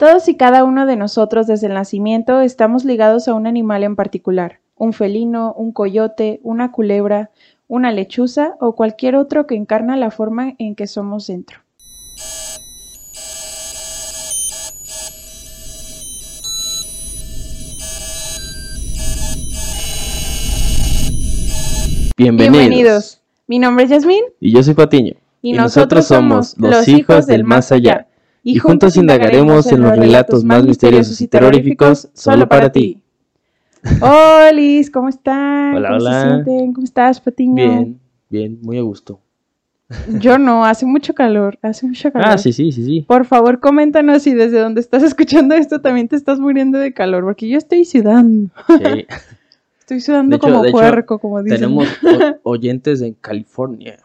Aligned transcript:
Todos 0.00 0.28
y 0.28 0.34
cada 0.34 0.64
uno 0.64 0.86
de 0.86 0.96
nosotros 0.96 1.46
desde 1.46 1.66
el 1.66 1.74
nacimiento 1.74 2.40
estamos 2.40 2.86
ligados 2.86 3.28
a 3.28 3.34
un 3.34 3.46
animal 3.46 3.84
en 3.84 3.96
particular, 3.96 4.60
un 4.74 4.94
felino, 4.94 5.52
un 5.52 5.72
coyote, 5.72 6.40
una 6.42 6.72
culebra, 6.72 7.30
una 7.68 7.92
lechuza 7.92 8.54
o 8.60 8.74
cualquier 8.74 9.14
otro 9.14 9.46
que 9.46 9.56
encarna 9.56 9.98
la 9.98 10.10
forma 10.10 10.54
en 10.56 10.74
que 10.74 10.86
somos 10.86 11.26
dentro. 11.26 11.58
Bienvenidos. 22.16 23.20
Mi 23.46 23.58
nombre 23.58 23.84
es 23.84 23.90
Yasmín 23.90 24.24
Y 24.40 24.52
yo 24.52 24.62
soy 24.62 24.72
Patiño. 24.72 25.16
y, 25.42 25.52
nosotros 25.52 26.06
somos 26.06 26.56
los 26.56 26.88
hijos 26.88 27.26
del 27.26 27.44
más 27.44 27.70
allá. 27.70 28.06
Y 28.42 28.58
juntos 28.58 28.96
indagaremos 28.96 29.70
en 29.70 29.82
los 29.82 29.96
relatos 29.96 30.44
más 30.44 30.64
misteriosos 30.64 31.20
y 31.20 31.28
terroríficos 31.28 32.08
solo 32.14 32.48
para 32.48 32.72
ti. 32.72 33.02
Hola, 34.00 34.52
¿cómo 34.92 35.08
están? 35.08 35.74
Hola, 35.74 35.88
¿Cómo 35.88 36.00
se 36.00 36.06
hola. 36.06 36.22
sienten? 36.28 36.72
¿Cómo 36.72 36.84
estás, 36.84 37.20
Patiño? 37.20 37.54
Bien, 37.54 38.00
bien, 38.28 38.58
muy 38.62 38.78
a 38.78 38.82
gusto. 38.82 39.20
Yo 40.20 40.38
no, 40.38 40.64
hace 40.64 40.86
mucho 40.86 41.14
calor, 41.14 41.58
hace 41.62 41.86
mucho 41.86 42.12
calor. 42.12 42.28
Ah, 42.30 42.38
sí, 42.38 42.52
sí, 42.52 42.70
sí, 42.72 42.84
sí. 42.84 43.00
Por 43.08 43.24
favor, 43.26 43.58
coméntanos 43.60 44.22
si 44.22 44.34
desde 44.34 44.60
donde 44.60 44.80
estás 44.80 45.02
escuchando 45.10 45.54
esto 45.54 45.80
también 45.80 46.08
te 46.08 46.16
estás 46.16 46.38
muriendo 46.38 46.78
de 46.78 46.92
calor, 46.94 47.24
porque 47.24 47.48
yo 47.48 47.58
estoy 47.58 47.84
sudando. 47.84 48.50
Sí. 48.68 49.06
Estoy 49.80 50.00
sudando 50.00 50.36
hecho- 50.36 50.46
como 50.46 50.62
puerco, 50.70 51.18
como 51.18 51.42
dicen. 51.42 51.60
Tenemos 51.60 51.88
oyentes 52.44 53.00
en 53.02 53.14
California. 53.14 53.98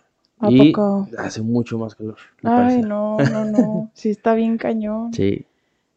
¿A 0.45 0.51
y 0.51 0.71
poco? 0.71 1.07
hace 1.17 1.41
mucho 1.41 1.77
más 1.77 1.95
calor. 1.95 2.17
Ay, 2.43 2.43
parece. 2.43 2.81
no, 2.81 3.17
no, 3.31 3.45
no. 3.45 3.91
Sí 3.93 4.09
está 4.09 4.33
bien 4.33 4.57
cañón. 4.57 5.13
Sí. 5.13 5.45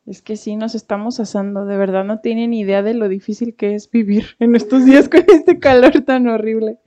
Es 0.07 0.23
que 0.23 0.37
sí, 0.37 0.57
nos 0.57 0.75
estamos 0.75 1.21
asando. 1.21 1.67
De 1.67 1.77
verdad 1.77 2.05
no 2.05 2.21
tienen 2.21 2.55
idea 2.55 2.83
de 2.83 2.95
lo 2.95 3.09
difícil 3.09 3.55
que 3.55 3.75
es 3.75 3.91
vivir 3.91 4.25
en 4.39 4.57
estos 4.57 4.85
días 4.85 5.09
con 5.09 5.25
este 5.29 5.59
calor 5.59 6.01
tan 6.03 6.27
horrible. 6.29 6.79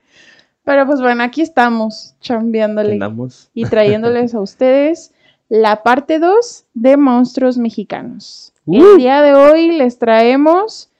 Pero 0.64 0.86
pues 0.86 1.00
bueno, 1.00 1.24
aquí 1.24 1.40
estamos, 1.40 2.14
chambeándole 2.20 2.98
y 3.52 3.64
trayéndoles 3.64 4.34
a 4.34 4.40
ustedes 4.42 5.12
la 5.48 5.82
parte 5.82 6.18
2 6.18 6.66
de 6.74 6.96
Monstruos 6.96 7.58
Mexicanos. 7.58 8.52
Uh. 8.64 8.82
El 8.82 8.98
día 8.98 9.22
de 9.22 9.34
hoy 9.34 9.72
les 9.72 9.98
traemos 9.98 10.90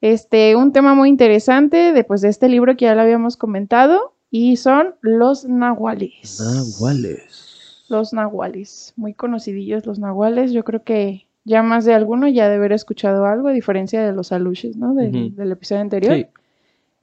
este, 0.00 0.56
un 0.56 0.72
tema 0.72 0.94
muy 0.94 1.08
interesante 1.08 1.92
de, 1.92 2.04
pues, 2.04 2.20
de 2.20 2.28
este 2.28 2.48
libro 2.48 2.76
que 2.76 2.86
ya 2.86 2.94
lo 2.94 3.02
habíamos 3.02 3.36
comentado 3.36 4.11
y 4.34 4.56
son 4.56 4.94
los 5.02 5.44
nahuales. 5.44 6.40
Nahuales. 6.40 7.84
Los 7.90 8.14
nahuales, 8.14 8.94
muy 8.96 9.12
conocidillos 9.12 9.84
los 9.84 9.98
nahuales. 9.98 10.52
Yo 10.52 10.64
creo 10.64 10.82
que 10.82 11.26
ya 11.44 11.62
más 11.62 11.84
de 11.84 11.92
alguno 11.92 12.26
ya 12.28 12.44
debe 12.44 12.56
haber 12.56 12.72
escuchado 12.72 13.26
algo, 13.26 13.48
a 13.48 13.52
diferencia 13.52 14.02
de 14.02 14.12
los 14.12 14.32
aluches, 14.32 14.74
¿no? 14.74 14.94
Del, 14.94 15.52
episodio 15.52 15.82
anterior. 15.82 16.16
Sí. 16.16 16.26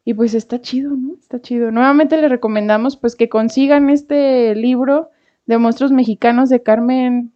Y 0.06 0.16
pues 0.16 0.34
está 0.34 0.60
chido, 0.60 0.96
¿no? 0.96 1.14
Está 1.22 1.40
chido. 1.40 1.70
Nuevamente 1.70 2.20
les 2.20 2.32
recomendamos 2.32 2.98
pues 2.98 3.16
que 3.16 3.30
consigan 3.30 3.92
este 3.92 4.56
libro 4.56 5.12
de 5.46 5.60
monstruos 5.60 5.92
mexicanos 5.92 6.50
de 6.50 6.64
Carmen, 6.64 7.32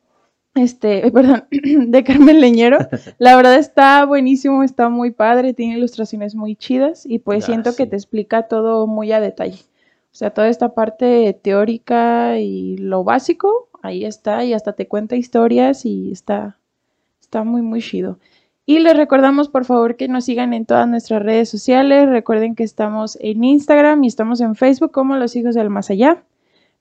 este, 0.56 1.06
eh, 1.06 1.12
perdón, 1.12 1.46
de 1.52 2.04
Carmen 2.04 2.42
Leñero. 2.42 2.80
La 3.20 3.36
verdad 3.36 3.58
está 3.58 4.06
buenísimo, 4.06 4.64
está 4.64 4.90
muy 4.90 5.12
padre, 5.12 5.54
tiene 5.54 5.78
ilustraciones 5.78 6.34
muy 6.34 6.56
chidas 6.56 7.06
y 7.06 7.20
pues 7.20 7.44
Ah, 7.44 7.46
siento 7.46 7.76
que 7.76 7.86
te 7.86 7.96
explica 7.96 8.48
todo 8.48 8.88
muy 8.88 9.12
a 9.12 9.20
detalle. 9.20 9.60
O 10.14 10.16
sea, 10.16 10.30
toda 10.30 10.48
esta 10.48 10.76
parte 10.76 11.34
teórica 11.42 12.38
y 12.38 12.78
lo 12.78 13.04
básico, 13.04 13.70
ahí 13.82 14.06
está, 14.06 14.46
y 14.46 14.54
hasta 14.54 14.74
te 14.74 14.88
cuenta 14.88 15.16
historias 15.16 15.88
y 15.88 16.12
está, 16.12 16.60
está 17.20 17.44
muy, 17.44 17.64
muy 17.64 17.82
chido. 17.82 18.20
Y 18.68 18.78
les 18.78 18.96
recordamos, 18.96 19.50
por 19.50 19.66
favor, 19.66 19.98
que 19.98 20.08
nos 20.08 20.26
sigan 20.26 20.54
en 20.54 20.68
todas 20.68 20.88
nuestras 20.88 21.24
redes 21.24 21.50
sociales. 21.50 22.08
Recuerden 22.08 22.54
que 22.54 22.64
estamos 22.64 23.18
en 23.22 23.44
Instagram 23.44 24.04
y 24.04 24.08
estamos 24.08 24.40
en 24.40 24.54
Facebook 24.54 24.92
como 24.92 25.18
Los 25.18 25.36
Hijos 25.36 25.56
del 25.56 25.72
Más 25.72 25.90
Allá. 25.90 26.24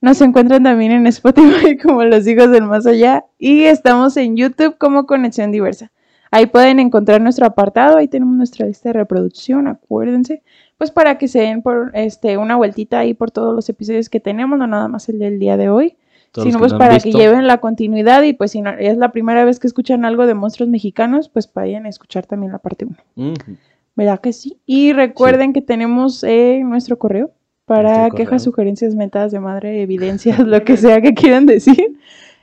Nos 0.03 0.21
encuentran 0.21 0.62
también 0.62 0.93
en 0.93 1.06
Spotify 1.06 1.79
como 1.83 2.05
Los 2.05 2.27
Hijos 2.27 2.51
del 2.51 2.65
Más 2.65 2.87
Allá. 2.87 3.25
Y 3.39 3.62
estamos 3.62 4.17
en 4.19 4.37
YouTube 4.37 4.77
como 4.77 5.06
Conexión 5.06 5.53
Diversa. 5.53 5.91
Ahí 6.31 6.47
pueden 6.47 6.81
encontrar 6.81 7.21
nuestro 7.21 7.47
apartado. 7.47 7.97
Ahí 7.97 8.09
tenemos 8.09 8.37
nuestra 8.37 8.67
lista 8.67 8.91
de 8.91 8.93
reproducción, 8.95 9.67
acuérdense. 9.67 10.43
Pues 10.82 10.91
para 10.91 11.16
que 11.16 11.28
se 11.28 11.38
den 11.38 11.62
por 11.62 11.93
este, 11.94 12.37
una 12.38 12.56
vueltita 12.56 12.98
ahí 12.98 13.15
por 13.15 13.31
todos 13.31 13.54
los 13.54 13.69
episodios 13.69 14.09
que 14.09 14.19
tenemos, 14.19 14.59
no 14.59 14.66
nada 14.66 14.88
más 14.88 15.09
el 15.09 15.20
del 15.20 15.38
día 15.38 15.56
de 15.56 15.69
hoy 15.69 15.94
Todos 16.32 16.48
sino 16.48 16.59
pues 16.59 16.72
no 16.72 16.78
para 16.78 16.98
que 16.98 17.12
lleven 17.12 17.47
la 17.47 17.59
continuidad 17.59 18.20
y 18.25 18.32
pues 18.32 18.50
si 18.50 18.62
no, 18.62 18.70
es 18.70 18.97
la 18.97 19.12
primera 19.12 19.44
vez 19.44 19.60
que 19.60 19.69
escuchan 19.69 20.04
algo 20.04 20.26
de 20.26 20.34
monstruos 20.34 20.69
mexicanos, 20.69 21.28
pues 21.28 21.48
vayan 21.54 21.87
a 21.87 21.88
escuchar 21.88 22.26
también 22.26 22.50
la 22.50 22.59
parte 22.59 22.84
1. 22.84 22.97
Ujú. 23.15 23.56
¿Verdad 23.94 24.19
que 24.19 24.32
sí? 24.32 24.59
Y 24.66 24.93
recuerden 24.93 25.53
que 25.53 25.62
tenemos 25.62 26.25
eh, 26.25 26.60
nuestro 26.65 26.99
correo 26.99 27.31
para 27.64 27.82
Nuestro 27.82 28.10
correo. 28.10 28.26
quejas, 28.26 28.43
sugerencias, 28.43 28.97
mentadas 28.97 29.31
de 29.31 29.38
madre, 29.38 29.82
evidencias, 29.82 30.41
lo 30.44 30.64
que 30.64 30.76
sea 30.76 31.00
que 31.00 31.14
quieran 31.14 31.47
decir. 31.47 31.97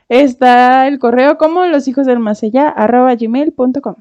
Está 0.08 0.88
el 0.88 0.98
correo 0.98 1.36
como 1.36 1.66
los 1.66 1.86
hijos 1.88 2.06
del 2.06 2.20
más 2.20 2.42
allá, 2.42 2.70
arroba 2.70 3.14
gmail.com. 3.14 3.96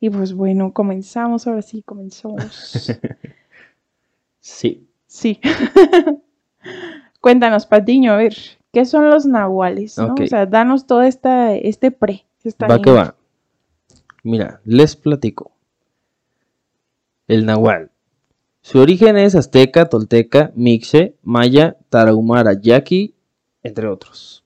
Y 0.00 0.10
pues 0.10 0.32
bueno, 0.32 0.72
comenzamos, 0.72 1.46
ahora 1.46 1.62
sí, 1.62 1.82
comenzamos. 1.82 2.98
Sí. 4.40 4.88
Sí. 5.06 5.40
Cuéntanos, 7.20 7.66
Patiño, 7.66 8.12
a 8.12 8.16
ver, 8.16 8.34
¿qué 8.72 8.84
son 8.84 9.10
los 9.10 9.26
nahuales? 9.26 9.98
O 9.98 10.14
sea, 10.26 10.46
danos 10.46 10.86
todo 10.86 11.02
esta, 11.02 11.54
este 11.54 11.90
pre. 11.90 12.24
Está 12.42 12.66
Va 12.66 12.80
que 12.80 12.90
va. 12.90 13.14
Mira, 14.22 14.60
les 14.64 14.96
platico. 14.96 15.52
El 17.28 17.44
nahual. 17.44 17.90
Su 18.62 18.78
origen 18.78 19.16
es 19.16 19.34
azteca, 19.34 19.88
tolteca, 19.88 20.52
mixe, 20.54 21.16
maya, 21.22 21.76
tarahumara, 21.88 22.54
yaqui, 22.60 23.14
entre 23.62 23.88
otros. 23.88 24.44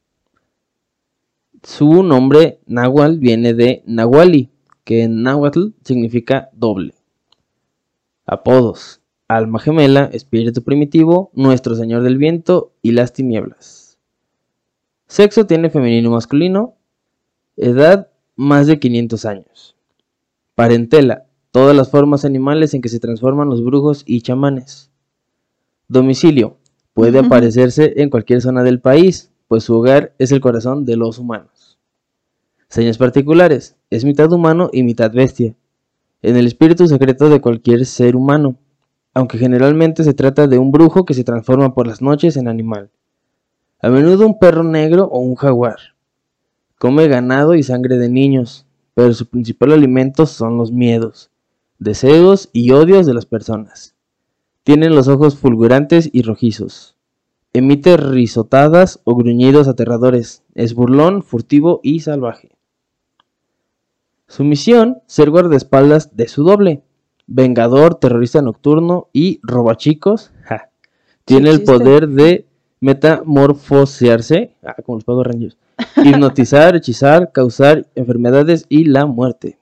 Su 1.62 2.02
nombre 2.02 2.60
nahual 2.66 3.18
viene 3.18 3.54
de 3.54 3.82
nahuali, 3.86 4.50
que 4.84 5.04
en 5.04 5.22
náhuatl 5.22 5.68
significa 5.82 6.50
doble. 6.52 6.94
Apodos. 8.26 9.00
Alma 9.28 9.58
gemela, 9.58 10.10
espíritu 10.12 10.62
primitivo, 10.62 11.30
nuestro 11.32 11.74
señor 11.76 12.02
del 12.02 12.18
viento 12.18 12.72
y 12.82 12.92
las 12.92 13.14
tinieblas. 13.14 13.98
Sexo 15.06 15.46
tiene 15.46 15.70
femenino 15.70 16.10
y 16.10 16.12
masculino. 16.12 16.74
Edad 17.56 18.10
más 18.36 18.66
de 18.66 18.78
500 18.78 19.24
años. 19.24 19.76
Parentela, 20.54 21.24
todas 21.52 21.74
las 21.74 21.90
formas 21.90 22.26
animales 22.26 22.74
en 22.74 22.82
que 22.82 22.90
se 22.90 23.00
transforman 23.00 23.48
los 23.48 23.64
brujos 23.64 24.02
y 24.06 24.20
chamanes. 24.20 24.90
Domicilio, 25.88 26.58
puede 26.92 27.20
aparecerse 27.20 27.94
en 28.02 28.10
cualquier 28.10 28.42
zona 28.42 28.62
del 28.62 28.80
país, 28.80 29.32
pues 29.48 29.64
su 29.64 29.74
hogar 29.74 30.14
es 30.18 30.32
el 30.32 30.40
corazón 30.40 30.84
de 30.84 30.96
los 30.96 31.18
humanos. 31.18 31.78
Señas 32.68 32.98
particulares, 32.98 33.76
es 33.88 34.04
mitad 34.04 34.30
humano 34.32 34.68
y 34.70 34.82
mitad 34.82 35.12
bestia, 35.12 35.54
en 36.20 36.36
el 36.36 36.46
espíritu 36.46 36.88
secreto 36.88 37.30
de 37.30 37.40
cualquier 37.40 37.86
ser 37.86 38.16
humano, 38.16 38.58
aunque 39.14 39.38
generalmente 39.38 40.02
se 40.02 40.12
trata 40.12 40.48
de 40.48 40.58
un 40.58 40.72
brujo 40.72 41.04
que 41.04 41.14
se 41.14 41.24
transforma 41.24 41.72
por 41.72 41.86
las 41.86 42.02
noches 42.02 42.36
en 42.36 42.48
animal. 42.48 42.90
A 43.80 43.88
menudo 43.88 44.26
un 44.26 44.38
perro 44.38 44.64
negro 44.64 45.04
o 45.04 45.20
un 45.20 45.36
jaguar. 45.36 45.78
Come 46.78 47.06
ganado 47.06 47.54
y 47.54 47.62
sangre 47.62 47.96
de 47.96 48.08
niños, 48.08 48.66
pero 48.94 49.12
su 49.14 49.26
principal 49.26 49.72
alimento 49.72 50.26
son 50.26 50.58
los 50.58 50.72
miedos, 50.72 51.30
deseos 51.78 52.50
y 52.52 52.72
odios 52.72 53.06
de 53.06 53.14
las 53.14 53.26
personas. 53.26 53.94
Tienen 54.64 54.94
los 54.94 55.08
ojos 55.08 55.36
fulgurantes 55.36 56.10
y 56.12 56.22
rojizos. 56.22 56.96
Emite 57.52 57.96
risotadas 57.96 59.00
o 59.04 59.14
gruñidos 59.14 59.68
aterradores. 59.68 60.42
Es 60.54 60.74
burlón, 60.74 61.22
furtivo 61.22 61.80
y 61.84 62.00
salvaje. 62.00 62.50
Su 64.26 64.42
misión, 64.42 65.02
ser 65.06 65.30
guardaespaldas 65.30 66.16
de 66.16 66.26
su 66.26 66.42
doble. 66.42 66.82
Vengador, 67.26 67.96
terrorista 67.96 68.42
nocturno 68.42 69.08
y 69.12 69.40
robachicos. 69.42 70.32
ja. 70.44 70.70
Tiene 71.24 71.50
el 71.50 71.62
poder 71.62 72.08
de 72.08 72.46
metamorfosearse, 72.80 74.54
ah, 74.62 74.76
como 74.84 74.96
los 74.96 75.04
Power 75.04 75.28
Rangers, 75.28 75.56
hipnotizar, 76.04 76.76
hechizar, 76.76 77.32
causar 77.32 77.86
enfermedades 77.94 78.66
y 78.68 78.84
la 78.84 79.06
muerte. 79.06 79.58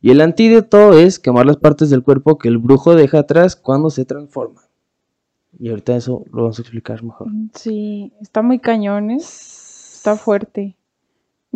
Y 0.00 0.10
el 0.10 0.20
antídoto 0.20 0.92
es 0.92 1.18
quemar 1.18 1.46
las 1.46 1.56
partes 1.56 1.90
del 1.90 2.02
cuerpo 2.02 2.36
que 2.36 2.48
el 2.48 2.58
brujo 2.58 2.94
deja 2.94 3.20
atrás 3.20 3.56
cuando 3.56 3.88
se 3.88 4.04
transforma. 4.04 4.62
Y 5.58 5.70
ahorita 5.70 5.96
eso 5.96 6.24
lo 6.32 6.42
vamos 6.42 6.58
a 6.58 6.62
explicar 6.62 7.02
mejor. 7.02 7.28
Sí, 7.54 8.12
está 8.20 8.42
muy 8.42 8.58
cañón, 8.58 9.12
¿eh? 9.12 9.16
Está 9.16 10.16
fuerte. 10.16 10.76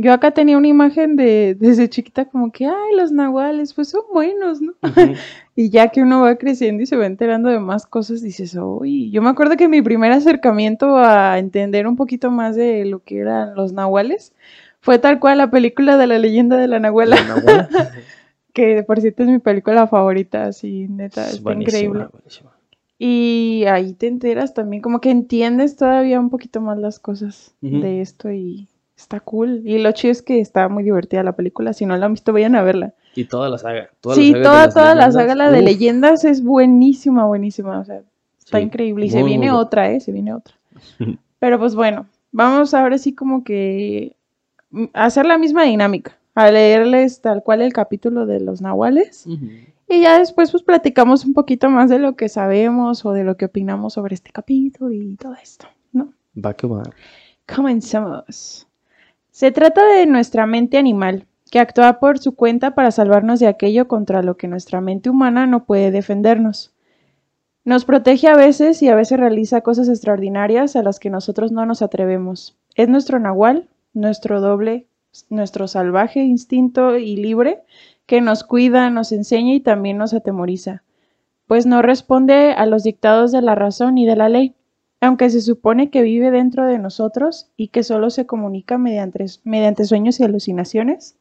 Yo 0.00 0.12
acá 0.12 0.30
tenía 0.30 0.56
una 0.56 0.68
imagen 0.68 1.16
de 1.16 1.56
desde 1.58 1.88
chiquita 1.88 2.26
como 2.26 2.52
que, 2.52 2.66
ay, 2.66 2.96
los 2.96 3.10
nahuales, 3.10 3.74
pues 3.74 3.88
son 3.88 4.02
buenos, 4.12 4.60
¿no? 4.60 4.74
Y 5.56 5.70
ya 5.70 5.88
que 5.88 6.02
uno 6.02 6.20
va 6.20 6.36
creciendo 6.36 6.84
y 6.84 6.86
se 6.86 6.96
va 6.96 7.04
enterando 7.04 7.48
de 7.48 7.58
más 7.58 7.84
cosas, 7.84 8.22
dices, 8.22 8.54
uy, 8.54 9.10
yo 9.10 9.22
me 9.22 9.28
acuerdo 9.30 9.56
que 9.56 9.66
mi 9.66 9.82
primer 9.82 10.12
acercamiento 10.12 10.96
a 10.98 11.36
entender 11.40 11.88
un 11.88 11.96
poquito 11.96 12.30
más 12.30 12.54
de 12.54 12.84
lo 12.84 13.02
que 13.02 13.18
eran 13.18 13.56
los 13.56 13.72
nahuales 13.72 14.34
Fue 14.80 15.00
tal 15.00 15.18
cual 15.18 15.38
la 15.38 15.50
película 15.50 15.96
de 15.96 16.06
la 16.06 16.18
leyenda 16.20 16.56
de 16.56 16.68
la 16.68 16.78
Nahuela. 16.78 17.16
La 17.16 17.24
Nahuala. 17.24 17.68
que 18.54 18.84
por 18.84 19.00
cierto 19.00 19.24
es 19.24 19.28
mi 19.28 19.40
película 19.40 19.88
favorita, 19.88 20.44
así, 20.44 20.86
neta, 20.88 21.26
Es 21.26 21.38
está 21.38 21.52
increíble. 21.52 22.06
buenísima. 22.12 22.52
Y 23.00 23.64
ahí 23.66 23.94
te 23.94 24.06
enteras 24.06 24.54
también, 24.54 24.80
como 24.80 25.00
que 25.00 25.10
entiendes 25.10 25.74
todavía 25.74 26.20
un 26.20 26.30
poquito 26.30 26.60
más 26.60 26.78
las 26.78 27.00
cosas 27.00 27.56
de 27.60 28.00
esto 28.00 28.30
y 28.30 28.68
está 28.98 29.20
cool. 29.20 29.62
Y 29.64 29.78
lo 29.78 29.92
chido 29.92 30.12
es 30.12 30.22
que 30.22 30.40
está 30.40 30.68
muy 30.68 30.82
divertida 30.82 31.22
la 31.22 31.36
película, 31.36 31.72
si 31.72 31.86
no 31.86 31.96
la 31.96 32.06
han 32.06 32.12
visto 32.12 32.32
vayan 32.32 32.56
a 32.56 32.62
verla. 32.62 32.94
Y 33.14 33.24
toda 33.24 33.48
la 33.48 33.58
saga. 33.58 33.90
Toda 34.00 34.14
sí, 34.14 34.32
la 34.32 34.42
saga 34.42 34.44
toda, 34.44 34.68
toda 34.70 34.94
la 34.94 35.12
saga 35.12 35.34
la 35.34 35.50
de 35.50 35.60
Uf, 35.60 35.64
leyendas 35.64 36.24
es 36.24 36.42
buenísima, 36.42 37.24
buenísima, 37.24 37.78
o 37.78 37.84
sea, 37.84 38.02
está 38.38 38.58
sí, 38.58 38.64
increíble. 38.64 39.06
Y 39.06 39.10
muy, 39.10 39.18
se 39.18 39.22
viene 39.22 39.52
otra, 39.52 39.90
¿eh? 39.90 40.00
Se 40.00 40.12
viene 40.12 40.34
otra. 40.34 40.54
Pero 41.38 41.58
pues 41.58 41.74
bueno, 41.74 42.06
vamos 42.32 42.74
ahora 42.74 42.98
sí 42.98 43.14
como 43.14 43.44
que 43.44 44.16
a 44.92 45.04
hacer 45.04 45.24
la 45.24 45.38
misma 45.38 45.62
dinámica, 45.62 46.18
a 46.34 46.50
leerles 46.50 47.20
tal 47.20 47.42
cual 47.42 47.62
el 47.62 47.72
capítulo 47.72 48.26
de 48.26 48.40
los 48.40 48.60
nahuales 48.60 49.26
y 49.88 50.02
ya 50.02 50.18
después 50.18 50.50
pues 50.50 50.62
platicamos 50.62 51.24
un 51.24 51.32
poquito 51.32 51.70
más 51.70 51.88
de 51.88 51.98
lo 51.98 52.14
que 52.14 52.28
sabemos 52.28 53.06
o 53.06 53.12
de 53.12 53.24
lo 53.24 53.36
que 53.36 53.46
opinamos 53.46 53.94
sobre 53.94 54.14
este 54.14 54.30
capítulo 54.30 54.92
y 54.92 55.16
todo 55.16 55.34
esto, 55.42 55.66
¿no? 55.92 56.12
Va 56.36 56.52
que 56.54 56.66
va. 56.66 56.82
Comenzamos. 57.46 58.67
Se 59.38 59.52
trata 59.52 59.86
de 59.86 60.04
nuestra 60.06 60.46
mente 60.46 60.78
animal, 60.78 61.28
que 61.52 61.60
actúa 61.60 62.00
por 62.00 62.18
su 62.18 62.34
cuenta 62.34 62.74
para 62.74 62.90
salvarnos 62.90 63.38
de 63.38 63.46
aquello 63.46 63.86
contra 63.86 64.20
lo 64.20 64.36
que 64.36 64.48
nuestra 64.48 64.80
mente 64.80 65.10
humana 65.10 65.46
no 65.46 65.64
puede 65.64 65.92
defendernos. 65.92 66.74
Nos 67.64 67.84
protege 67.84 68.26
a 68.26 68.34
veces 68.34 68.82
y 68.82 68.88
a 68.88 68.96
veces 68.96 69.20
realiza 69.20 69.60
cosas 69.60 69.88
extraordinarias 69.88 70.74
a 70.74 70.82
las 70.82 70.98
que 70.98 71.08
nosotros 71.08 71.52
no 71.52 71.66
nos 71.66 71.82
atrevemos. 71.82 72.58
Es 72.74 72.88
nuestro 72.88 73.20
nahual, 73.20 73.68
nuestro 73.92 74.40
doble, 74.40 74.88
nuestro 75.30 75.68
salvaje 75.68 76.18
instinto 76.18 76.96
y 76.96 77.14
libre, 77.14 77.62
que 78.06 78.20
nos 78.20 78.42
cuida, 78.42 78.90
nos 78.90 79.12
enseña 79.12 79.54
y 79.54 79.60
también 79.60 79.98
nos 79.98 80.14
atemoriza, 80.14 80.82
pues 81.46 81.64
no 81.64 81.80
responde 81.80 82.54
a 82.54 82.66
los 82.66 82.82
dictados 82.82 83.30
de 83.30 83.42
la 83.42 83.54
razón 83.54 83.98
y 83.98 84.04
de 84.04 84.16
la 84.16 84.28
ley 84.28 84.56
aunque 85.00 85.30
se 85.30 85.40
supone 85.40 85.90
que 85.90 86.02
vive 86.02 86.30
dentro 86.30 86.66
de 86.66 86.78
nosotros 86.78 87.50
y 87.56 87.68
que 87.68 87.82
solo 87.82 88.10
se 88.10 88.26
comunica 88.26 88.78
mediante, 88.78 89.24
mediante 89.44 89.84
sueños 89.84 90.18
y 90.20 90.24
alucinaciones. 90.24 91.16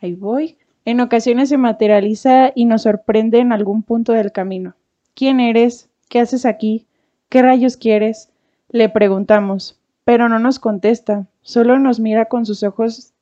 Ahí 0.00 0.14
voy. 0.14 0.56
En 0.84 1.00
ocasiones 1.00 1.48
se 1.48 1.56
materializa 1.56 2.52
y 2.54 2.66
nos 2.66 2.82
sorprende 2.82 3.38
en 3.38 3.52
algún 3.52 3.82
punto 3.82 4.12
del 4.12 4.32
camino. 4.32 4.74
¿Quién 5.14 5.40
eres? 5.40 5.88
¿Qué 6.08 6.20
haces 6.20 6.44
aquí? 6.44 6.86
¿Qué 7.28 7.42
rayos 7.42 7.76
quieres? 7.76 8.30
Le 8.68 8.88
preguntamos, 8.88 9.78
pero 10.04 10.28
no 10.28 10.38
nos 10.38 10.58
contesta, 10.58 11.26
solo 11.42 11.78
nos 11.78 12.00
mira 12.00 12.26
con 12.26 12.46
sus 12.46 12.62
ojos 12.62 13.14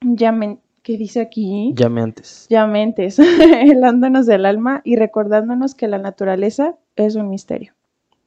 llamen... 0.00 0.60
¿Qué 0.82 0.96
dice 0.96 1.20
aquí? 1.20 1.72
Llame 1.74 2.00
antes. 2.00 2.46
Llamentes, 2.48 3.18
helándonos 3.18 4.24
del 4.24 4.46
alma 4.46 4.82
y 4.84 4.94
recordándonos 4.94 5.74
que 5.74 5.88
la 5.88 5.98
naturaleza 5.98 6.76
es 6.94 7.16
un 7.16 7.28
misterio. 7.28 7.72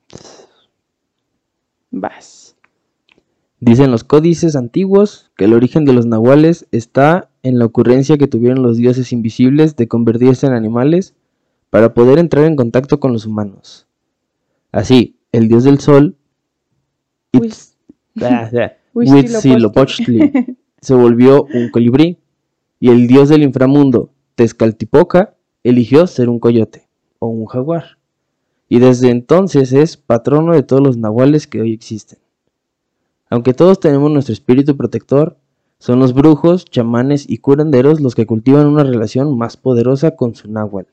Vas. 1.92 2.56
Dicen 3.60 3.92
los 3.92 4.04
códices 4.04 4.56
antiguos 4.56 5.32
que 5.36 5.46
el 5.46 5.54
origen 5.54 5.84
de 5.86 5.94
los 5.94 6.06
nahuales 6.06 6.68
está 6.72 7.30
en 7.44 7.60
la 7.60 7.66
ocurrencia 7.66 8.18
que 8.18 8.28
tuvieron 8.28 8.64
los 8.64 8.78
dioses 8.78 9.12
invisibles 9.12 9.76
de 9.76 9.88
convertirse 9.88 10.48
en 10.48 10.54
animales 10.54 11.14
para 11.70 11.94
poder 11.94 12.20
entrar 12.20 12.46
en 12.46 12.56
contacto 12.56 13.00
con 13.00 13.12
los 13.12 13.26
humanos. 13.26 13.88
Así, 14.72 15.18
el 15.32 15.48
dios 15.48 15.66
del 15.66 15.80
sol, 15.80 16.16
Itz- 17.34 17.74
ah, 18.22 18.50
Huitzilopochtli, 18.94 20.56
se 20.82 20.94
volvió 20.94 21.44
un 21.54 21.70
colibrí 21.70 22.18
y 22.80 22.90
el 22.90 23.08
dios 23.08 23.30
del 23.30 23.44
inframundo, 23.44 24.12
Tezcaltipoca, 24.36 25.36
eligió 25.64 26.08
ser 26.08 26.30
un 26.30 26.40
coyote 26.40 26.88
o 27.20 27.28
un 27.28 27.46
jaguar. 27.46 27.99
Y 28.69 28.80
desde 28.80 29.10
entonces 29.10 29.74
es 29.74 29.98
patrono 29.98 30.54
de 30.54 30.63
todos 30.63 30.81
los 30.81 30.95
nahuales 30.95 31.48
que 31.48 31.60
hoy 31.60 31.74
existen. 31.74 32.19
Aunque 33.30 33.54
todos 33.54 33.80
tenemos 33.80 34.12
nuestro 34.12 34.33
espíritu 34.33 34.77
protector, 34.77 35.38
son 35.80 36.00
los 36.00 36.13
brujos, 36.13 36.66
chamanes 36.66 37.27
y 37.27 37.39
curanderos 37.39 38.00
los 38.00 38.13
que 38.13 38.25
cultivan 38.25 38.68
una 38.68 38.83
relación 38.83 39.38
más 39.38 39.57
poderosa 39.57 40.16
con 40.16 40.36
su 40.36 40.51
náhuatl. 40.51 40.92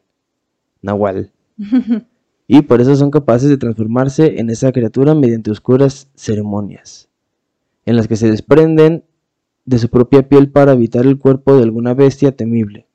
Nahual. 0.83 1.31
Y 2.49 2.63
por 2.63 2.81
eso 2.81 2.95
son 2.95 3.11
capaces 3.11 3.49
de 3.49 3.57
transformarse 3.57 4.39
en 4.39 4.51
esa 4.51 4.71
criatura 4.71 5.17
mediante 5.17 5.51
oscuras 5.51 6.09
ceremonias, 6.15 7.09
en 7.85 7.97
las 7.97 8.07
que 8.07 8.15
se 8.15 8.31
desprenden 8.31 9.03
de 9.65 9.79
su 9.79 9.89
propia 9.89 10.29
piel 10.29 10.49
para 10.49 10.71
habitar 10.71 11.07
el 11.07 11.19
cuerpo 11.19 11.57
de 11.57 11.65
alguna 11.65 11.95
bestia 11.95 12.37
temible. 12.37 12.87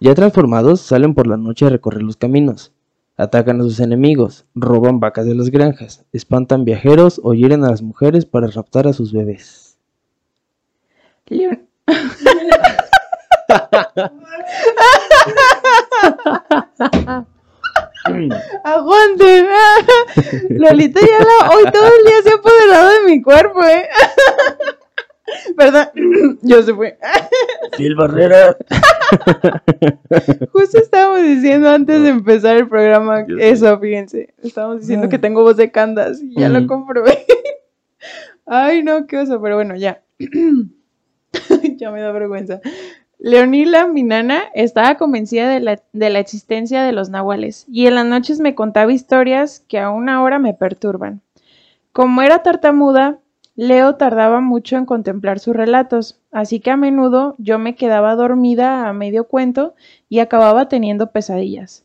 Ya 0.00 0.14
transformados, 0.14 0.80
salen 0.80 1.14
por 1.14 1.26
la 1.26 1.36
noche 1.36 1.66
a 1.66 1.70
recorrer 1.70 2.04
los 2.04 2.16
caminos, 2.16 2.72
atacan 3.16 3.60
a 3.60 3.64
sus 3.64 3.80
enemigos, 3.80 4.46
roban 4.54 5.00
vacas 5.00 5.26
de 5.26 5.34
las 5.34 5.50
granjas, 5.50 6.04
espantan 6.12 6.64
viajeros 6.64 7.20
o 7.22 7.34
hieren 7.34 7.64
a 7.64 7.70
las 7.70 7.82
mujeres 7.82 8.26
para 8.26 8.46
raptar 8.48 8.86
a 8.88 8.92
sus 8.92 9.12
bebés. 9.12 9.76
Leon- 11.26 11.68
Aguanten. 18.64 19.46
Lolita 20.50 21.00
ya 21.00 21.18
la, 21.24 21.50
hoy 21.50 21.64
todo 21.72 21.86
el 21.86 22.04
día 22.06 22.22
se 22.24 22.30
ha 22.30 22.34
apoderado 22.34 22.90
de 22.90 23.00
mi 23.06 23.22
cuerpo, 23.22 23.62
¿eh? 23.64 23.88
Perdón, 25.56 25.86
yo 26.42 26.62
se 26.62 26.74
fue. 26.74 26.98
Phil 27.76 27.94
Barrera. 27.94 28.56
Justo 30.52 30.78
estábamos 30.78 31.22
diciendo 31.22 31.70
antes 31.70 32.02
de 32.02 32.08
empezar 32.08 32.56
el 32.56 32.68
programa 32.68 33.26
Yo 33.26 33.36
sé. 33.36 33.50
eso, 33.50 33.78
fíjense. 33.78 34.34
Estábamos 34.42 34.80
diciendo 34.80 35.08
que 35.08 35.18
tengo 35.18 35.42
voz 35.42 35.56
de 35.56 35.70
Candas 35.70 36.20
y 36.22 36.34
ya 36.34 36.48
lo 36.48 36.66
comprobé. 36.66 37.24
Ay, 38.46 38.82
no, 38.82 39.06
qué 39.06 39.18
oso, 39.18 39.40
pero 39.40 39.56
bueno, 39.56 39.76
ya. 39.76 40.02
ya 41.76 41.90
me 41.90 42.00
da 42.00 42.12
vergüenza. 42.12 42.60
Leonila, 43.18 43.86
mi 43.86 44.02
nana, 44.02 44.42
estaba 44.52 44.96
convencida 44.96 45.48
de 45.48 45.60
la, 45.60 45.80
de 45.92 46.10
la 46.10 46.18
existencia 46.18 46.82
de 46.82 46.90
los 46.90 47.08
nahuales 47.08 47.66
y 47.68 47.86
en 47.86 47.94
las 47.94 48.04
noches 48.04 48.40
me 48.40 48.56
contaba 48.56 48.92
historias 48.92 49.64
que 49.68 49.78
aún 49.78 50.08
ahora 50.08 50.40
me 50.40 50.54
perturban. 50.54 51.20
Como 51.92 52.22
era 52.22 52.42
tartamuda, 52.42 53.21
Leo 53.62 53.94
tardaba 53.94 54.40
mucho 54.40 54.76
en 54.76 54.86
contemplar 54.86 55.38
sus 55.38 55.54
relatos, 55.54 56.18
así 56.32 56.58
que 56.58 56.72
a 56.72 56.76
menudo 56.76 57.36
yo 57.38 57.60
me 57.60 57.76
quedaba 57.76 58.16
dormida 58.16 58.88
a 58.88 58.92
medio 58.92 59.28
cuento 59.28 59.76
y 60.08 60.18
acababa 60.18 60.66
teniendo 60.66 61.12
pesadillas. 61.12 61.84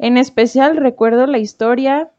En 0.00 0.16
especial 0.16 0.76
recuerdo 0.76 1.28
la 1.28 1.38
historia 1.38 2.10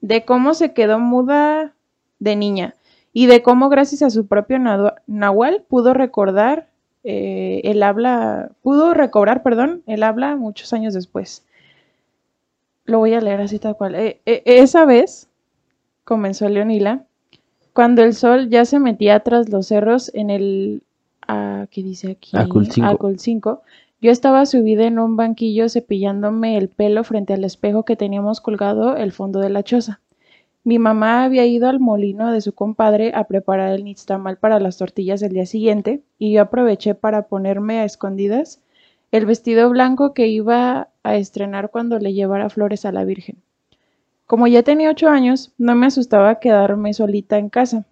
de 0.00 0.24
cómo 0.24 0.54
se 0.54 0.72
quedó 0.72 0.98
muda 0.98 1.74
de 2.20 2.36
niña 2.36 2.74
y 3.12 3.26
de 3.26 3.42
cómo 3.42 3.68
gracias 3.68 4.00
a 4.00 4.08
su 4.08 4.26
propio 4.26 4.58
nahual 5.06 5.62
pudo 5.68 5.92
recordar 5.92 6.70
eh, 7.04 7.60
el 7.64 7.82
habla, 7.82 8.52
pudo 8.62 8.94
recobrar, 8.94 9.42
perdón, 9.42 9.82
el 9.86 10.04
habla 10.04 10.36
muchos 10.36 10.72
años 10.72 10.94
después. 10.94 11.44
Lo 12.86 13.00
voy 13.00 13.12
a 13.12 13.20
leer 13.20 13.42
así 13.42 13.58
tal 13.58 13.76
cual. 13.76 13.94
Eh, 13.94 14.22
eh, 14.24 14.42
esa 14.46 14.86
vez, 14.86 15.28
comenzó 16.04 16.48
Leonila, 16.48 17.04
cuando 17.72 18.02
el 18.02 18.14
sol 18.14 18.48
ya 18.48 18.64
se 18.64 18.78
metía 18.78 19.20
tras 19.20 19.48
los 19.48 19.66
cerros 19.66 20.10
en 20.14 20.30
el, 20.30 20.82
ah, 21.26 21.66
¿qué 21.70 21.82
dice 21.82 22.12
aquí? 22.12 22.36
Aculcingo. 22.36 22.88
Aculcingo, 22.88 23.62
yo 24.00 24.10
estaba 24.10 24.46
subida 24.46 24.84
en 24.84 24.98
un 24.98 25.16
banquillo 25.16 25.68
cepillándome 25.68 26.58
el 26.58 26.68
pelo 26.68 27.04
frente 27.04 27.34
al 27.34 27.44
espejo 27.44 27.84
que 27.84 27.96
teníamos 27.96 28.40
colgado 28.40 28.96
el 28.96 29.12
fondo 29.12 29.40
de 29.40 29.50
la 29.50 29.62
choza. 29.62 30.00
Mi 30.64 30.78
mamá 30.78 31.24
había 31.24 31.44
ido 31.44 31.68
al 31.68 31.80
molino 31.80 32.30
de 32.30 32.40
su 32.40 32.52
compadre 32.52 33.12
a 33.14 33.24
preparar 33.24 33.72
el 33.72 33.84
nixtamal 33.84 34.36
para 34.36 34.60
las 34.60 34.76
tortillas 34.76 35.20
del 35.20 35.32
día 35.32 35.46
siguiente 35.46 36.02
y 36.18 36.32
yo 36.32 36.42
aproveché 36.42 36.94
para 36.94 37.22
ponerme 37.22 37.80
a 37.80 37.84
escondidas 37.84 38.60
el 39.10 39.26
vestido 39.26 39.68
blanco 39.70 40.14
que 40.14 40.28
iba 40.28 40.88
a 41.02 41.16
estrenar 41.16 41.70
cuando 41.70 41.98
le 41.98 42.12
llevara 42.12 42.48
flores 42.48 42.84
a 42.84 42.92
la 42.92 43.04
Virgen. 43.04 43.36
Como 44.32 44.46
ya 44.46 44.62
tenía 44.62 44.90
ocho 44.90 45.10
años, 45.10 45.52
no 45.58 45.74
me 45.74 45.84
asustaba 45.84 46.40
quedarme 46.40 46.94
solita 46.94 47.36
en 47.36 47.50
casa, 47.50 47.84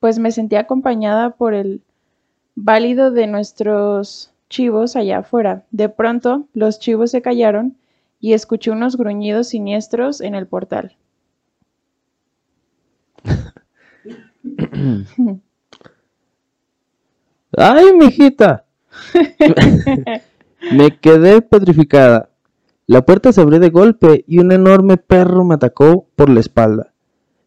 pues 0.00 0.18
me 0.18 0.30
sentía 0.30 0.60
acompañada 0.60 1.36
por 1.36 1.52
el 1.52 1.82
válido 2.54 3.10
de 3.10 3.26
nuestros 3.26 4.32
chivos 4.48 4.96
allá 4.96 5.18
afuera. 5.18 5.66
De 5.70 5.90
pronto, 5.90 6.46
los 6.54 6.78
chivos 6.78 7.10
se 7.10 7.20
callaron 7.20 7.76
y 8.18 8.32
escuché 8.32 8.70
unos 8.70 8.96
gruñidos 8.96 9.48
siniestros 9.48 10.22
en 10.22 10.34
el 10.34 10.46
portal. 10.46 10.96
¡Ay, 17.58 17.92
mijita! 17.92 18.64
me 20.72 20.98
quedé 20.98 21.42
petrificada. 21.42 22.30
La 22.86 23.04
puerta 23.06 23.32
se 23.32 23.40
abrió 23.40 23.60
de 23.60 23.70
golpe 23.70 24.24
y 24.26 24.38
un 24.38 24.52
enorme 24.52 24.96
perro 24.96 25.44
me 25.44 25.54
atacó 25.54 26.08
por 26.16 26.28
la 26.28 26.40
espalda, 26.40 26.92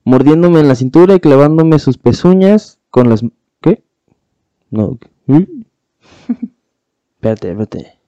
mordiéndome 0.04 0.60
en 0.60 0.68
la 0.68 0.76
cintura 0.76 1.16
y 1.16 1.20
clavándome 1.20 1.80
sus 1.80 1.98
pezuñas 1.98 2.80
con 2.90 3.10
las 3.10 3.24
No. 4.72 4.98
¿Mm? 5.28 5.44
espérate, 7.16 7.52
espérate. 7.52 8.00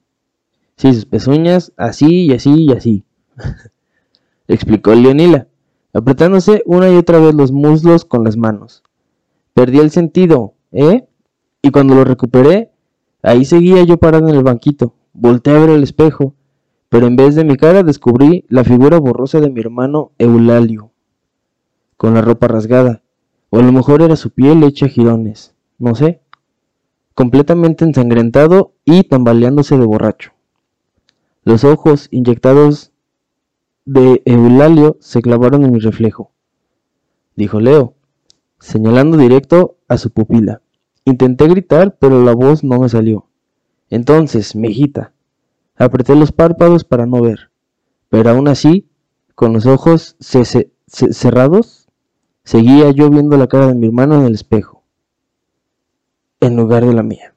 Sí, 0.76 0.94
sus 0.94 1.06
pezuñas, 1.06 1.72
así 1.76 2.26
y 2.26 2.32
así 2.32 2.64
y 2.64 2.72
así. 2.72 3.04
explicó 4.48 4.94
Leonila, 4.94 5.48
apretándose 5.92 6.62
una 6.66 6.90
y 6.90 6.96
otra 6.96 7.18
vez 7.18 7.34
los 7.34 7.52
muslos 7.52 8.04
con 8.04 8.24
las 8.24 8.36
manos. 8.36 8.82
Perdí 9.54 9.78
el 9.78 9.90
sentido, 9.90 10.54
¿eh? 10.72 11.06
Y 11.62 11.70
cuando 11.70 11.94
lo 11.94 12.04
recuperé, 12.04 12.70
ahí 13.22 13.44
seguía 13.44 13.82
yo 13.82 13.98
parado 13.98 14.28
en 14.28 14.36
el 14.36 14.42
banquito. 14.42 14.94
Volté 15.12 15.50
a 15.50 15.58
ver 15.58 15.70
el 15.70 15.82
espejo, 15.82 16.34
pero 16.88 17.06
en 17.06 17.16
vez 17.16 17.34
de 17.34 17.44
mi 17.44 17.56
cara 17.56 17.82
descubrí 17.82 18.44
la 18.48 18.64
figura 18.64 18.98
borrosa 18.98 19.40
de 19.40 19.50
mi 19.50 19.60
hermano 19.60 20.12
Eulalio, 20.18 20.92
con 21.96 22.14
la 22.14 22.22
ropa 22.22 22.48
rasgada, 22.48 23.02
o 23.50 23.58
a 23.58 23.62
lo 23.62 23.72
mejor 23.72 24.02
era 24.02 24.16
su 24.16 24.30
piel 24.30 24.62
hecha 24.62 24.88
jirones, 24.88 25.54
no 25.78 25.94
sé, 25.94 26.22
completamente 27.14 27.84
ensangrentado 27.84 28.74
y 28.84 29.04
tambaleándose 29.04 29.76
de 29.76 29.84
borracho. 29.84 30.32
Los 31.44 31.64
ojos 31.64 32.08
inyectados 32.10 32.92
de 33.84 34.22
Eulalio 34.24 34.96
se 35.00 35.22
clavaron 35.22 35.64
en 35.64 35.72
mi 35.72 35.78
reflejo, 35.78 36.30
dijo 37.36 37.60
Leo, 37.60 37.94
señalando 38.60 39.16
directo 39.16 39.76
a 39.88 39.98
su 39.98 40.10
pupila. 40.10 40.62
Intenté 41.04 41.48
gritar, 41.48 41.96
pero 41.98 42.22
la 42.22 42.34
voz 42.34 42.64
no 42.64 42.80
me 42.80 42.88
salió. 42.88 43.26
Entonces, 43.88 44.54
mijita, 44.54 45.12
apreté 45.78 46.14
los 46.14 46.32
párpados 46.32 46.84
para 46.84 47.06
no 47.06 47.22
ver, 47.22 47.50
pero 48.08 48.30
aún 48.30 48.48
así, 48.48 48.88
con 49.34 49.52
los 49.52 49.66
ojos 49.66 50.16
cerrados, 50.20 51.88
seguía 52.42 52.90
yo 52.90 53.08
viendo 53.10 53.36
la 53.36 53.46
cara 53.46 53.68
de 53.68 53.74
mi 53.74 53.86
hermano 53.86 54.16
en 54.16 54.26
el 54.26 54.34
espejo, 54.34 54.82
en 56.40 56.56
lugar 56.56 56.84
de 56.84 56.92
la 56.92 57.02
mía. 57.02 57.34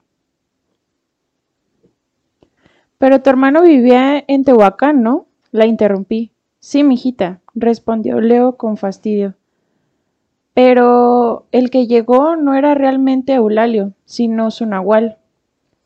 Pero 2.98 3.22
tu 3.22 3.30
hermano 3.30 3.64
vivía 3.64 4.24
en 4.28 4.44
Tehuacán, 4.44 5.02
¿no? 5.02 5.26
La 5.52 5.66
interrumpí. 5.66 6.32
Sí, 6.60 6.84
mijita, 6.84 7.42
respondió 7.56 8.22
Leo 8.22 8.58
con 8.58 8.78
fastidio. 8.78 9.34
Pero 10.54 11.46
el 11.52 11.72
que 11.72 11.88
llegó 11.88 12.36
no 12.36 12.54
era 12.54 12.76
realmente 12.76 13.34
Eulalio, 13.34 13.94
sino 14.06 14.52
su 14.52 14.66
nahual. 14.66 15.18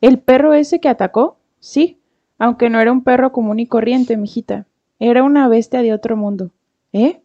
¿El 0.01 0.19
perro 0.19 0.53
ese 0.53 0.81
que 0.81 0.89
atacó? 0.89 1.37
Sí, 1.59 1.99
aunque 2.37 2.69
no 2.69 2.79
era 2.79 2.91
un 2.91 3.03
perro 3.03 3.31
común 3.31 3.59
y 3.59 3.67
corriente, 3.67 4.17
mijita. 4.17 4.65
Era 4.99 5.23
una 5.23 5.47
bestia 5.47 5.81
de 5.81 5.93
otro 5.93 6.17
mundo. 6.17 6.51
¿Eh? 6.93 7.21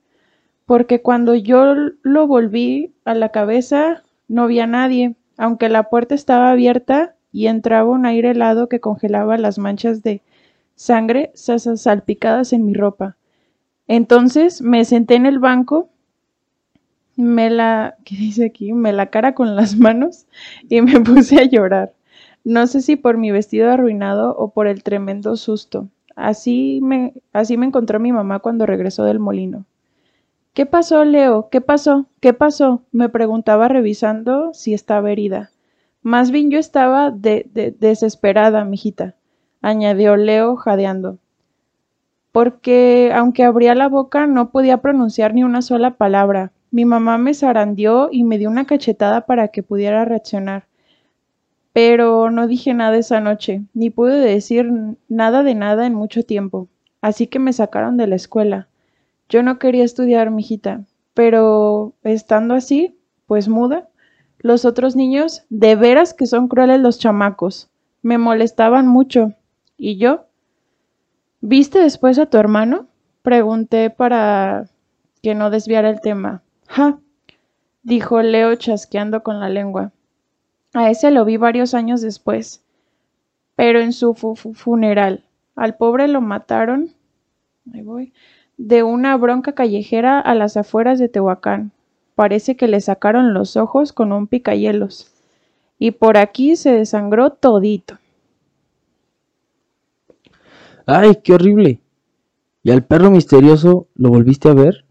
Porque 0.67 1.03
cuando 1.03 1.35
yo 1.35 1.75
lo 2.03 2.27
volví 2.27 2.93
a 3.05 3.15
la 3.15 3.31
cabeza, 3.31 4.03
no 4.29 4.47
vi 4.47 4.61
a 4.61 4.67
nadie, 4.67 5.17
aunque 5.37 5.69
la 5.69 5.85
puerta 5.85 6.15
estaba 6.15 6.51
abierta 6.51 7.15
y 7.33 7.47
entraba 7.47 7.91
un 7.91 8.07
aire 8.07 8.31
helado 8.31 8.69
que 8.69 8.81
congelaba 8.81 9.39
las 9.39 9.59
manchas 9.59 10.03
de 10.03 10.23
sangre 10.75 11.33
salpicadas 11.35 12.53
en 12.53 12.67
mi 12.67 12.75
ropa. 12.75 13.17
Entonces 13.87 14.63
me 14.63 14.85
senté 14.85 15.17
en 15.17 15.27
el 15.27 15.39
banco, 15.39 15.89
me 17.17 17.51
la, 17.51 17.97
¿qué 18.05 18.17
dice 18.17 18.47
aquí? 18.47 18.73
Me 18.73 18.93
la 18.93 19.07
cara 19.07 19.35
con 19.35 19.57
las 19.57 19.77
manos 19.77 20.27
y 20.69 20.81
me 20.81 21.01
puse 21.01 21.39
a 21.39 21.45
llorar. 21.45 21.93
No 22.45 22.67
sé 22.67 22.81
si 22.81 22.97
por 22.97 23.19
mi 23.19 23.31
vestido 23.31 23.71
arruinado 23.71 24.37
o 24.37 24.51
por 24.51 24.67
el 24.67 24.83
tremendo 24.83 25.37
susto. 25.37 25.89
Así 26.17 26.81
me, 26.83 27.15
así 27.33 27.57
me 27.57 27.67
encontró 27.67 28.01
mi 28.01 28.13
mamá 28.13 28.41
cuando 28.41 28.67
regresó 28.67 29.05
del 29.05 29.19
molino. 29.19 29.65
¿Qué 30.55 30.67
pasó, 30.67 31.05
Leo? 31.05 31.49
¿Qué 31.51 31.61
pasó? 31.61 32.07
¿Qué 32.21 32.33
pasó? 32.33 32.83
me 32.93 33.09
preguntaba 33.09 33.69
revisando 33.69 34.53
si 34.53 34.75
estaba 34.75 35.11
herida. 35.11 35.51
Más 36.03 36.31
bien 36.31 36.51
yo 36.51 36.59
estaba 36.59 37.11
de, 37.11 37.47
de 37.53 37.71
desesperada, 37.73 38.65
mijita, 38.65 39.15
añadió 39.61 40.17
Leo 40.17 40.57
jadeando 40.57 41.19
porque 42.33 43.13
aunque 43.15 43.45
abría 43.45 43.75
la 43.75 43.89
boca 43.89 44.27
no 44.27 44.51
podía 44.51 44.79
pronunciar 44.79 45.35
ni 45.35 45.45
una 45.45 45.63
sola 45.63 45.93
palabra. 45.97 46.53
Mi 46.71 46.85
mamá 46.85 47.19
me 47.19 47.35
zarandeó 47.35 48.09
y 48.13 48.23
me 48.25 48.39
dio 48.39 48.49
una 48.49 48.67
cachetada 48.67 49.23
para 49.23 49.49
que 49.49 49.63
pudiera 49.63 50.05
reaccionar. 50.05 50.65
Pero 51.73 52.31
no 52.31 52.47
dije 52.47 52.75
nada 52.75 52.97
esa 52.97 53.21
noche, 53.21 53.63
ni 53.75 53.91
pude 53.91 54.19
decir 54.19 54.71
nada 55.09 55.43
de 55.43 55.55
nada 55.55 55.87
en 55.87 55.95
mucho 55.95 56.25
tiempo. 56.25 56.69
Así 57.01 57.27
que 57.27 57.39
me 57.39 57.53
sacaron 57.53 57.97
de 57.97 58.07
la 58.07 58.17
escuela. 58.17 58.69
Yo 59.29 59.43
no 59.43 59.59
quería 59.59 59.85
estudiar, 59.85 60.31
mijita, 60.31 60.85
pero 61.15 61.95
estando 62.03 62.55
así, 62.55 62.97
pues 63.27 63.49
muda, 63.49 63.89
los 64.39 64.65
otros 64.65 64.97
niños, 64.97 65.45
de 65.49 65.77
veras 65.77 66.15
que 66.15 66.27
son 66.27 66.49
crueles 66.49 66.81
los 66.81 66.99
chamacos. 66.99 67.71
Me 68.03 68.19
molestaban 68.19 68.89
mucho. 68.89 69.35
Y 69.77 69.97
yo, 69.99 70.27
¿Viste 71.43 71.79
después 71.79 72.19
a 72.19 72.27
tu 72.27 72.37
hermano? 72.37 72.87
Pregunté 73.23 73.89
para 73.89 74.67
que 75.23 75.35
no 75.35 75.49
desviara 75.49 75.89
el 75.89 76.03
tema. 76.03 76.43
Ja, 76.69 76.99
dijo 77.83 78.21
Leo 78.21 78.55
chasqueando 78.57 79.23
con 79.23 79.41
la 79.41 79.49
lengua. 79.49 79.91
A 80.73 80.91
ese 80.91 81.11
lo 81.11 81.25
vi 81.25 81.37
varios 81.37 81.75
años 81.75 82.01
después, 82.01 82.63
pero 83.57 83.81
en 83.81 83.93
su 83.93 84.15
funeral. 84.15 85.25
Al 85.57 85.77
pobre 85.77 86.07
lo 86.07 86.21
mataron, 86.21 86.93
voy, 87.65 88.13
de 88.57 88.83
una 88.83 89.17
bronca 89.17 89.53
callejera 89.53 90.21
a 90.21 90.35
las 90.35 90.57
afueras 90.57 90.99
de 90.99 91.09
Tehuacán. 91.09 91.73
Parece 92.15 92.57
que 92.57 92.69
le 92.69 92.81
sacaron 92.81 93.35
los 93.35 93.57
ojos 93.57 93.93
con 93.93 94.13
un 94.13 94.27
picayelos. 94.27 95.13
Y 95.79 95.93
por 95.93 96.19
aquí 96.19 96.57
se 96.57 96.71
desangró 96.71 97.31
todito. 97.31 97.99
¡Ay, 100.87 101.17
qué 101.25 101.33
horrible! 101.33 101.81
¿Y 102.63 102.71
al 102.71 102.85
perro 102.85 103.11
misterioso 103.11 103.89
lo 103.95 104.11
volviste 104.11 104.51
a 104.51 104.55
ver? 104.55 104.85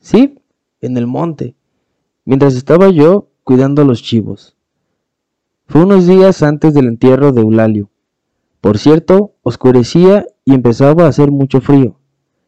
Sí, 0.00 0.38
en 0.80 0.96
el 0.98 1.06
monte, 1.06 1.54
mientras 2.24 2.54
estaba 2.54 2.90
yo 2.90 3.28
cuidando 3.44 3.82
a 3.82 3.84
los 3.86 4.02
chivos. 4.02 4.57
Fue 5.68 5.82
unos 5.82 6.06
días 6.06 6.42
antes 6.42 6.72
del 6.72 6.86
entierro 6.86 7.30
de 7.30 7.42
Eulalio. 7.42 7.90
Por 8.62 8.78
cierto, 8.78 9.34
oscurecía 9.42 10.26
y 10.46 10.54
empezaba 10.54 11.04
a 11.04 11.08
hacer 11.08 11.30
mucho 11.30 11.60
frío. 11.60 11.98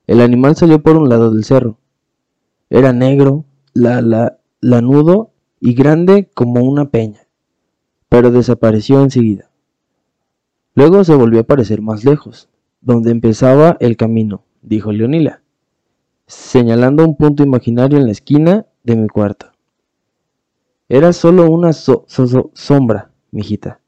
El 0.07 0.23
animal 0.23 0.57
salió 0.57 0.83
por 0.83 0.97
un 0.97 1.11
lado 1.11 1.31
del 1.31 1.45
cerro. 1.45 1.77
Era 2.71 2.95
negro, 2.95 3.45
la, 3.75 4.01
la, 4.01 4.39
lanudo 4.63 5.33
y 5.61 5.75
grande 5.75 6.31
como 6.33 6.63
una 6.63 6.89
peña, 6.89 7.21
pero 8.09 8.31
desapareció 8.31 9.03
enseguida. 9.03 9.51
Luego 10.75 11.05
se 11.05 11.15
volvió 11.15 11.41
a 11.41 11.43
aparecer 11.43 11.83
más 11.83 12.07
lejos, 12.07 12.49
donde 12.81 13.11
empezaba 13.11 13.77
el 13.81 13.99
camino, 13.99 14.45
dijo 14.63 14.93
Leonila, 14.93 15.43
señalando 16.27 17.05
un 17.05 17.19
punto 17.19 17.43
imaginario 17.43 17.99
en 17.99 18.07
la 18.07 18.13
esquina 18.13 18.65
de 18.83 18.97
mi 18.97 19.09
cuarto. 19.09 19.51
Era 20.89 21.13
solo 21.13 21.49
una 21.49 21.73
sombra, 21.73 23.10
mijita, 23.33 23.81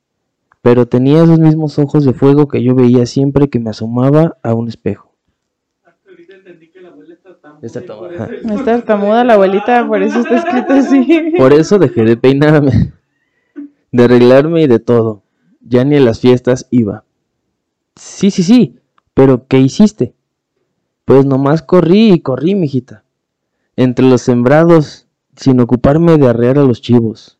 pero 0.63 0.87
tenía 0.87 1.23
esos 1.25 1.39
mismos 1.39 1.79
ojos 1.79 2.05
de 2.05 2.13
fuego 2.13 2.49
que 2.49 2.63
yo 2.63 2.75
veía 2.75 3.07
siempre 3.07 3.49
que 3.49 3.59
me 3.59 3.71
asomaba 3.71 4.37
a 4.43 4.55
un 4.55 4.69
espejo. 4.69 5.13
Está 7.63 8.97
muda 8.97 9.25
la 9.25 9.35
abuelita, 9.35 9.87
por 9.87 10.03
eso 10.03 10.21
está 10.21 10.37
escrito 10.37 10.73
así. 10.73 11.33
Por 11.39 11.53
eso 11.53 11.79
dejé 11.79 12.05
de 12.05 12.17
peinarme, 12.17 12.93
de 13.93 14.05
arreglarme 14.05 14.63
y 14.63 14.67
de 14.67 14.81
todo. 14.81 15.23
Ya 15.61 15.85
ni 15.85 15.97
a 15.97 16.01
las 16.01 16.19
fiestas 16.19 16.67
iba. 16.71 17.05
Sí, 17.95 18.33
sí, 18.33 18.43
sí, 18.43 18.81
pero 19.15 19.47
¿qué 19.47 19.59
hiciste? 19.59 20.15
Pues 21.05 21.25
nomás 21.25 21.63
corrí 21.63 22.13
y 22.13 22.21
corrí, 22.21 22.55
mijita. 22.57 23.05
Entre 23.77 24.05
los 24.05 24.23
sembrados, 24.23 25.07
sin 25.37 25.61
ocuparme 25.61 26.19
de 26.19 26.29
arrear 26.29 26.59
a 26.59 26.65
los 26.65 26.83
chivos. 26.83 27.39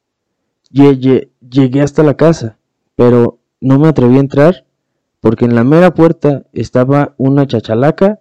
Llegué 1.53 1.83
hasta 1.83 2.03
la 2.03 2.15
casa, 2.15 2.57
pero 2.97 3.39
no 3.61 3.79
me 3.79 3.89
atreví 3.89 4.17
a 4.17 4.21
entrar 4.21 4.65
porque 5.21 5.45
en 5.45 5.55
la 5.55 5.65
mera 5.65 5.93
puerta 5.93 6.47
estaba 6.55 7.15
una 7.19 7.47
chachalaca 7.47 8.21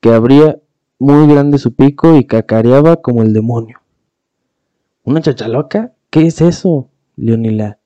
que 0.00 0.12
abría 0.12 0.60
muy 0.98 1.26
grande 1.26 1.56
su 1.56 1.74
pico 1.74 2.16
y 2.16 2.26
cacareaba 2.26 2.96
como 2.96 3.22
el 3.22 3.32
demonio. 3.32 3.80
¿Una 5.04 5.22
chachalaca? 5.22 5.94
¿Qué 6.10 6.26
es 6.26 6.42
eso, 6.42 6.90
Leonila? 7.16 7.78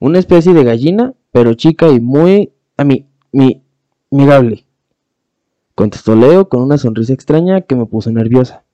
Una 0.00 0.18
especie 0.18 0.52
de 0.52 0.64
gallina, 0.64 1.14
pero 1.30 1.54
chica 1.54 1.88
y 1.88 2.00
muy 2.00 2.52
a 2.76 2.82
mi, 2.82 3.06
mi, 3.30 3.62
amigable. 4.10 4.66
Contestó 5.76 6.16
Leo 6.16 6.48
con 6.48 6.62
una 6.62 6.76
sonrisa 6.76 7.12
extraña 7.12 7.60
que 7.60 7.76
me 7.76 7.86
puso 7.86 8.10
nerviosa. 8.10 8.64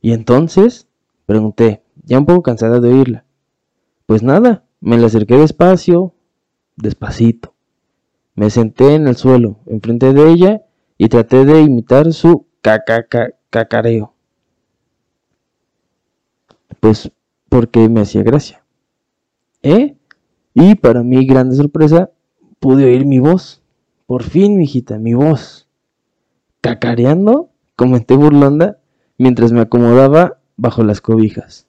¿Y 0.00 0.12
entonces? 0.12 0.88
Pregunté, 1.24 1.84
ya 2.02 2.18
un 2.18 2.26
poco 2.26 2.42
cansada 2.42 2.80
de 2.80 2.88
oírla. 2.88 3.23
Pues 4.06 4.22
nada, 4.22 4.64
me 4.80 4.98
la 4.98 5.06
acerqué 5.06 5.36
despacio, 5.36 6.14
despacito. 6.76 7.54
Me 8.34 8.50
senté 8.50 8.94
en 8.94 9.06
el 9.06 9.16
suelo, 9.16 9.60
enfrente 9.66 10.12
de 10.12 10.30
ella, 10.30 10.62
y 10.98 11.08
traté 11.08 11.44
de 11.44 11.62
imitar 11.62 12.12
su 12.12 12.46
cacareo. 12.60 14.14
Pues 16.80 17.10
porque 17.48 17.88
me 17.88 18.02
hacía 18.02 18.22
gracia. 18.22 18.64
¿Eh? 19.62 19.96
Y 20.52 20.74
para 20.74 21.02
mi 21.02 21.26
grande 21.26 21.56
sorpresa, 21.56 22.10
pude 22.60 22.84
oír 22.84 23.06
mi 23.06 23.18
voz. 23.18 23.62
Por 24.06 24.22
fin, 24.22 24.58
mijita, 24.58 24.98
mi 24.98 25.14
voz. 25.14 25.68
Cacareando, 26.60 27.50
comenté 27.76 28.16
burlonda 28.16 28.78
mientras 29.18 29.52
me 29.52 29.60
acomodaba 29.60 30.38
bajo 30.56 30.84
las 30.84 31.00
cobijas. 31.00 31.66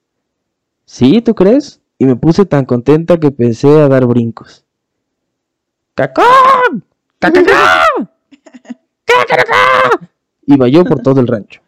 ¿Sí, 0.85 1.21
tú 1.21 1.33
crees? 1.33 1.81
Y 1.97 2.05
me 2.05 2.15
puse 2.15 2.45
tan 2.45 2.65
contenta 2.65 3.19
que 3.19 3.31
pensé 3.31 3.69
a 3.79 3.87
dar 3.87 4.05
brincos. 4.05 4.65
¡Cacón! 5.93 6.83
¡Cacacá! 7.19 7.85
¡Cacacá! 9.05 10.09
Iba 10.45 10.67
yo 10.67 10.83
por 10.83 11.01
todo 11.01 11.21
el 11.21 11.27
rancho. 11.27 11.61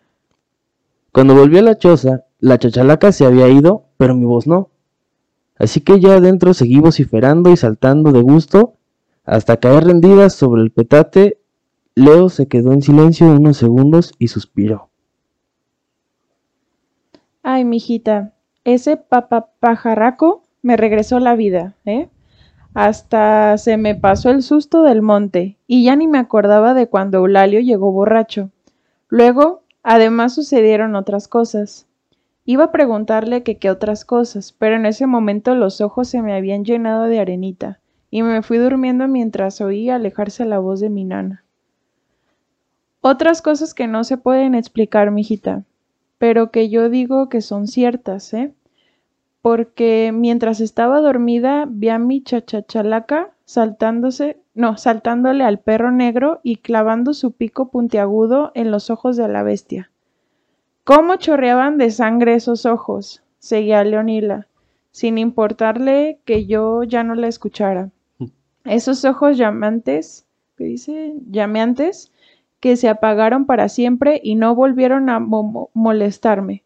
Cuando 1.11 1.33
volví 1.33 1.57
a 1.57 1.61
la 1.61 1.77
choza, 1.77 2.25
la 2.39 2.59
chachalaca 2.59 3.11
se 3.11 3.25
había 3.25 3.47
ido, 3.47 3.85
pero 3.97 4.15
mi 4.15 4.25
voz 4.25 4.47
no. 4.47 4.69
Así 5.57 5.81
que 5.81 5.99
ya 5.99 6.15
adentro 6.15 6.53
seguí 6.53 6.79
vociferando 6.79 7.49
y 7.49 7.57
saltando 7.57 8.11
de 8.11 8.21
gusto 8.21 8.75
hasta 9.25 9.57
caer 9.57 9.85
rendida 9.85 10.29
sobre 10.29 10.61
el 10.61 10.71
petate. 10.71 11.39
Leo 11.95 12.29
se 12.29 12.47
quedó 12.47 12.73
en 12.73 12.81
silencio 12.81 13.25
unos 13.27 13.57
segundos 13.57 14.13
y 14.19 14.27
suspiró. 14.27 14.89
Ay, 17.41 17.65
mijita, 17.65 18.33
ese 18.67 18.97
pajarraco 18.97 20.43
me 20.61 20.75
regresó 20.75 21.21
la 21.21 21.35
vida, 21.35 21.75
¿eh? 21.85 22.09
Hasta 22.73 23.57
se 23.57 23.77
me 23.77 23.95
pasó 23.95 24.29
el 24.29 24.43
susto 24.43 24.83
del 24.83 25.01
monte 25.01 25.57
y 25.67 25.85
ya 25.85 25.95
ni 25.95 26.05
me 26.05 26.19
acordaba 26.19 26.73
de 26.73 26.87
cuando 26.87 27.19
Eulalio 27.19 27.61
llegó 27.61 27.93
borracho. 27.93 28.51
Luego, 29.07 29.61
además 29.83 30.35
sucedieron 30.35 30.97
otras 30.97 31.29
cosas. 31.29 31.87
Iba 32.43 32.65
a 32.65 32.71
preguntarle 32.73 33.41
que 33.41 33.57
qué 33.57 33.69
otras 33.71 34.03
cosas, 34.03 34.51
pero 34.51 34.75
en 34.75 34.85
ese 34.85 35.07
momento 35.07 35.55
los 35.55 35.79
ojos 35.79 36.09
se 36.09 36.21
me 36.21 36.35
habían 36.35 36.65
llenado 36.65 37.05
de 37.05 37.21
arenita 37.21 37.79
y 38.11 38.21
me 38.21 38.41
fui 38.41 38.57
durmiendo 38.57 39.07
mientras 39.07 39.61
oí 39.61 39.89
alejarse 39.89 40.43
la 40.43 40.59
voz 40.59 40.81
de 40.81 40.89
mi 40.89 41.05
nana. 41.05 41.45
Otras 42.99 43.41
cosas 43.41 43.73
que 43.73 43.87
no 43.87 44.03
se 44.03 44.17
pueden 44.17 44.55
explicar, 44.55 45.09
mijita, 45.11 45.63
pero 46.17 46.51
que 46.51 46.69
yo 46.69 46.89
digo 46.89 47.29
que 47.29 47.41
son 47.41 47.67
ciertas, 47.67 48.33
¿eh? 48.33 48.53
Porque 49.41 50.11
mientras 50.13 50.59
estaba 50.59 50.99
dormida 50.99 51.65
vi 51.69 51.89
a 51.89 51.99
mi 51.99 52.21
chachachalaca 52.23 53.31
saltándose, 53.45 54.41
no, 54.53 54.77
saltándole 54.77 55.43
al 55.43 55.59
perro 55.59 55.91
negro 55.91 56.41
y 56.43 56.57
clavando 56.57 57.13
su 57.13 57.31
pico 57.31 57.69
puntiagudo 57.69 58.51
en 58.55 58.71
los 58.71 58.89
ojos 58.89 59.15
de 59.15 59.27
la 59.27 59.43
bestia. 59.43 59.91
¿Cómo 60.83 61.15
chorreaban 61.15 61.77
de 61.77 61.91
sangre 61.91 62.35
esos 62.35 62.65
ojos? 62.65 63.23
seguía 63.39 63.83
Leonila, 63.83 64.47
sin 64.91 65.17
importarle 65.17 66.19
que 66.25 66.45
yo 66.45 66.83
ya 66.83 67.03
no 67.03 67.15
la 67.15 67.27
escuchara. 67.27 67.91
Esos 68.65 69.05
ojos 69.05 69.37
llamantes, 69.37 70.25
¿qué 70.57 70.65
dice? 70.65 71.13
Llameantes, 71.29 72.11
que 72.59 72.75
se 72.75 72.89
apagaron 72.89 73.45
para 73.45 73.69
siempre 73.69 74.19
y 74.23 74.35
no 74.35 74.55
volvieron 74.55 75.09
a 75.09 75.19
molestarme 75.19 76.63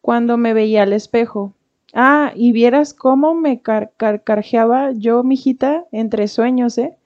cuando 0.00 0.36
me 0.36 0.54
veía 0.54 0.82
al 0.82 0.92
espejo. 0.92 1.54
Ah, 1.92 2.32
y 2.34 2.52
vieras 2.52 2.94
cómo 2.94 3.34
me 3.34 3.60
carcajeaba 3.60 4.92
yo, 4.92 5.24
mijita, 5.24 5.86
entre 5.92 6.28
sueños, 6.28 6.78
¿eh? 6.78 6.96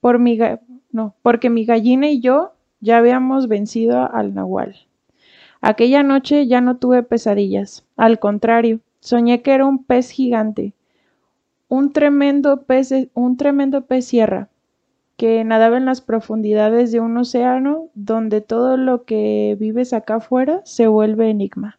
Por 0.00 0.18
mi 0.18 0.38
no, 0.92 1.14
porque 1.22 1.50
mi 1.50 1.64
gallina 1.64 2.08
y 2.08 2.20
yo 2.20 2.52
ya 2.80 2.98
habíamos 2.98 3.48
vencido 3.48 4.12
al 4.12 4.34
nahual. 4.34 4.76
Aquella 5.60 6.02
noche 6.02 6.46
ya 6.46 6.60
no 6.60 6.76
tuve 6.76 7.02
pesadillas. 7.02 7.86
Al 7.96 8.18
contrario, 8.18 8.80
soñé 9.00 9.40
que 9.40 9.52
era 9.52 9.64
un 9.64 9.82
pez 9.82 10.10
gigante, 10.10 10.74
un 11.68 11.92
tremendo 11.92 12.62
pez, 12.62 12.92
un 13.14 13.36
tremendo 13.38 13.86
pez 13.86 14.04
sierra, 14.04 14.50
que 15.16 15.44
nadaba 15.44 15.76
en 15.76 15.84
las 15.84 16.00
profundidades 16.00 16.90
de 16.92 17.00
un 17.00 17.16
océano 17.16 17.88
donde 17.94 18.40
todo 18.40 18.76
lo 18.76 19.04
que 19.04 19.56
vives 19.58 19.92
acá 19.92 20.16
afuera 20.16 20.60
se 20.64 20.86
vuelve 20.88 21.30
enigma. 21.30 21.78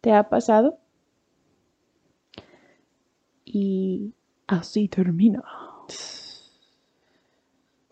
¿Te 0.00 0.12
ha 0.12 0.28
pasado? 0.28 0.78
Y 3.44 4.14
así 4.46 4.88
termina. 4.88 5.42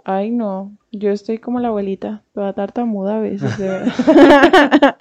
Ay, 0.04 0.30
no. 0.30 0.76
Yo 0.90 1.11
estoy 1.11 1.38
como 1.38 1.61
la 1.61 1.68
abuelita, 1.68 2.22
toda 2.35 2.52
tartamuda 2.52 3.16
a 3.16 3.20
veces, 3.20 3.56
de 3.58 3.68
verdad. 3.68 4.96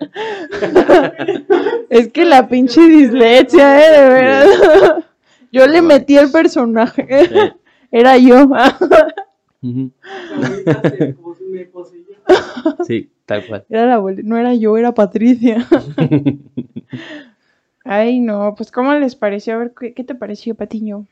es 1.88 2.08
que 2.08 2.24
la 2.24 2.48
pinche 2.48 2.80
dislexia, 2.80 3.78
¿eh? 3.78 4.00
De 4.00 4.08
verdad. 4.08 5.04
Yo 5.52 5.66
le 5.66 5.82
metí 5.82 6.16
el 6.16 6.32
personaje. 6.32 7.54
Era 7.94 8.18
yo. 8.18 8.50
sí, 12.88 13.10
tal 13.24 13.46
cual. 13.46 13.64
Era 13.68 13.86
la 13.86 13.94
abuelita. 13.94 14.28
No 14.28 14.36
era 14.36 14.52
yo, 14.52 14.76
era 14.76 14.92
Patricia. 14.92 15.64
Ay, 17.84 18.18
no, 18.18 18.56
pues 18.56 18.72
¿cómo 18.72 18.92
les 18.94 19.14
pareció? 19.14 19.54
A 19.54 19.58
ver, 19.58 19.74
¿qué, 19.74 20.02
te 20.02 20.16
pareció, 20.16 20.56
Patiño? 20.56 21.06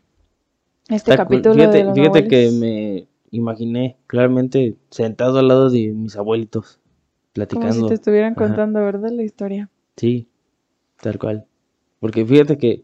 Este 0.89 1.17
capítulo 1.17 1.55
Fíjate, 1.55 1.85
de 1.85 1.95
fíjate 1.95 2.27
que 2.27 2.51
me 2.51 3.07
imaginé 3.31 3.97
claramente 4.09 4.75
sentado 4.91 5.39
al 5.39 5.47
lado 5.47 5.71
de 5.71 5.93
mis 5.93 6.17
abuelitos, 6.17 6.81
platicando. 7.33 7.75
Como 7.75 7.85
si 7.85 7.91
te 7.91 7.95
estuvieran 7.95 8.35
contando, 8.35 8.81
¿verdad? 8.81 9.13
La 9.13 9.23
historia. 9.23 9.71
Sí, 9.97 10.27
tal 11.01 11.21
cual. 11.21 11.47
Porque 12.01 12.27
fíjate 12.27 12.59
que 12.59 12.83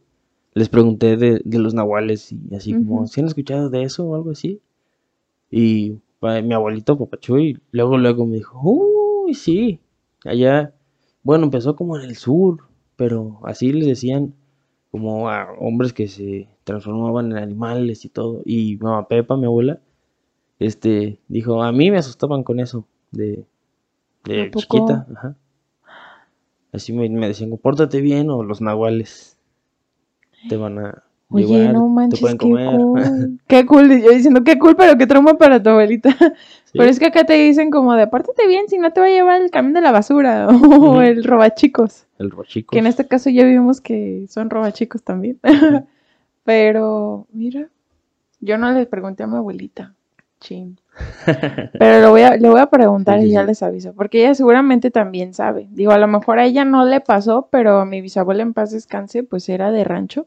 les 0.54 0.68
pregunté 0.68 1.16
de, 1.16 1.42
los 1.44 1.74
nahuales 1.74 2.32
y 2.32 2.54
así 2.54 2.72
como, 2.72 3.06
¿si 3.06 3.20
han 3.20 3.26
escuchado 3.26 3.70
de 3.70 3.82
eso 3.82 4.06
o 4.06 4.14
algo 4.14 4.30
así? 4.30 4.60
Y 5.50 5.98
mi 6.20 6.54
abuelito 6.54 6.98
papachó 6.98 7.38
y 7.38 7.60
luego 7.70 7.96
luego 7.96 8.26
me 8.26 8.36
dijo, 8.36 8.60
uy, 8.62 9.34
sí, 9.34 9.80
allá, 10.24 10.74
bueno, 11.22 11.44
empezó 11.44 11.76
como 11.76 11.96
en 11.96 12.04
el 12.04 12.16
sur, 12.16 12.64
pero 12.96 13.40
así 13.44 13.72
les 13.72 13.86
decían 13.86 14.34
como 14.90 15.28
a 15.28 15.52
hombres 15.60 15.92
que 15.92 16.08
se 16.08 16.48
transformaban 16.64 17.32
en 17.32 17.38
animales 17.38 18.04
y 18.04 18.08
todo. 18.08 18.42
Y 18.44 18.76
mamá 18.78 19.06
Pepa, 19.06 19.36
mi 19.36 19.46
abuela, 19.46 19.80
este, 20.58 21.18
dijo, 21.28 21.62
a 21.62 21.72
mí 21.72 21.90
me 21.90 21.98
asustaban 21.98 22.42
con 22.42 22.58
eso 22.58 22.86
de, 23.10 23.44
de 24.24 24.50
chiquita. 24.50 25.06
Ajá. 25.14 25.36
Así 26.72 26.92
me, 26.92 27.08
me 27.08 27.28
decían, 27.28 27.56
pórtate 27.56 28.00
bien 28.00 28.28
o 28.30 28.42
los 28.42 28.60
nahuales 28.60 29.37
te 30.48 30.56
van 30.56 30.78
a 30.78 31.02
Oye, 31.30 31.68
no 31.72 31.88
manches, 31.88 32.20
qué 32.20 32.38
cool. 32.38 33.38
qué 33.46 33.66
cool. 33.66 34.00
Yo 34.00 34.10
diciendo, 34.10 34.44
qué 34.44 34.58
cool, 34.58 34.76
pero 34.76 34.96
qué 34.96 35.06
trauma 35.06 35.36
para 35.36 35.62
tu 35.62 35.68
abuelita. 35.70 36.16
Pero 36.72 36.84
es 36.84 36.98
que 36.98 37.06
acá 37.06 37.24
te 37.24 37.34
dicen 37.34 37.70
como 37.70 37.94
de, 37.94 38.02
apártate 38.02 38.46
bien, 38.46 38.68
si 38.68 38.78
no 38.78 38.92
te 38.92 39.00
va 39.00 39.06
a 39.06 39.10
llevar 39.10 39.42
el 39.42 39.50
camión 39.50 39.74
de 39.74 39.80
la 39.82 39.92
basura 39.92 40.48
o 40.48 41.02
el 41.02 41.24
robachicos. 41.24 42.06
El 42.18 42.30
robachicos. 42.30 42.72
Que 42.72 42.78
en 42.78 42.86
este 42.86 43.06
caso 43.06 43.28
ya 43.30 43.44
vimos 43.44 43.80
que 43.80 44.26
son 44.30 44.48
robachicos 44.48 45.02
también. 45.02 45.38
pero, 46.44 47.26
mira, 47.32 47.68
yo 48.40 48.56
no 48.56 48.72
les 48.72 48.86
pregunté 48.86 49.22
a 49.22 49.26
mi 49.26 49.36
abuelita. 49.36 49.94
Chin. 50.40 50.78
Pero 51.78 52.00
lo 52.00 52.10
voy 52.10 52.22
a, 52.22 52.36
le 52.36 52.48
voy 52.48 52.60
a 52.60 52.66
preguntar 52.66 53.22
y 53.22 53.30
ya 53.30 53.44
les 53.44 53.62
aviso, 53.62 53.92
porque 53.94 54.20
ella 54.20 54.34
seguramente 54.34 54.90
también 54.90 55.34
sabe. 55.34 55.68
Digo, 55.70 55.92
a 55.92 55.98
lo 55.98 56.08
mejor 56.08 56.38
a 56.38 56.46
ella 56.46 56.64
no 56.64 56.84
le 56.84 57.00
pasó, 57.00 57.48
pero 57.50 57.78
a 57.80 57.84
mi 57.84 58.00
bisabuela 58.00 58.42
en 58.42 58.54
paz 58.54 58.72
descanse, 58.72 59.22
pues 59.22 59.48
era 59.48 59.70
de 59.70 59.84
rancho. 59.84 60.26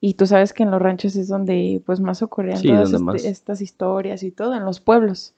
Y 0.00 0.14
tú 0.14 0.26
sabes 0.26 0.52
que 0.52 0.64
en 0.64 0.72
los 0.72 0.82
ranchos 0.82 1.14
es 1.14 1.28
donde 1.28 1.80
pues 1.86 2.00
más 2.00 2.22
ocurrían 2.22 2.60
todas 2.60 2.92
este, 2.92 3.28
estas 3.28 3.60
historias 3.60 4.24
y 4.24 4.32
todo, 4.32 4.54
en 4.54 4.64
los 4.64 4.80
pueblos. 4.80 5.34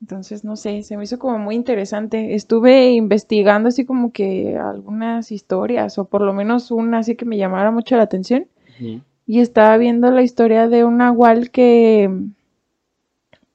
Entonces, 0.00 0.44
no 0.44 0.56
sé, 0.56 0.82
se 0.82 0.96
me 0.96 1.04
hizo 1.04 1.18
como 1.18 1.38
muy 1.38 1.54
interesante. 1.54 2.34
Estuve 2.34 2.92
investigando 2.92 3.68
así 3.68 3.84
como 3.84 4.12
que 4.12 4.56
algunas 4.56 5.32
historias, 5.32 5.98
o 5.98 6.04
por 6.04 6.20
lo 6.20 6.32
menos 6.32 6.70
una 6.70 6.98
así 6.98 7.16
que 7.16 7.24
me 7.24 7.36
llamara 7.36 7.70
mucho 7.70 7.96
la 7.96 8.04
atención. 8.04 8.46
Y 9.26 9.40
estaba 9.40 9.76
viendo 9.76 10.10
la 10.12 10.22
historia 10.22 10.68
de 10.68 10.84
un 10.84 10.98
nahual 10.98 11.50
que, 11.50 12.08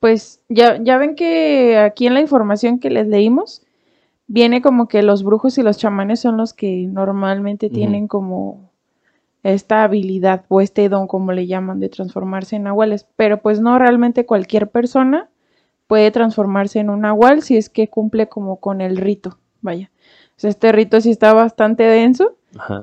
pues, 0.04 0.42
ya, 0.50 0.84
ya 0.84 0.98
ven 0.98 1.16
que 1.16 1.78
aquí 1.78 2.08
en 2.08 2.14
la 2.14 2.20
información 2.20 2.82
que 2.82 2.90
les 2.90 3.08
leímos, 3.08 3.62
viene 4.28 4.62
como 4.62 4.90
que 4.90 5.02
los 5.02 5.24
brujos 5.24 5.58
y 5.58 5.64
los 5.64 5.78
chamanes 5.78 6.20
son 6.20 6.36
los 6.36 6.54
que 6.54 6.88
normalmente 6.92 7.70
tienen 7.70 8.10
como 8.10 8.70
esta 9.44 9.86
habilidad 9.86 10.44
o 10.50 10.60
este 10.60 10.90
don, 10.90 11.08
como 11.08 11.32
le 11.32 11.48
llaman, 11.48 11.80
de 11.80 11.88
transformarse 11.88 12.58
en 12.58 12.64
nahuales. 12.64 13.08
Pero 13.16 13.42
pues 13.42 13.62
no 13.62 13.80
realmente 13.80 14.26
cualquier 14.26 14.70
persona 14.70 15.30
puede 15.88 16.12
transformarse 16.12 16.80
en 16.80 16.90
un 16.90 17.00
nahual 17.00 17.42
si 17.42 17.56
es 17.56 17.70
que 17.70 17.88
cumple 17.88 18.28
como 18.28 18.58
con 18.58 18.82
el 18.82 18.98
rito, 18.98 19.38
vaya. 19.62 19.90
este 20.38 20.74
rito 20.74 21.00
sí 21.00 21.12
está 21.12 21.34
bastante 21.34 21.84
denso 21.84 22.36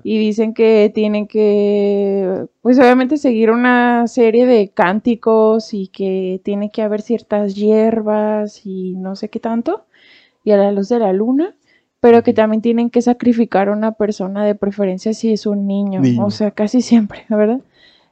y 0.02 0.18
dicen 0.18 0.54
que 0.54 0.90
tienen 0.94 1.26
que, 1.26 2.46
pues 2.62 2.78
obviamente 2.78 3.16
seguir 3.18 3.50
una 3.50 4.06
serie 4.06 4.46
de 4.46 4.68
cánticos 4.70 5.74
y 5.74 5.88
que 5.88 6.40
tiene 6.44 6.70
que 6.70 6.82
haber 6.82 7.02
ciertas 7.02 7.54
hierbas 7.54 8.64
y 8.66 8.94
no 8.96 9.16
sé 9.16 9.28
qué 9.28 9.40
tanto, 9.40 9.84
y 10.44 10.52
a 10.52 10.56
la 10.56 10.72
luz 10.72 10.88
de 10.88 10.98
la 10.98 11.12
luna 11.12 11.54
pero 12.00 12.22
que 12.22 12.32
también 12.32 12.62
tienen 12.62 12.88
que 12.88 13.02
sacrificar 13.02 13.68
a 13.68 13.72
una 13.72 13.92
persona 13.92 14.44
de 14.46 14.54
preferencia 14.54 15.12
si 15.12 15.32
es 15.34 15.44
un 15.46 15.66
niño, 15.66 16.00
o 16.18 16.30
sea, 16.30 16.50
casi 16.50 16.80
siempre, 16.90 17.26
¿verdad? 17.28 17.60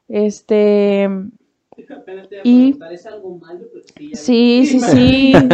Este, 0.09 1.09
Y- 2.45 2.73
preguntar, 2.73 2.93
¿es 2.93 3.07
algo 3.07 3.39
malo? 3.39 3.61
Pero 3.73 3.85
sí, 3.95 4.67
sí, 4.67 4.67
sí, 4.67 4.81
sí, 4.81 5.49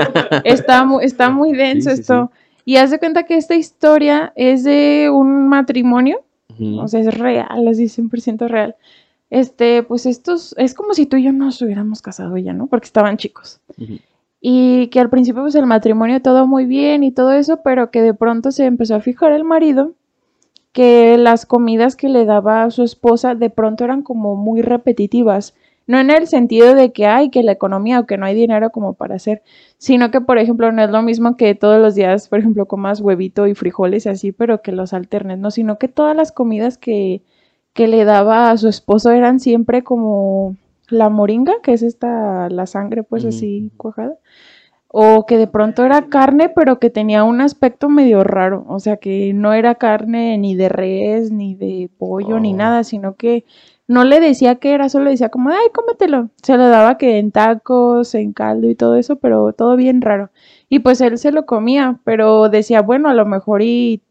está, 0.45 0.85
mu- 0.85 1.01
está 1.01 1.31
muy 1.31 1.53
denso 1.53 1.91
Sí, 1.91 1.97
sí, 1.97 2.01
esto. 2.01 2.31
Y 2.65 2.77
haz 2.77 2.91
de 2.91 2.99
cuenta 2.99 3.25
que 3.25 3.37
esta 3.37 3.55
historia 3.55 4.33
es 4.37 4.65
de 4.65 5.11
un 5.13 5.49
matrimonio, 5.49 6.25
Ujú. 6.49 6.81
o 6.81 6.89
sea, 6.89 7.01
es 7.01 7.19
real, 7.19 7.69
así 7.69 7.89
100% 7.89 8.49
real. 8.49 8.77
Este, 9.31 9.83
pues 9.83 10.07
estos, 10.07 10.55
es 10.59 10.75
como 10.75 10.95
si 10.95 11.07
tú 11.07 11.17
y 11.17 11.25
yo 11.25 11.33
nos 11.33 11.61
hubiéramos 11.61 12.03
casado 12.03 12.37
ya, 12.37 12.53
¿no? 12.53 12.67
Porque 12.69 12.87
estaban 12.87 13.17
chicos. 13.17 13.61
Y 14.41 14.89
que 14.89 15.01
al 15.01 15.11
principio 15.11 15.43
pues 15.43 15.55
el 15.55 15.67
matrimonio 15.67 16.23
todo 16.23 16.47
muy 16.47 16.67
bien 16.67 17.03
y 17.03 17.11
todo 17.11 17.33
eso, 17.33 17.61
pero 17.63 17.91
que 17.91 18.03
de 18.03 18.15
pronto 18.15 18.53
se 18.53 18.67
empezó 18.67 18.95
a 18.95 19.01
fijar 19.01 19.33
el 19.33 19.45
marido 19.45 19.93
que 20.73 21.17
las 21.19 21.47
comidas 21.47 21.97
que 21.97 22.09
le 22.09 22.25
daba 22.25 22.65
a 22.65 22.71
su 22.71 22.83
esposa 22.83 23.35
de 23.35 23.49
pronto 23.49 23.85
eran 23.85 24.03
como 24.03 24.35
muy 24.35 24.61
repetitivas. 24.61 25.55
No 25.87 25.99
en 25.99 26.11
el 26.11 26.27
sentido 26.27 26.75
de 26.75 26.93
que 26.93 27.07
hay 27.07 27.31
que 27.31 27.43
la 27.43 27.53
economía 27.53 28.01
o 28.01 28.07
que 28.07 28.17
no 28.17 28.27
hay 28.27 28.35
dinero 28.35 28.71
como 28.71 28.95
para 28.95 29.17
hacer, 29.17 29.43
sino 29.79 30.11
que 30.11 30.21
por 30.21 30.39
ejemplo 30.39 30.73
no 30.73 30.83
es 30.83 30.91
lo 30.91 31.03
mismo 31.03 31.37
que 31.37 31.55
todos 31.55 31.81
los 31.81 31.95
días, 31.95 32.29
por 32.29 32.39
ejemplo, 32.39 32.67
comas 32.67 33.01
huevito 33.01 33.47
y 33.47 33.55
frijoles 33.55 34.07
y 34.07 34.09
así, 34.11 34.33
pero 34.33 34.63
que 34.63 34.73
los 34.73 34.93
alternes, 34.95 35.39
no, 35.39 35.51
sino 35.51 35.79
que 35.79 35.89
todas 35.89 36.17
las 36.17 36.33
comidas 36.33 36.79
que, 36.79 37.23
que 37.75 37.89
le 37.89 38.05
daba 38.05 38.51
a 38.51 38.57
su 38.57 38.69
esposo 38.69 39.11
eran 39.13 39.41
siempre 39.41 39.83
como 39.85 40.57
la 40.89 41.09
moringa, 41.11 41.55
que 41.63 41.73
es 41.75 41.83
esta, 41.83 42.49
la 42.51 42.67
sangre 42.67 43.03
pues 43.03 43.25
así 43.25 43.73
cuajada, 43.77 44.17
o 44.89 45.27
que 45.27 45.39
de 45.39 45.49
pronto 45.49 45.85
era 45.85 46.09
carne, 46.09 46.49
pero 46.51 46.79
que 46.79 46.91
tenía 46.91 47.25
un 47.25 47.41
aspecto 47.41 47.89
medio 47.89 48.23
raro, 48.25 48.65
o 48.69 48.79
sea 48.79 48.97
que 48.99 49.33
no 49.35 49.53
era 49.53 49.75
carne 49.77 50.39
ni 50.39 50.55
de 50.55 50.69
res, 50.69 51.33
ni 51.33 51.55
de 51.57 51.91
pollo, 51.99 52.39
ni 52.41 52.53
Oh. 52.53 52.57
nada, 52.57 52.85
sino 52.85 53.17
que 53.17 53.45
no 53.87 54.05
le 54.05 54.21
decía 54.21 54.57
que 54.57 54.73
era, 54.73 54.89
solo 54.89 55.11
decía 55.11 55.29
como, 55.29 55.51
ay, 55.51 55.69
cómetelo. 55.75 56.31
Se 56.43 56.57
lo 56.57 56.69
daba 56.69 56.97
que 56.99 57.19
en 57.19 57.33
tacos, 57.33 58.15
en 58.15 58.33
caldo 58.33 58.69
y 58.69 58.75
todo 58.75 58.97
eso, 58.97 59.17
pero 59.17 59.53
todo 59.53 59.77
bien 59.77 60.01
raro. 60.01 60.31
Y 60.69 60.81
pues 60.81 61.01
él 61.01 61.19
se 61.19 61.33
lo 61.33 61.47
comía, 61.47 62.01
pero 62.05 62.49
decía, 62.49 62.83
bueno, 62.83 63.09
a 63.09 63.15
lo 63.15 63.27
mejor 63.27 63.63
y 63.63 64.03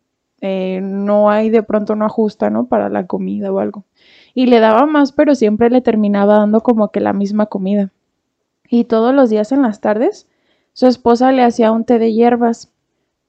eh, 0.42 0.80
no 0.84 1.32
hay 1.32 1.50
de 1.50 1.64
pronto 1.64 1.96
no 1.96 2.06
ajusta, 2.06 2.50
¿no? 2.50 2.68
Para 2.68 2.90
la 2.90 3.08
comida 3.08 3.52
o 3.52 3.60
algo. 3.60 3.86
Y 4.36 4.48
le 4.48 4.60
daba 4.60 4.86
más, 4.86 5.12
pero 5.12 5.36
siempre 5.36 5.70
le 5.70 5.82
terminaba 5.82 6.38
dando 6.38 6.62
como 6.62 6.92
que 6.92 7.00
la 7.00 7.14
misma 7.14 7.48
comida. 7.48 7.92
Y 8.70 8.86
todos 8.86 9.14
los 9.14 9.30
días 9.30 9.52
en 9.52 9.62
las 9.62 9.82
tardes, 9.82 10.28
su 10.74 10.88
esposa 10.88 11.32
le 11.32 11.44
hacía 11.44 11.72
un 11.72 11.86
té 11.86 12.00
de 12.00 12.14
hierbas, 12.14 12.72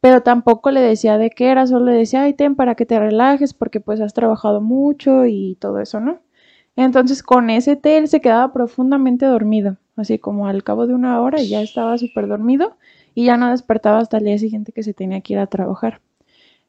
pero 0.00 0.22
tampoco 0.22 0.70
le 0.70 0.80
decía 0.80 1.18
de 1.18 1.30
qué 1.30 1.50
era, 1.50 1.66
solo 1.66 1.86
le 1.86 1.98
decía, 1.98 2.22
ay, 2.22 2.34
ten 2.34 2.56
para 2.56 2.74
que 2.74 2.86
te 2.86 2.98
relajes, 2.98 3.54
porque 3.54 3.80
pues 3.80 4.00
has 4.00 4.14
trabajado 4.14 4.60
mucho 4.60 5.24
y 5.26 5.56
todo 5.60 5.80
eso, 5.80 6.00
¿no? 6.00 6.23
Entonces 6.76 7.22
con 7.22 7.50
ese 7.50 7.76
té 7.76 7.98
él 7.98 8.08
se 8.08 8.20
quedaba 8.20 8.52
profundamente 8.52 9.26
dormido, 9.26 9.76
así 9.96 10.18
como 10.18 10.48
al 10.48 10.64
cabo 10.64 10.86
de 10.86 10.94
una 10.94 11.20
hora 11.20 11.40
ya 11.42 11.62
estaba 11.62 11.96
súper 11.98 12.26
dormido 12.26 12.76
y 13.14 13.26
ya 13.26 13.36
no 13.36 13.50
despertaba 13.50 13.98
hasta 13.98 14.18
el 14.18 14.24
día 14.24 14.38
siguiente 14.38 14.72
que 14.72 14.82
se 14.82 14.94
tenía 14.94 15.20
que 15.20 15.34
ir 15.34 15.38
a 15.38 15.46
trabajar. 15.46 16.00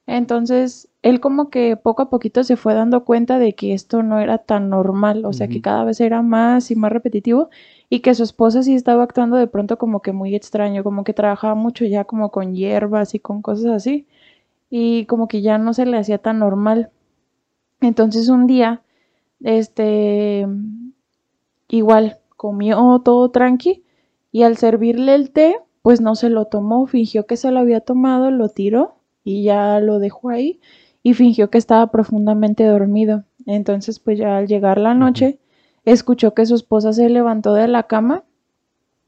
Entonces 0.08 0.89
él 1.02 1.20
como 1.20 1.50
que 1.50 1.78
poco 1.78 2.04
a 2.04 2.10
poquito 2.10 2.44
se 2.44 2.58
fue 2.58 2.76
dando 2.76 3.06
cuenta 3.06 3.39
de 3.39 3.54
que 3.54 3.74
esto 3.74 4.04
no 4.04 4.20
era 4.20 4.38
tan 4.38 4.70
normal, 4.70 5.26
o 5.26 5.34
sea 5.34 5.48
que 5.48 5.62
cada 5.62 5.84
vez 5.84 6.00
era 6.02 6.22
más 6.22 6.70
y 6.72 6.76
más 6.76 6.91
repetitivo 6.91 7.50
y 7.89 8.02
que 8.02 8.13
su 8.13 8.24
esposa 8.24 8.62
sí 8.63 8.76
estaba 8.76 9.04
actuando 9.04 9.38
de 9.38 9.48
pronto 9.48 9.78
como 9.78 10.02
que 10.02 10.12
muy 10.12 10.36
extraño, 10.36 10.84
como 10.84 11.04
que 11.04 11.13
trabajaba 11.13 11.56
mucho 11.56 11.86
ya 11.86 12.04
como 12.06 12.30
con 12.32 12.54
hierbas 12.54 13.15
y 13.15 13.20
con 13.20 13.41
cosas 13.41 13.68
así 13.68 14.08
y 14.70 15.06
como 15.06 15.28
que 15.28 15.41
ya 15.41 15.58
no 15.58 15.74
se 15.74 15.86
le 15.86 15.98
hacía 15.98 16.20
tan 16.20 16.39
normal. 16.39 16.91
Entonces 17.82 18.30
un 18.30 18.48
día, 18.48 18.82
este, 19.41 20.48
igual 21.67 22.19
comió 22.38 23.02
todo 23.04 23.30
tranqui 23.30 23.84
y 24.32 24.43
al 24.43 24.58
servirle 24.58 25.15
el 25.15 25.32
té, 25.32 25.58
pues 25.82 26.02
no 26.02 26.15
se 26.15 26.30
lo 26.30 26.45
tomó, 26.45 26.88
fingió 26.88 27.26
que 27.26 27.38
se 27.38 27.52
lo 27.52 27.60
había 27.60 27.82
tomado, 27.82 28.32
lo 28.32 28.50
tiró 28.50 28.95
y 29.24 29.43
ya 29.43 29.80
lo 29.80 30.00
dejó 30.00 30.30
ahí 30.30 30.60
y 31.04 31.13
fingió 31.13 31.50
que 31.50 31.58
estaba 31.58 31.88
profundamente 31.91 32.65
dormido. 32.65 33.26
Entonces, 33.45 34.00
pues 34.00 34.17
ya 34.17 34.38
al 34.38 34.48
llegar 34.48 34.80
la 34.80 34.93
noche, 34.95 35.39
escuchó 35.84 36.34
que 36.34 36.45
su 36.45 36.56
esposa 36.56 36.93
se 36.93 37.10
levantó 37.10 37.54
de 37.54 37.67
la 37.67 37.84
cama 37.84 38.24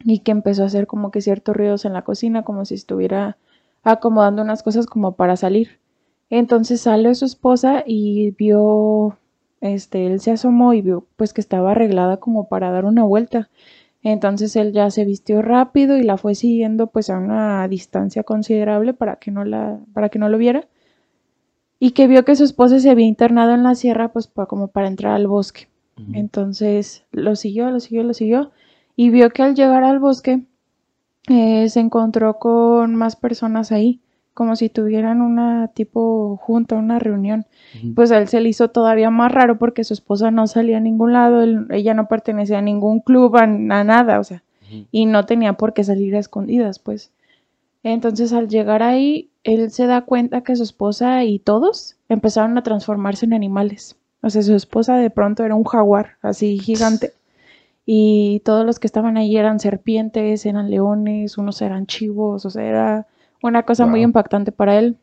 y 0.03 0.19
que 0.19 0.31
empezó 0.31 0.63
a 0.63 0.67
hacer 0.67 0.85
como 0.85 1.09
que 1.09 1.21
ciertos 1.21 1.55
ruidos 1.55 1.85
en 1.85 1.93
la 1.93 2.03
cocina, 2.03 2.43
como 2.43 2.65
si 2.65 2.75
estuviera 2.75 3.37
acomodando 3.83 4.43
unas 4.43 4.63
cosas 4.63 4.85
como 4.85 5.15
para 5.15 5.35
salir. 5.37 5.79
Entonces 6.29 6.81
salió 6.81 7.13
su 7.15 7.25
esposa 7.25 7.83
y 7.85 8.31
vio, 8.31 9.17
este, 9.61 10.07
él 10.07 10.19
se 10.19 10.31
asomó 10.31 10.73
y 10.73 10.81
vio 10.81 11.05
pues 11.15 11.33
que 11.33 11.41
estaba 11.41 11.71
arreglada 11.71 12.17
como 12.17 12.47
para 12.47 12.71
dar 12.71 12.85
una 12.85 13.03
vuelta. 13.03 13.49
Entonces 14.03 14.55
él 14.55 14.73
ya 14.73 14.89
se 14.89 15.05
vistió 15.05 15.41
rápido 15.41 15.97
y 15.97 16.03
la 16.03 16.17
fue 16.17 16.35
siguiendo 16.35 16.87
pues 16.87 17.09
a 17.09 17.17
una 17.17 17.67
distancia 17.67 18.23
considerable 18.23 18.93
para 18.93 19.17
que 19.17 19.31
no 19.31 19.43
la, 19.43 19.79
para 19.93 20.09
que 20.09 20.19
no 20.19 20.29
lo 20.29 20.37
viera. 20.37 20.67
Y 21.79 21.91
que 21.91 22.07
vio 22.07 22.25
que 22.25 22.35
su 22.35 22.43
esposa 22.43 22.79
se 22.79 22.89
había 22.89 23.05
internado 23.05 23.53
en 23.53 23.63
la 23.63 23.75
sierra 23.75 24.11
pues 24.11 24.27
como 24.47 24.69
para 24.69 24.87
entrar 24.87 25.13
al 25.13 25.27
bosque. 25.27 25.67
Entonces 26.13 27.05
lo 27.11 27.35
siguió, 27.35 27.71
lo 27.71 27.79
siguió, 27.79 28.03
lo 28.03 28.13
siguió 28.13 28.51
y 28.95 29.11
vio 29.11 29.29
que 29.29 29.43
al 29.43 29.55
llegar 29.55 29.83
al 29.83 29.99
bosque 29.99 30.43
eh, 31.29 31.69
se 31.69 31.79
encontró 31.79 32.39
con 32.39 32.95
más 32.95 33.15
personas 33.15 33.71
ahí, 33.71 34.01
como 34.37 34.55
si 34.55 34.69
tuvieran 34.69 35.21
una 35.23 35.69
tipo 35.69 36.37
junta, 36.37 36.75
una 36.75 36.99
reunión. 36.99 37.47
Pues 37.95 38.11
a 38.11 38.19
él 38.19 38.27
se 38.27 38.39
le 38.39 38.49
hizo 38.49 38.67
todavía 38.69 39.09
más 39.09 39.31
raro 39.31 39.57
porque 39.57 39.83
su 39.83 39.95
esposa 39.95 40.29
no 40.29 40.45
salía 40.45 40.77
a 40.77 40.79
ningún 40.79 41.11
lado, 41.11 41.41
él- 41.41 41.65
ella 41.71 41.95
no 41.95 42.07
pertenecía 42.07 42.59
a 42.59 42.61
ningún 42.61 42.99
club, 42.99 43.35
a, 43.35 43.43
a 43.45 43.47
nada, 43.47 44.19
o 44.19 44.23
sea, 44.23 44.43
y 44.91 45.07
no 45.07 45.25
tenía 45.25 45.53
por 45.53 45.73
qué 45.73 45.83
salir 45.83 46.15
a 46.15 46.19
escondidas, 46.19 46.77
pues. 46.77 47.09
Entonces 47.81 48.31
al 48.31 48.47
llegar 48.47 48.83
ahí, 48.83 49.29
él 49.43 49.71
se 49.71 49.87
da 49.87 50.01
cuenta 50.01 50.41
que 50.41 50.55
su 50.55 50.61
esposa 50.61 51.23
y 51.23 51.39
todos 51.39 51.95
empezaron 52.07 52.55
a 52.59 52.63
transformarse 52.63 53.25
en 53.25 53.33
animales. 53.33 53.95
O 54.21 54.29
sea, 54.29 54.43
su 54.43 54.53
esposa 54.53 54.97
de 54.97 55.09
pronto 55.09 55.43
era 55.45 55.55
un 55.55 55.63
jaguar, 55.63 56.17
así 56.21 56.59
gigante. 56.59 57.13
Y 57.87 58.41
todos 58.45 58.65
los 58.65 58.77
que 58.79 58.85
estaban 58.87 59.17
ahí 59.17 59.35
eran 59.37 59.59
serpientes, 59.59 60.45
eran 60.45 60.69
leones, 60.69 61.37
unos 61.39 61.61
eran 61.61 61.87
chivos, 61.87 62.45
o 62.45 62.49
sea, 62.51 62.63
era 62.63 63.07
una 63.41 63.63
cosa 63.63 63.85
muy 63.85 64.01
impactante 64.01 64.51
para 64.51 64.77
él. 64.77 64.97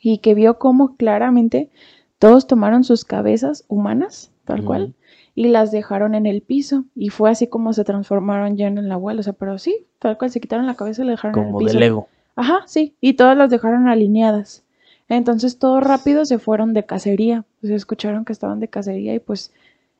Y 0.00 0.18
que 0.18 0.34
vio 0.34 0.58
cómo 0.58 0.96
claramente 0.96 1.70
todos 2.18 2.46
tomaron 2.46 2.82
sus 2.84 3.04
cabezas 3.04 3.64
humanas, 3.68 4.30
tal 4.44 4.64
cual, 4.64 4.94
y 5.34 5.48
las 5.48 5.70
dejaron 5.70 6.14
en 6.14 6.26
el 6.26 6.40
piso. 6.40 6.84
Y 6.94 7.10
fue 7.10 7.30
así 7.30 7.46
como 7.46 7.72
se 7.72 7.84
transformaron 7.84 8.56
ya 8.56 8.68
en 8.68 8.78
el 8.78 8.90
abuelo. 8.90 9.20
O 9.20 9.22
sea, 9.22 9.34
pero 9.34 9.58
sí, 9.58 9.86
tal 9.98 10.16
cual, 10.18 10.30
se 10.30 10.40
quitaron 10.40 10.66
la 10.66 10.76
cabeza 10.76 11.02
y 11.02 11.06
la 11.06 11.12
dejaron 11.12 11.38
en 11.38 11.44
Como 11.44 11.60
el 11.60 11.66
piso. 11.66 11.78
de 11.78 11.80
Lego. 11.80 12.08
Ajá, 12.36 12.62
sí, 12.66 12.94
y 13.00 13.14
todas 13.14 13.36
las 13.36 13.50
dejaron 13.50 13.88
alineadas. 13.88 14.64
Entonces 15.08 15.58
todos 15.58 15.84
rápido 15.84 16.24
se 16.24 16.38
fueron 16.38 16.72
de 16.72 16.86
cacería. 16.86 17.44
Pues 17.60 17.72
escucharon 17.72 18.24
que 18.24 18.32
estaban 18.32 18.60
de 18.60 18.68
cacería 18.68 19.14
y 19.14 19.18
pues 19.18 19.52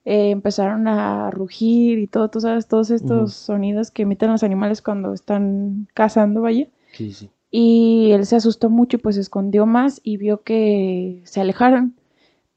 eh, 0.04 0.30
empezaron 0.30 0.88
a 0.88 1.30
rugir 1.30 1.98
y 1.98 2.06
todo, 2.06 2.28
tú 2.28 2.40
sabes, 2.40 2.66
todos 2.66 2.90
estos 2.90 3.34
sonidos 3.34 3.90
que 3.90 4.02
emiten 4.02 4.30
los 4.30 4.42
animales 4.42 4.80
cuando 4.80 5.12
están 5.12 5.86
cazando, 5.94 6.40
vaya. 6.40 6.66
Sí, 6.92 7.12
sí. 7.12 7.30
Y 7.50 8.12
él 8.12 8.24
se 8.24 8.36
asustó 8.36 8.70
mucho 8.70 8.96
y 8.96 9.00
pues 9.00 9.16
se 9.16 9.20
escondió 9.20 9.66
más 9.66 10.00
y 10.02 10.16
vio 10.16 10.42
que 10.42 11.20
se 11.24 11.40
alejaron. 11.40 11.96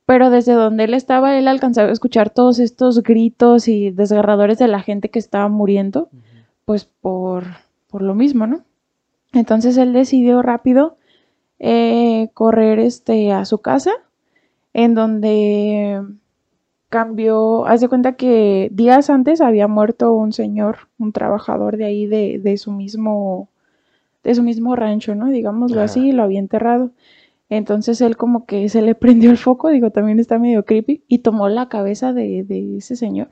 Pero 0.05 0.29
desde 0.29 0.53
donde 0.53 0.83
él 0.83 0.93
estaba, 0.93 1.37
él 1.37 1.47
alcanzaba 1.47 1.89
a 1.89 1.91
escuchar 1.91 2.29
todos 2.29 2.59
estos 2.59 3.01
gritos 3.01 3.67
y 3.67 3.89
desgarradores 3.89 4.59
de 4.59 4.67
la 4.67 4.81
gente 4.81 5.09
que 5.09 5.19
estaba 5.19 5.49
muriendo 5.49 6.09
pues 6.63 6.85
por, 6.85 7.43
por 7.89 8.01
lo 8.01 8.15
mismo, 8.15 8.47
¿no? 8.47 8.63
Entonces 9.33 9.77
él 9.77 9.93
decidió 9.93 10.41
rápido 10.41 10.97
eh, 11.59 12.29
correr 12.33 12.79
este, 12.79 13.31
a 13.31 13.45
su 13.45 13.59
casa, 13.59 13.91
en 14.73 14.95
donde 14.95 16.01
cambió, 16.89 17.65
haz 17.65 17.81
de 17.81 17.89
cuenta 17.89 18.15
que 18.15 18.69
días 18.71 19.09
antes 19.09 19.41
había 19.41 19.67
muerto 19.67 20.13
un 20.13 20.33
señor, 20.33 20.89
un 20.97 21.11
trabajador 21.11 21.77
de 21.77 21.85
ahí 21.85 22.05
de, 22.05 22.39
de 22.39 22.57
su 22.57 22.71
mismo, 22.71 23.49
de 24.25 24.35
su 24.35 24.43
mismo 24.43 24.75
rancho, 24.75 25.15
¿no? 25.15 25.27
Digámoslo 25.29 25.77
Ajá. 25.77 25.85
así, 25.85 26.11
lo 26.11 26.23
había 26.23 26.39
enterrado. 26.39 26.91
Entonces 27.49 28.01
él 28.01 28.17
como 28.17 28.45
que 28.45 28.67
se 28.69 28.81
le 28.81 28.95
prendió 28.95 29.31
el 29.31 29.37
foco, 29.37 29.69
digo, 29.69 29.91
también 29.91 30.19
está 30.19 30.37
medio 30.39 30.65
creepy, 30.65 31.03
y 31.07 31.19
tomó 31.19 31.47
la 31.47 31.69
cabeza 31.69 32.11
de, 32.11 32.43
de 32.43 32.77
ese 32.77 32.95
señor 32.95 33.29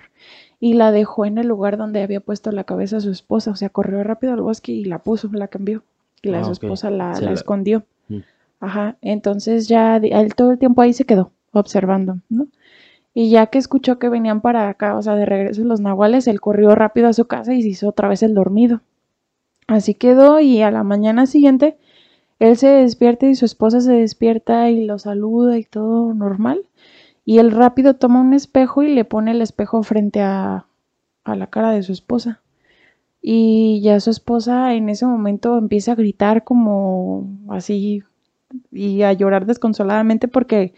y 0.60 0.76
la 0.76 0.92
dejó 0.94 1.26
en 1.26 1.38
el 1.40 1.48
lugar 1.48 1.76
donde 1.78 2.02
había 2.02 2.22
puesto 2.22 2.50
la 2.54 2.64
cabeza 2.64 3.02
su 3.02 3.12
esposa. 3.12 3.52
O 3.52 3.56
sea, 3.58 3.68
corrió 3.70 4.02
rápido 4.04 4.32
al 4.32 4.40
bosque 4.42 4.72
y 4.72 4.86
la 4.86 5.00
puso, 5.00 5.30
la 5.34 5.50
cambió. 5.50 5.84
Y 6.22 6.30
la 6.30 6.40
Ah, 6.40 6.44
su 6.46 6.52
esposa 6.54 6.90
la, 6.90 7.12
la 7.14 7.20
la- 7.20 7.32
escondió. 7.34 7.84
Mm. 8.08 8.20
Ajá. 8.62 8.96
Entonces 9.02 9.68
ya 9.68 9.98
él 9.98 10.36
todo 10.36 10.52
el 10.52 10.60
tiempo 10.60 10.82
ahí 10.82 10.94
se 10.94 11.04
quedó, 11.04 11.32
observando, 11.52 12.20
¿no? 12.30 12.48
Y 13.14 13.30
ya 13.30 13.48
que 13.48 13.58
escuchó 13.58 14.00
que 14.00 14.08
venían 14.10 14.40
para 14.42 14.70
acá, 14.70 14.96
o 14.96 15.02
sea, 15.02 15.16
de 15.16 15.26
regreso 15.26 15.64
los 15.66 15.82
nahuales, 15.82 16.28
él 16.28 16.40
corrió 16.40 16.74
rápido 16.76 17.08
a 17.10 17.14
su 17.14 17.26
casa 17.26 17.54
y 17.54 17.62
se 17.62 17.68
hizo 17.68 17.90
otra 17.90 18.08
vez 18.08 18.24
el 18.24 18.34
dormido. 18.34 18.80
Así 19.68 19.94
quedó 19.94 20.40
y 20.40 20.62
a 20.62 20.72
la 20.72 20.84
mañana 20.84 21.26
siguiente 21.26 21.78
él 22.40 22.58
se 22.58 22.68
despierta 22.68 23.28
y 23.28 23.36
su 23.36 23.46
esposa 23.46 23.80
se 23.80 23.94
despierta 23.94 24.70
y 24.70 24.86
lo 24.86 25.00
saluda 25.00 25.58
y 25.58 25.64
todo 25.64 26.14
normal. 26.14 26.66
Y 27.26 27.38
él 27.38 27.52
rápido 27.52 27.96
toma 27.96 28.20
un 28.20 28.34
espejo 28.34 28.84
y 28.84 28.94
le 28.94 29.06
pone 29.06 29.32
el 29.32 29.42
espejo 29.42 29.82
frente 29.84 30.22
a, 30.22 30.66
a 31.24 31.36
la 31.36 31.48
cara 31.48 31.72
de 31.72 31.84
su 31.84 31.94
esposa. 31.94 32.42
Y 33.22 33.80
ya 33.82 34.00
su 34.02 34.10
esposa 34.10 34.74
en 34.74 34.90
ese 34.90 35.06
momento 35.06 35.58
empieza 35.58 35.94
a 35.94 35.96
gritar 35.96 36.44
como 36.44 37.30
así 37.50 38.04
y 38.72 39.04
a 39.04 39.14
llorar 39.14 39.46
desconsoladamente 39.46 40.28
porque 40.28 40.74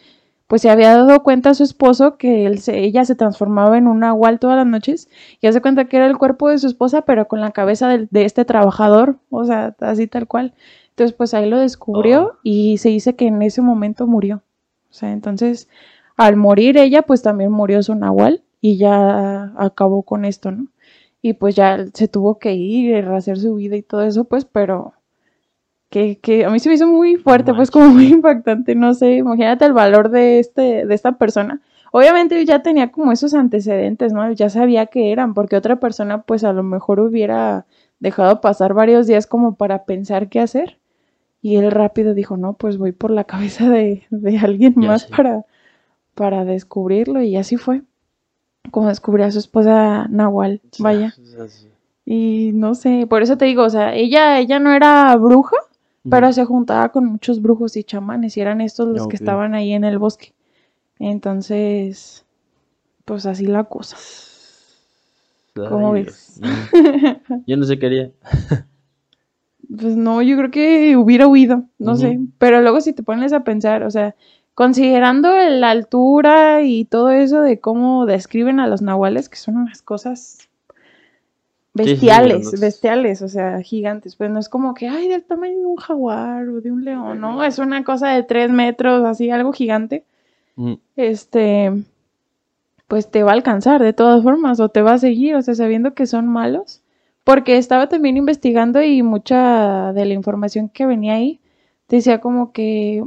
pues 0.47 0.61
se 0.61 0.69
había 0.69 0.95
dado 0.95 1.23
cuenta 1.23 1.49
a 1.51 1.53
su 1.55 1.63
esposo 1.63 2.17
que 2.17 2.45
él 2.45 2.59
se- 2.59 2.79
ella 2.79 3.03
se 3.05 3.15
transformaba 3.15 3.77
en 3.77 3.87
un 3.87 3.99
nahual 4.01 4.39
todas 4.39 4.57
las 4.57 4.67
noches 4.67 5.09
y 5.41 5.47
hace 5.47 5.61
cuenta 5.61 5.85
que 5.85 5.97
era 5.97 6.05
el 6.07 6.17
cuerpo 6.17 6.49
de 6.49 6.57
su 6.59 6.67
esposa 6.67 7.01
pero 7.03 7.27
con 7.27 7.41
la 7.41 7.51
cabeza 7.51 7.89
de, 7.89 8.25
este 8.25 8.45
trabajador, 8.45 9.17
o 9.29 9.45
sea, 9.45 9.75
así 9.79 10.07
tal 10.07 10.27
cual. 10.27 10.53
Entonces 10.89 11.15
pues 11.15 11.33
ahí 11.33 11.49
lo 11.49 11.59
descubrió 11.59 12.33
Oh. 12.35 12.39
y 12.43 12.77
se 12.77 12.89
dice 12.89 13.15
que 13.15 13.27
en 13.27 13.41
ese 13.41 13.61
momento 13.61 14.07
murió. 14.07 14.43
O 14.89 14.93
sea, 14.93 15.11
entonces 15.11 15.67
al 16.17 16.35
morir 16.37 16.77
ella 16.77 17.01
pues 17.03 17.21
también 17.21 17.51
murió 17.51 17.81
su 17.83 17.95
nahual 17.95 18.43
y 18.61 18.77
ya 18.77 19.53
acabó 19.57 20.03
con 20.03 20.25
esto, 20.25 20.51
¿no? 20.51 20.67
Y 21.21 21.33
pues 21.33 21.55
ya 21.55 21.85
se 21.93 22.07
tuvo 22.07 22.37
que 22.39 22.53
ir, 22.53 23.05
hacer 23.07 23.37
su 23.39 23.55
vida 23.55 23.75
y 23.75 23.81
todo 23.81 24.03
eso, 24.03 24.25
pues, 24.25 24.45
pero 24.45 24.93
que, 25.89 26.17
que 26.19 26.45
a 26.45 26.49
mí 26.49 26.59
se 26.59 26.69
me 26.69 26.75
hizo 26.75 26.87
muy 26.87 27.15
fuerte, 27.17 27.53
pues 27.53 27.71
como 27.71 27.87
muy 27.87 28.07
impactante, 28.07 28.75
no 28.75 28.93
sé, 28.93 29.13
imagínate 29.13 29.65
el 29.65 29.73
valor 29.73 30.09
de 30.09 30.39
este, 30.39 30.85
de 30.85 30.95
esta 30.95 31.17
persona. 31.17 31.61
Obviamente 31.91 32.43
ya 32.45 32.61
tenía 32.61 32.91
como 32.91 33.13
esos 33.13 33.33
antecedentes, 33.33 34.11
¿no? 34.11 34.29
Ya 34.33 34.49
sabía 34.49 34.87
que 34.87 35.13
eran, 35.13 35.33
porque 35.33 35.55
otra 35.55 35.77
persona 35.77 36.23
pues 36.23 36.43
a 36.43 36.51
lo 36.51 36.61
mejor 36.61 36.99
hubiera 36.99 37.65
dejado 37.99 38.41
pasar 38.41 38.73
varios 38.73 39.07
días 39.07 39.27
como 39.27 39.55
para 39.55 39.85
pensar 39.85 40.27
qué 40.29 40.41
hacer. 40.41 40.77
Y 41.41 41.57
él 41.57 41.71
rápido 41.71 42.13
dijo, 42.13 42.37
no, 42.37 42.53
pues 42.53 42.77
voy 42.77 42.91
por 42.91 43.11
la 43.11 43.23
cabeza 43.23 43.69
de, 43.69 44.03
de 44.09 44.37
alguien 44.39 44.73
Ya 44.75 44.87
más 44.87 45.05
para, 45.05 45.45
para 46.15 46.43
descubrirlo. 46.43 47.21
Y 47.21 47.37
así 47.37 47.55
fue. 47.55 47.83
Como 48.71 48.87
descubrió 48.87 49.25
a 49.25 49.31
su 49.31 49.39
esposa 49.39 50.07
Nahual, 50.09 50.61
vaya. 50.79 51.13
Y 52.03 52.51
no 52.53 52.75
sé, 52.75 53.05
por 53.07 53.21
eso 53.21 53.37
te 53.37 53.45
digo, 53.45 53.63
o 53.63 53.69
sea, 53.69 53.93
ella, 53.95 54.39
ella 54.39 54.59
no 54.59 54.73
era 54.73 55.15
bruja, 55.17 55.57
pero 56.09 56.31
se 56.33 56.45
juntaba 56.45 56.89
con 56.89 57.05
muchos 57.05 57.41
brujos 57.41 57.77
y 57.77 57.83
chamanes, 57.83 58.37
y 58.37 58.41
eran 58.41 58.61
estos 58.61 58.87
los 58.87 59.03
Ok. 59.03 59.09
que 59.11 59.15
estaban 59.15 59.53
ahí 59.53 59.73
en 59.73 59.83
el 59.83 59.97
bosque. 59.97 60.33
Entonces, 60.99 62.25
pues 63.05 63.25
así 63.25 63.45
la 63.45 63.65
cosa. 63.65 63.97
¿Cómo 65.55 65.93
Ay, 65.93 66.03
ves? 66.03 66.39
Yo 67.47 67.57
no 67.57 67.63
sé 67.65 67.79
qué 67.79 67.85
haría. 67.85 68.11
Pues 69.77 69.95
no, 69.95 70.21
yo 70.21 70.37
creo 70.37 70.51
que 70.51 70.95
hubiera 70.95 71.27
huido, 71.27 71.63
no 71.79 71.95
sé. 71.95 72.19
Pero 72.37 72.61
luego 72.61 72.81
si 72.81 72.93
te 72.93 73.03
pones 73.03 73.33
a 73.33 73.43
pensar, 73.43 73.83
o 73.83 73.89
sea, 73.89 74.15
considerando 74.53 75.29
la 75.35 75.71
altura 75.71 76.61
y 76.61 76.85
todo 76.85 77.09
eso 77.09 77.41
de 77.41 77.59
cómo 77.59 78.05
describen 78.05 78.59
a 78.59 78.67
los 78.67 78.81
nahuales, 78.81 79.27
que 79.27 79.37
son 79.37 79.57
unas 79.57 79.81
cosas 79.81 80.49
Sí, 81.77 81.83
sí, 81.83 81.91
bestiales, 81.91 82.59
bestiales, 82.59 83.21
o 83.21 83.27
sea, 83.27 83.61
gigantes. 83.61 84.15
Pues 84.15 84.29
no 84.31 84.39
es 84.39 84.49
como 84.49 84.73
que, 84.73 84.87
ay, 84.87 85.07
del 85.09 85.23
tamaño 85.23 85.57
de 85.59 85.65
un 85.65 85.75
jaguar 85.75 86.47
o 86.47 86.61
de 86.61 86.71
un 86.71 86.85
león, 86.85 87.19
no, 87.19 87.43
es 87.43 87.59
una 87.59 87.83
cosa 87.83 88.09
de 88.09 88.23
tres 88.23 88.49
metros, 88.49 89.03
así, 89.05 89.29
algo 89.29 89.51
gigante. 89.51 90.05
Mm, 90.55 90.73
Este, 90.95 91.71
pues 92.87 93.09
te 93.11 93.23
va 93.23 93.31
a 93.31 93.33
alcanzar 93.33 93.81
de 93.81 93.93
todas 93.93 94.23
formas 94.23 94.59
o 94.59 94.69
te 94.69 94.81
va 94.81 94.93
a 94.93 94.97
seguir, 94.97 95.35
o 95.35 95.41
sea, 95.41 95.55
sabiendo 95.55 95.93
que 95.93 96.05
son 96.05 96.27
malos. 96.27 96.81
Porque 97.23 97.57
estaba 97.57 97.89
también 97.89 98.17
investigando 98.17 98.81
y 98.83 99.01
mucha 99.01 99.91
de 99.93 100.05
la 100.05 100.13
información 100.13 100.69
que 100.69 100.85
venía 100.85 101.15
ahí 101.15 101.41
decía 101.89 102.21
como 102.21 102.51
que 102.51 103.03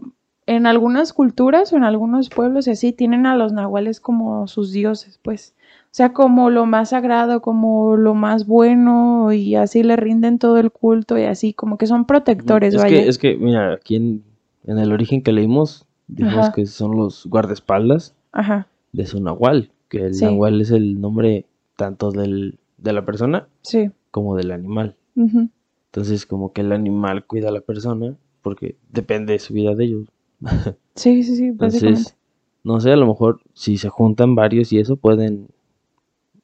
en 0.46 0.66
algunas 0.66 1.12
culturas 1.12 1.72
o 1.72 1.76
en 1.76 1.84
algunos 1.84 2.28
pueblos 2.30 2.66
y 2.66 2.72
así 2.72 2.92
tienen 2.92 3.26
a 3.26 3.36
los 3.36 3.52
nahuales 3.52 4.00
como 4.00 4.48
sus 4.48 4.72
dioses, 4.72 5.18
pues. 5.22 5.54
Sea, 5.98 6.12
como 6.12 6.48
lo 6.48 6.64
más 6.64 6.90
sagrado, 6.90 7.42
como 7.42 7.96
lo 7.96 8.14
más 8.14 8.46
bueno 8.46 9.32
y 9.32 9.56
así 9.56 9.82
le 9.82 9.96
rinden 9.96 10.38
todo 10.38 10.56
el 10.58 10.70
culto 10.70 11.18
y 11.18 11.24
así, 11.24 11.52
como 11.54 11.76
que 11.76 11.88
son 11.88 12.04
protectores, 12.04 12.72
es 12.72 12.80
vaya. 12.80 13.02
que, 13.02 13.08
es 13.08 13.18
que, 13.18 13.36
mira, 13.36 13.72
aquí 13.72 13.96
en, 13.96 14.22
en 14.62 14.78
el 14.78 14.92
origen 14.92 15.22
que 15.24 15.32
leímos, 15.32 15.86
dijimos 16.06 16.46
Ajá. 16.46 16.52
que 16.52 16.66
son 16.66 16.94
los 16.96 17.26
guardaespaldas 17.26 18.14
Ajá, 18.30 18.68
de 18.92 19.06
su 19.06 19.20
nahual, 19.20 19.72
que 19.88 20.06
el 20.06 20.14
Sí. 20.14 20.24
nahual 20.24 20.60
es 20.60 20.70
el 20.70 21.00
nombre 21.00 21.46
tanto 21.76 22.12
del, 22.12 22.60
de 22.76 22.92
la 22.92 23.04
persona 23.04 23.48
sí. 23.62 23.90
como 24.12 24.36
del 24.36 24.52
animal. 24.52 24.94
Entonces, 25.16 26.26
como 26.26 26.52
que 26.52 26.60
el 26.60 26.70
animal 26.70 27.24
cuida 27.24 27.48
a 27.48 27.52
la 27.52 27.60
persona, 27.60 28.14
porque 28.42 28.76
depende 28.92 29.32
de 29.32 29.40
su 29.40 29.52
vida 29.52 29.74
de 29.74 29.84
ellos. 29.84 30.06
Sí, 30.94 31.24
sí, 31.24 31.34
sí, 31.34 31.50
básicamente. 31.50 31.86
Entonces, 31.88 32.16
no 32.62 32.78
sé, 32.78 32.92
a 32.92 32.96
lo 32.96 33.06
mejor 33.08 33.40
si 33.54 33.78
se 33.78 33.88
juntan 33.88 34.36
varios 34.36 34.72
y 34.72 34.78
eso, 34.78 34.94
pueden, 34.96 35.48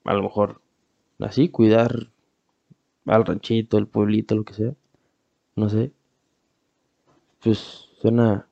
a 0.04 0.14
lo 0.14 0.22
mejor, 0.22 0.60
así, 1.20 1.48
cuidar 1.48 2.08
al 3.06 3.24
ranchito, 3.24 3.78
el 3.78 3.86
pueblito, 3.86 4.34
lo 4.34 4.44
que 4.44 4.54
sea. 4.54 4.72
No 5.56 5.68
sé. 5.68 5.92
Pues 7.42 7.88
suena, 8.00 8.46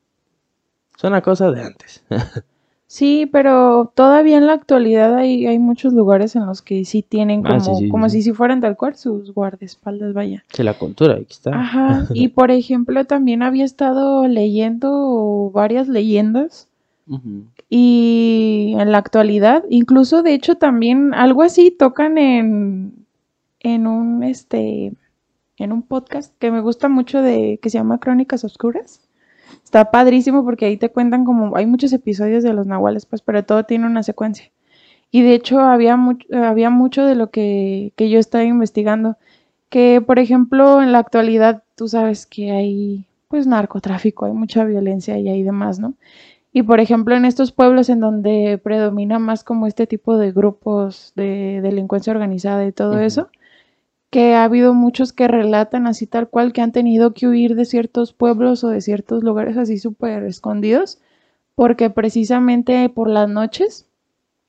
suena 0.97 1.21
cosa 1.23 1.51
de 1.51 1.63
antes. 1.63 2.05
Sí, 2.87 3.25
pero 3.25 3.91
todavía 3.95 4.37
en 4.37 4.47
la 4.47 4.53
actualidad 4.53 5.17
hay, 5.17 5.47
hay 5.47 5.59
muchos 5.59 5.95
lugares 5.95 6.37
en 6.37 6.45
los 6.45 6.61
que 6.61 6.85
sí 6.85 7.01
tienen 7.01 7.41
como, 7.43 7.55
Ah, 7.55 7.61
sí, 7.61 7.75
sí, 7.75 7.89
como 7.89 8.11
sí. 8.11 8.19
si 8.19 8.23
si 8.25 8.33
fueran 8.35 8.61
tal 8.61 8.77
cual 8.77 8.97
sus 8.97 9.33
guardaespaldas, 9.33 10.13
vaya. 10.13 10.45
Sí, 10.53 10.63
la 10.63 10.75
cultura, 10.75 11.15
aquí 11.15 11.29
está. 11.31 11.59
Ajá, 11.59 12.05
y 12.13 12.29
por 12.29 12.51
ejemplo 12.51 13.07
también 13.07 13.43
había 13.43 13.65
estado 13.65 14.29
leyendo 14.29 15.51
varias 15.55 15.89
leyendas 15.89 16.69
Ujú. 17.07 17.47
Y 17.75 18.75
en 18.79 18.93
la 18.93 18.99
actualidad, 18.99 19.65
incluso 19.71 20.23
de 20.23 20.35
hecho 20.35 20.57
también 20.57 21.15
algo 21.15 21.41
así 21.43 21.71
tocan 21.71 22.19
en, 22.19 23.07
en 23.61 23.87
un 23.87 24.23
este 24.23 24.93
en 25.57 25.73
un 25.73 25.81
podcast 25.81 26.35
que 26.39 26.51
me 26.51 26.61
gusta 26.61 26.91
mucho 26.91 27.23
de 27.23 27.59
que 27.63 27.71
se 27.71 27.79
llama 27.79 27.99
Crónicas 27.99 28.45
Oscuras. 28.45 29.09
Está 29.65 29.91
padrísimo 29.91 30.45
porque 30.45 30.67
ahí 30.67 30.77
te 30.77 30.91
cuentan 30.91 31.25
como 31.25 31.57
hay 31.57 31.65
muchos 31.65 31.95
episodios 31.95 32.43
de 32.43 32.53
los 32.53 32.67
nahuales, 32.67 33.07
pues, 33.07 33.23
pero 33.23 33.43
todo 33.43 33.65
tiene 33.65 33.87
una 33.87 34.03
secuencia. 34.03 34.53
Y 35.11 35.23
de 35.23 35.33
hecho 35.33 35.61
había 35.61 35.97
mucho, 35.97 36.27
había 36.31 36.69
mucho 36.69 37.07
de 37.07 37.15
lo 37.15 37.31
que, 37.31 37.95
que 37.97 38.11
yo 38.11 38.19
estaba 38.19 38.45
investigando. 38.45 39.17
Que, 39.71 40.03
por 40.07 40.19
ejemplo, 40.19 40.83
en 40.83 40.93
la 40.93 40.99
actualidad 40.99 41.63
tú 41.75 41.89
sabes 41.89 42.27
que 42.27 42.51
hay 42.51 43.07
pues 43.29 43.47
narcotráfico, 43.47 44.27
hay 44.27 44.33
mucha 44.33 44.63
violencia 44.63 45.19
y 45.19 45.31
hay 45.31 45.43
demás, 45.43 45.79
¿no? 45.79 45.95
Y 46.53 46.63
por 46.65 46.81
ejemplo, 46.81 47.15
en 47.17 47.25
estos 47.25 47.51
pueblos 47.51 47.89
en 47.89 48.01
donde 48.01 48.61
predomina 48.63 49.19
más 49.19 49.43
como 49.43 49.67
este 49.67 49.87
tipo 49.87 50.19
de 50.19 50.33
grupos 50.33 51.13
de 51.17 51.61
delincuencia 51.63 52.13
organizada 52.13 52.67
y 52.67 52.73
todo 52.73 52.99
eso, 52.99 53.31
que 54.11 54.35
ha 54.35 54.45
habido 54.45 54.75
muchos 54.75 55.15
que 55.15 55.27
relatan 55.27 55.87
así 55.87 56.07
tal 56.07 56.29
cual 56.29 56.53
que 56.53 56.61
han 56.61 56.73
tenido 56.73 57.15
que 57.15 57.27
huir 57.27 57.55
de 57.55 57.65
ciertos 57.65 58.13
pueblos 58.13 58.63
o 58.65 58.69
de 58.69 58.83
ciertos 58.83 59.25
lugares 59.25 59.57
así 59.57 59.79
súper 59.79 60.25
escondidos, 60.25 61.01
porque 61.55 61.89
precisamente 61.89 62.87
por 62.91 63.09
las 63.09 63.31
noches 63.31 63.87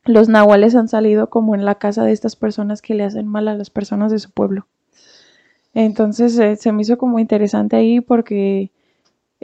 los 0.04 0.28
nahuales 0.28 0.76
han 0.76 0.90
salido 0.90 1.30
como 1.30 1.56
en 1.56 1.64
la 1.64 1.76
casa 1.76 2.04
de 2.04 2.12
estas 2.12 2.36
personas 2.36 2.82
que 2.82 2.94
le 2.94 3.06
hacen 3.06 3.28
mal 3.28 3.48
a 3.48 3.56
las 3.56 3.70
personas 3.70 4.12
de 4.12 4.20
su 4.20 4.32
pueblo. 4.32 4.68
Entonces 5.74 6.38
eh, 6.40 6.58
se 6.58 6.74
me 6.74 6.82
hizo 6.82 6.98
como 6.98 7.20
interesante 7.20 7.78
ahí 7.78 8.02
porque 8.02 8.72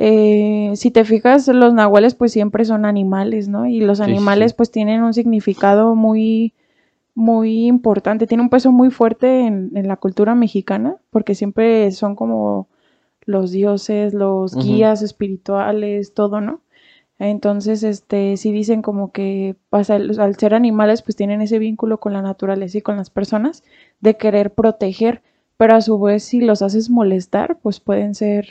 eh, 0.01 0.71
si 0.75 0.91
te 0.91 1.03
fijas, 1.03 1.47
los 1.49 1.73
nahuales 1.73 2.15
pues 2.15 2.31
siempre 2.31 2.63
son 2.63 2.85
animales, 2.85 3.49
¿no? 3.49 3.65
Y 3.65 3.81
los 3.81 3.97
sí, 3.97 4.05
animales 4.05 4.51
sí. 4.51 4.55
pues 4.57 4.71
tienen 4.71 5.03
un 5.03 5.13
significado 5.13 5.93
muy, 5.93 6.53
muy 7.15 7.67
importante, 7.67 8.25
tiene 8.25 8.43
un 8.43 8.49
peso 8.49 8.71
muy 8.71 8.91
fuerte 8.91 9.45
en, 9.45 9.71
en 9.75 9.87
la 9.89 9.97
cultura 9.97 10.35
mexicana, 10.35 10.95
porque 11.09 11.35
siempre 11.35 11.91
son 11.91 12.15
como 12.15 12.69
los 13.25 13.51
dioses, 13.51 14.13
los 14.13 14.55
guías 14.55 15.01
espirituales, 15.01 16.13
todo, 16.13 16.39
¿no? 16.41 16.61
Entonces, 17.19 17.83
este, 17.83 18.37
sí 18.37 18.53
dicen 18.53 18.81
como 18.81 19.11
que 19.11 19.57
pasa, 19.69 19.95
al 19.95 20.35
ser 20.37 20.53
animales, 20.53 21.01
pues 21.01 21.17
tienen 21.17 21.41
ese 21.41 21.59
vínculo 21.59 21.99
con 21.99 22.13
la 22.13 22.21
naturaleza 22.21 22.77
y 22.77 22.81
con 22.81 22.95
las 22.95 23.09
personas 23.09 23.63
de 23.99 24.15
querer 24.15 24.53
proteger, 24.53 25.21
pero 25.57 25.75
a 25.75 25.81
su 25.81 25.99
vez 25.99 26.23
si 26.23 26.39
los 26.39 26.61
haces 26.61 26.89
molestar, 26.89 27.59
pues 27.61 27.81
pueden 27.81 28.15
ser, 28.15 28.47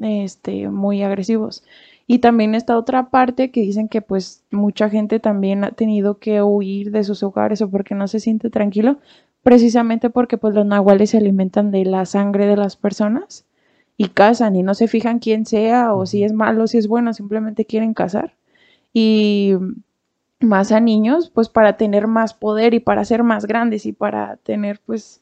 este, 0.00 0.68
muy 0.68 1.02
agresivos. 1.02 1.64
Y 2.06 2.18
también 2.18 2.54
está 2.54 2.76
otra 2.76 3.10
parte 3.10 3.50
que 3.50 3.60
dicen 3.60 3.88
que 3.88 4.02
pues 4.02 4.42
mucha 4.50 4.90
gente 4.90 5.20
también 5.20 5.62
ha 5.64 5.70
tenido 5.72 6.18
que 6.18 6.42
huir 6.42 6.90
de 6.90 7.04
sus 7.04 7.22
hogares 7.22 7.62
o 7.62 7.70
porque 7.70 7.94
no 7.94 8.08
se 8.08 8.18
siente 8.18 8.50
tranquilo, 8.50 8.98
precisamente 9.42 10.10
porque 10.10 10.36
pues 10.36 10.54
los 10.54 10.66
nahuales 10.66 11.10
se 11.10 11.18
alimentan 11.18 11.70
de 11.70 11.84
la 11.84 12.04
sangre 12.06 12.46
de 12.46 12.56
las 12.56 12.76
personas 12.76 13.46
y 13.96 14.08
cazan 14.08 14.56
y 14.56 14.62
no 14.62 14.74
se 14.74 14.88
fijan 14.88 15.18
quién 15.20 15.46
sea 15.46 15.94
o 15.94 16.06
si 16.06 16.24
es 16.24 16.32
malo, 16.32 16.66
si 16.66 16.78
es 16.78 16.88
bueno, 16.88 17.12
simplemente 17.14 17.64
quieren 17.64 17.94
cazar. 17.94 18.34
Y 18.92 19.54
más 20.40 20.72
a 20.72 20.80
niños, 20.80 21.30
pues 21.30 21.48
para 21.48 21.76
tener 21.76 22.06
más 22.06 22.34
poder 22.34 22.74
y 22.74 22.80
para 22.80 23.04
ser 23.04 23.22
más 23.22 23.46
grandes 23.46 23.86
y 23.86 23.92
para 23.92 24.36
tener 24.38 24.80
pues 24.84 25.20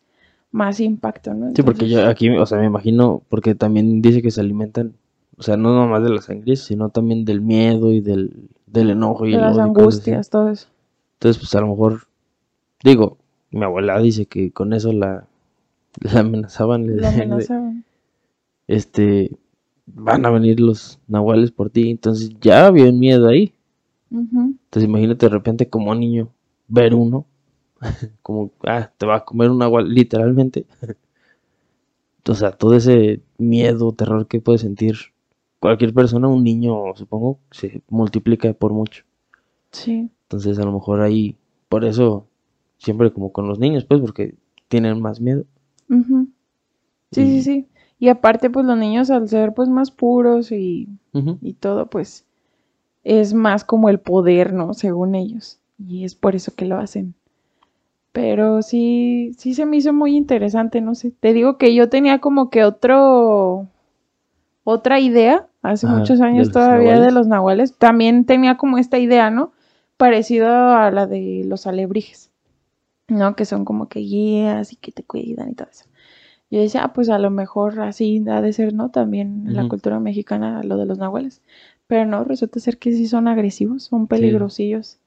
más 0.50 0.80
impacto, 0.80 1.34
¿no? 1.34 1.52
Sí, 1.54 1.62
porque 1.62 1.88
yo 1.88 2.06
aquí, 2.06 2.30
o 2.30 2.46
sea, 2.46 2.58
me 2.58 2.66
imagino, 2.66 3.22
porque 3.28 3.54
también 3.54 4.00
dice 4.02 4.22
que 4.22 4.30
se 4.30 4.40
alimentan, 4.40 4.94
o 5.36 5.42
sea, 5.42 5.56
no 5.56 5.74
nomás 5.74 6.02
de 6.02 6.10
la 6.10 6.22
sangre, 6.22 6.56
sino 6.56 6.88
también 6.88 7.24
del 7.24 7.40
miedo 7.40 7.92
y 7.92 8.00
del, 8.00 8.48
del 8.66 8.90
enojo 8.90 9.26
y 9.26 9.32
de 9.32 9.38
las 9.38 9.58
angustias, 9.58 10.30
todo 10.30 10.50
eso. 10.50 10.68
Entonces, 11.14 11.38
pues 11.40 11.54
a 11.54 11.60
lo 11.60 11.68
mejor, 11.68 12.08
digo, 12.82 13.18
mi 13.50 13.64
abuela 13.64 13.98
dice 14.00 14.26
que 14.26 14.50
con 14.52 14.72
eso 14.72 14.92
la, 14.92 15.26
la 16.00 16.20
amenazaban, 16.20 16.86
le 16.86 16.94
de, 16.94 17.06
amenazaban. 17.06 17.84
este, 18.66 19.36
van 19.86 20.26
a 20.26 20.30
venir 20.30 20.60
los 20.60 20.98
nahuales 21.08 21.50
por 21.50 21.70
ti, 21.70 21.90
entonces 21.90 22.30
ya 22.40 22.66
había 22.66 22.84
un 22.84 22.98
miedo 22.98 23.28
ahí. 23.28 23.52
Entonces 24.10 24.84
imagínate 24.84 25.26
de 25.26 25.30
repente 25.30 25.68
como 25.68 25.94
niño 25.94 26.30
ver 26.66 26.94
uno, 26.94 27.26
como, 28.22 28.52
ah, 28.64 28.90
te 28.96 29.06
va 29.06 29.16
a 29.16 29.24
comer 29.24 29.50
un 29.50 29.58
nahual, 29.58 29.88
literalmente. 29.92 30.66
O 32.28 32.34
sea, 32.34 32.52
todo 32.52 32.74
ese 32.74 33.22
miedo, 33.38 33.92
terror 33.92 34.26
que 34.26 34.40
puede 34.40 34.58
sentir 34.58 34.96
cualquier 35.60 35.94
persona, 35.94 36.28
un 36.28 36.44
niño, 36.44 36.94
supongo, 36.94 37.38
se 37.50 37.82
multiplica 37.88 38.52
por 38.52 38.72
mucho. 38.72 39.04
Sí. 39.72 40.10
Entonces 40.24 40.58
a 40.58 40.64
lo 40.64 40.72
mejor 40.72 41.00
ahí, 41.00 41.36
por 41.68 41.84
eso, 41.84 42.26
siempre 42.78 43.12
como 43.12 43.32
con 43.32 43.48
los 43.48 43.58
niños, 43.58 43.84
pues, 43.84 44.00
porque 44.00 44.34
tienen 44.68 45.00
más 45.00 45.20
miedo. 45.20 45.44
Sí, 47.12 47.22
Y- 47.22 47.42
sí, 47.42 47.42
sí. 47.42 47.68
Y 48.00 48.08
aparte, 48.08 48.48
pues 48.50 48.64
los 48.64 48.78
niños 48.78 49.10
al 49.10 49.28
ser 49.28 49.54
pues 49.54 49.68
más 49.68 49.90
puros 49.90 50.52
y, 50.52 50.88
y 51.42 51.54
todo, 51.54 51.86
pues 51.90 52.24
es 53.04 53.34
más 53.34 53.64
como 53.64 53.88
el 53.88 54.00
poder, 54.00 54.52
¿no? 54.52 54.74
Según 54.74 55.14
ellos. 55.16 55.60
Y 55.78 56.04
es 56.04 56.14
por 56.14 56.36
eso 56.36 56.54
que 56.54 56.66
lo 56.66 56.78
hacen. 56.78 57.14
Pero 58.20 58.62
sí, 58.62 59.30
sí 59.38 59.54
se 59.54 59.64
me 59.64 59.76
hizo 59.76 59.92
muy 59.92 60.16
interesante, 60.16 60.80
no 60.80 60.96
sé. 60.96 61.12
Te 61.12 61.32
digo 61.32 61.56
que 61.56 61.72
yo 61.72 61.88
tenía 61.88 62.18
como 62.18 62.50
que 62.50 62.64
otro, 62.64 63.68
otra 64.64 64.98
idea 64.98 65.46
hace 65.62 65.86
Ajá, 65.86 65.98
muchos 65.98 66.20
años 66.20 66.50
todavía 66.50 66.98
de 66.98 67.12
los 67.12 67.28
nahuales. 67.28 67.78
También 67.78 68.24
tenía 68.24 68.56
como 68.56 68.76
esta 68.76 68.98
idea, 68.98 69.30
¿no? 69.30 69.52
Parecido 69.96 70.48
a 70.48 70.90
la 70.90 71.06
de 71.06 71.44
los 71.46 71.68
alebrijes, 71.68 72.32
¿no? 73.06 73.36
Que 73.36 73.44
son 73.44 73.64
como 73.64 73.88
que 73.88 74.00
guías 74.00 74.72
y 74.72 74.76
que 74.76 74.90
te 74.90 75.04
cuidan 75.04 75.50
y 75.50 75.54
todo 75.54 75.68
eso. 75.70 75.84
Yo 76.50 76.60
decía, 76.60 76.82
ah, 76.82 76.92
pues 76.92 77.10
a 77.10 77.20
lo 77.20 77.30
mejor 77.30 77.78
así 77.78 78.24
ha 78.28 78.40
de 78.40 78.52
ser, 78.52 78.74
¿no? 78.74 78.90
También 78.90 79.44
en 79.46 79.54
la 79.54 79.68
cultura 79.68 80.00
mexicana 80.00 80.64
lo 80.64 80.76
de 80.76 80.86
los 80.86 80.98
nahuales. 80.98 81.40
Pero 81.86 82.04
no, 82.04 82.24
resulta 82.24 82.58
ser 82.58 82.78
que 82.78 82.90
sí 82.90 83.06
son 83.06 83.28
agresivos, 83.28 83.84
son 83.84 84.08
peligrosillos. 84.08 84.98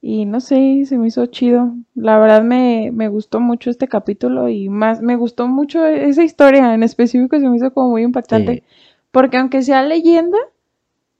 Y 0.00 0.26
no 0.26 0.40
sé, 0.40 0.84
se 0.86 0.96
me 0.98 1.08
hizo 1.08 1.26
chido. 1.26 1.74
La 1.94 2.18
verdad 2.18 2.42
me, 2.42 2.90
me 2.92 3.08
gustó 3.08 3.40
mucho 3.40 3.70
este 3.70 3.88
capítulo 3.88 4.48
y 4.48 4.68
más, 4.68 5.02
me 5.02 5.16
gustó 5.16 5.48
mucho 5.48 5.84
esa 5.86 6.22
historia 6.24 6.74
en 6.74 6.82
específico, 6.84 7.38
se 7.40 7.48
me 7.48 7.56
hizo 7.56 7.72
como 7.74 7.90
muy 7.90 8.02
impactante. 8.04 8.56
Sí. 8.56 8.62
Porque 9.10 9.38
aunque 9.38 9.62
sea 9.62 9.82
leyenda, 9.82 10.38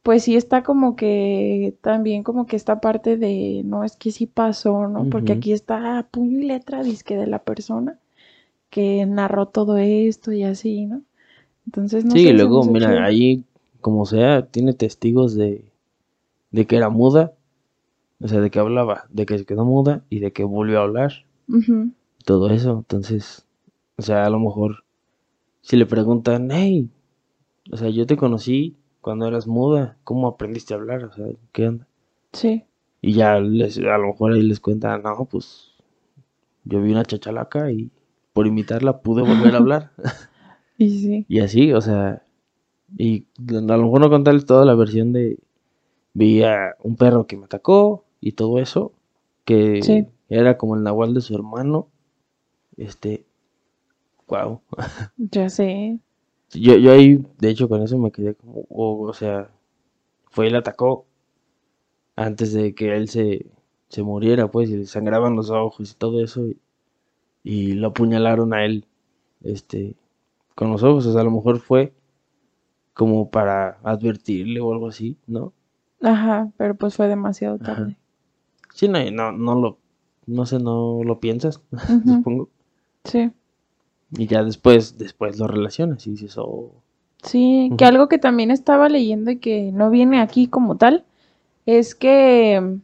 pues 0.03 0.25
sí 0.25 0.37
está 0.37 0.63
como 0.65 0.97
que 0.97 1.77
también 1.83 2.23
como 2.25 2.47
que 2.47 2.57
esta 2.57 2.81
parte 2.81 3.17
de, 3.19 3.63
no, 3.65 3.85
es 3.85 3.97
que 3.97 4.13
sí 4.13 4.27
pasó, 4.27 4.89
¿no? 4.89 5.09
Porque 5.11 5.33
aquí 5.35 5.53
está 5.53 6.07
puño 6.11 6.41
y 6.41 6.45
letra, 6.45 6.83
disque 6.85 7.17
de 7.17 7.27
la 7.29 7.41
persona 7.45 7.99
que 8.71 9.07
narró 9.07 9.49
todo 9.49 9.79
esto 9.79 10.33
y 10.33 10.45
así, 10.45 10.87
¿no? 10.87 11.03
Entonces, 11.67 12.05
no 12.07 12.17
Sí, 12.17 12.21
sé, 12.21 12.33
luego, 12.33 12.65
mira, 12.65 12.89
chido. 12.89 13.05
ahí, 13.05 13.45
como 13.81 14.07
sea, 14.07 14.47
tiene 14.47 14.73
testigos 14.73 15.35
de, 15.35 15.65
de 16.53 16.67
que 16.67 16.77
era 16.77 16.91
muda, 16.91 17.35
o 18.21 18.29
sea, 18.29 18.41
de 18.41 18.51
que 18.51 18.59
hablaba, 18.59 19.05
de 19.11 19.27
que 19.27 19.39
se 19.39 19.45
quedó 19.45 19.65
muda 19.65 20.05
y 20.11 20.21
de 20.21 20.33
que 20.33 20.45
volvió 20.45 20.81
a 20.81 20.85
hablar, 20.85 21.25
todo 22.25 22.51
eso. 22.51 22.79
Entonces, 22.79 23.47
o 23.97 24.03
sea, 24.03 24.25
a 24.25 24.31
lo 24.31 24.41
mejor, 24.41 24.85
si 25.63 25.77
le 25.77 25.87
preguntan, 25.87 26.49
hey, 26.51 26.91
o 27.71 27.77
sea, 27.77 27.91
yo 27.91 28.07
te 28.07 28.17
conocí 28.17 28.77
cuando 29.01 29.27
eras 29.27 29.47
muda, 29.47 29.97
¿cómo 30.05 30.27
aprendiste 30.27 30.75
a 30.75 30.79
hablar? 30.79 31.05
O 31.05 31.13
sea, 31.13 31.27
¿qué 31.53 31.69
onda? 31.69 31.87
Sí, 32.33 32.65
Y 33.01 33.15
ya 33.15 33.39
les, 33.41 33.79
a 33.79 33.99
lo 33.99 34.09
mejor 34.09 34.33
ahí 34.33 34.43
les 34.43 34.61
cuentan, 34.61 35.03
no, 35.03 35.25
pues, 35.25 35.73
yo 36.65 36.83
vi 36.83 36.93
una 36.93 37.05
chachalaca 37.05 37.71
y 37.71 37.91
por 38.33 38.47
imitarla 38.47 39.01
pude 39.01 39.23
volver 39.23 39.55
a 39.55 39.59
hablar. 39.59 39.93
y 40.79 40.91
sí. 40.91 41.27
Y 41.29 41.41
así, 41.41 41.73
o 41.73 41.81
sea, 41.81 42.23
y 42.97 43.27
a 43.49 43.77
lo 43.77 43.85
mejor 43.85 44.01
no 44.01 44.11
contarles 44.11 44.47
toda 44.47 44.65
la 44.65 44.75
versión 44.75 45.13
de 45.13 45.39
vi 46.15 46.43
a 46.43 46.75
un 46.83 46.97
perro 46.97 47.27
que 47.27 47.37
me 47.37 47.45
atacó 47.45 48.05
y 48.21 48.33
todo 48.33 48.59
eso, 48.61 48.93
que 49.45 49.83
Sí. 49.83 50.07
era 50.29 50.59
como 50.59 50.77
el 50.77 50.83
nahual 50.83 51.15
de 51.15 51.21
su 51.23 51.35
hermano. 51.35 51.89
Este, 52.77 53.27
wow. 54.29 54.61
Ya 55.33 55.49
sé. 55.51 55.99
Yo, 56.53 56.77
yo 56.77 56.93
ahí, 56.93 57.25
de 57.39 57.51
hecho, 57.51 57.69
con 57.69 57.83
eso 57.83 57.99
me 57.99 58.11
quedé 58.13 58.35
como, 58.35 58.65
oh, 58.71 59.01
o 59.09 59.13
sea, 59.15 59.51
fue 60.31 60.49
y 60.49 60.51
le 60.51 60.59
atacó 60.59 61.07
antes 62.17 62.53
de 62.53 62.75
que 62.75 62.95
él 62.97 63.09
se, 63.09 63.47
se 63.89 64.03
muriera, 64.03 64.51
pues, 64.51 64.71
y 64.71 64.77
le 64.77 64.87
sangraban 64.87 65.37
los 65.37 65.51
ojos 65.51 65.93
y 65.93 65.95
todo 65.95 66.23
eso, 66.23 66.47
y, 66.47 66.59
y 67.45 67.73
lo 67.75 67.89
apuñalaron 67.89 68.55
a 68.55 68.65
él, 68.65 68.87
este, 69.43 69.97
con 70.55 70.71
los 70.73 70.83
ojos, 70.83 71.07
o 71.07 71.13
sea, 71.13 71.23
a 71.23 71.25
lo 71.25 71.31
mejor 71.33 71.61
fue 71.61 71.95
como 72.95 73.31
para 73.31 73.79
advertirle 73.85 74.61
o 74.61 74.73
algo 74.73 74.89
así, 74.89 75.17
¿no? 75.27 75.53
Ajá, 76.01 76.51
pero 76.57 76.75
pues 76.77 76.97
fue 76.97 77.09
demasiado 77.09 77.59
Ajá. 77.63 77.98
Sí, 78.79 78.87
no, 78.87 78.99
no, 79.11 79.33
no 79.33 79.55
lo, 79.57 79.79
no 80.27 80.47
sé, 80.47 80.61
no 80.61 81.01
lo 81.03 81.19
piensas, 81.19 81.61
supongo, 82.07 82.49
Sí. 83.03 83.33
y 84.13 84.27
ya 84.29 84.45
después, 84.45 84.99
después 84.99 85.37
lo 85.41 85.49
relacionas 85.49 86.07
y 86.07 86.11
dices, 86.13 86.37
oh, 86.39 86.71
Sí, 87.25 87.73
que 87.77 87.85
algo 87.85 88.09
que 88.09 88.19
también 88.19 88.53
estaba 88.53 88.89
leyendo 88.89 89.33
y 89.33 89.39
que 89.39 89.73
no 89.73 89.91
viene 89.91 90.21
aquí 90.21 90.47
como 90.47 90.77
tal, 90.77 91.05
es 91.67 91.97
que 91.97 92.79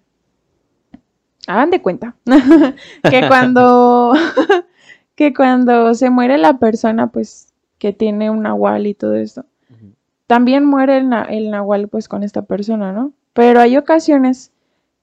hagan 1.46 1.70
de 1.70 1.80
cuenta 1.80 2.16
que 3.11 3.28
cuando 3.28 4.12
que 5.14 5.33
cuando 5.33 5.94
se 5.94 6.11
muere 6.11 6.38
la 6.38 6.59
persona, 6.59 7.07
pues 7.12 7.52
que 7.78 7.92
tiene 7.92 8.30
un 8.30 8.42
nahual 8.42 8.88
y 8.88 8.94
todo 8.94 9.14
esto, 9.14 9.44
también 10.26 10.64
muere 10.64 10.98
el, 10.98 11.09
na- 11.09 11.24
el 11.26 11.50
nahual 11.52 11.87
pues 11.88 12.09
con 12.09 12.24
esta 12.24 12.42
persona, 12.42 12.92
¿no? 12.92 13.12
Pero 13.35 13.61
hay 13.61 13.76
ocasiones 13.76 14.50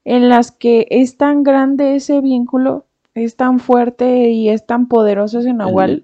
en 0.03 0.29
las 0.29 0.51
que 0.51 0.87
es 0.89 1.17
tan 1.17 1.43
grande 1.43 1.95
ese 1.95 2.21
vínculo, 2.21 2.85
es 3.13 3.35
tan 3.35 3.59
fuerte 3.59 4.29
y 4.29 4.49
es 4.49 4.65
tan 4.65 4.87
poderoso 4.87 5.39
ese 5.39 5.53
nahual 5.53 6.03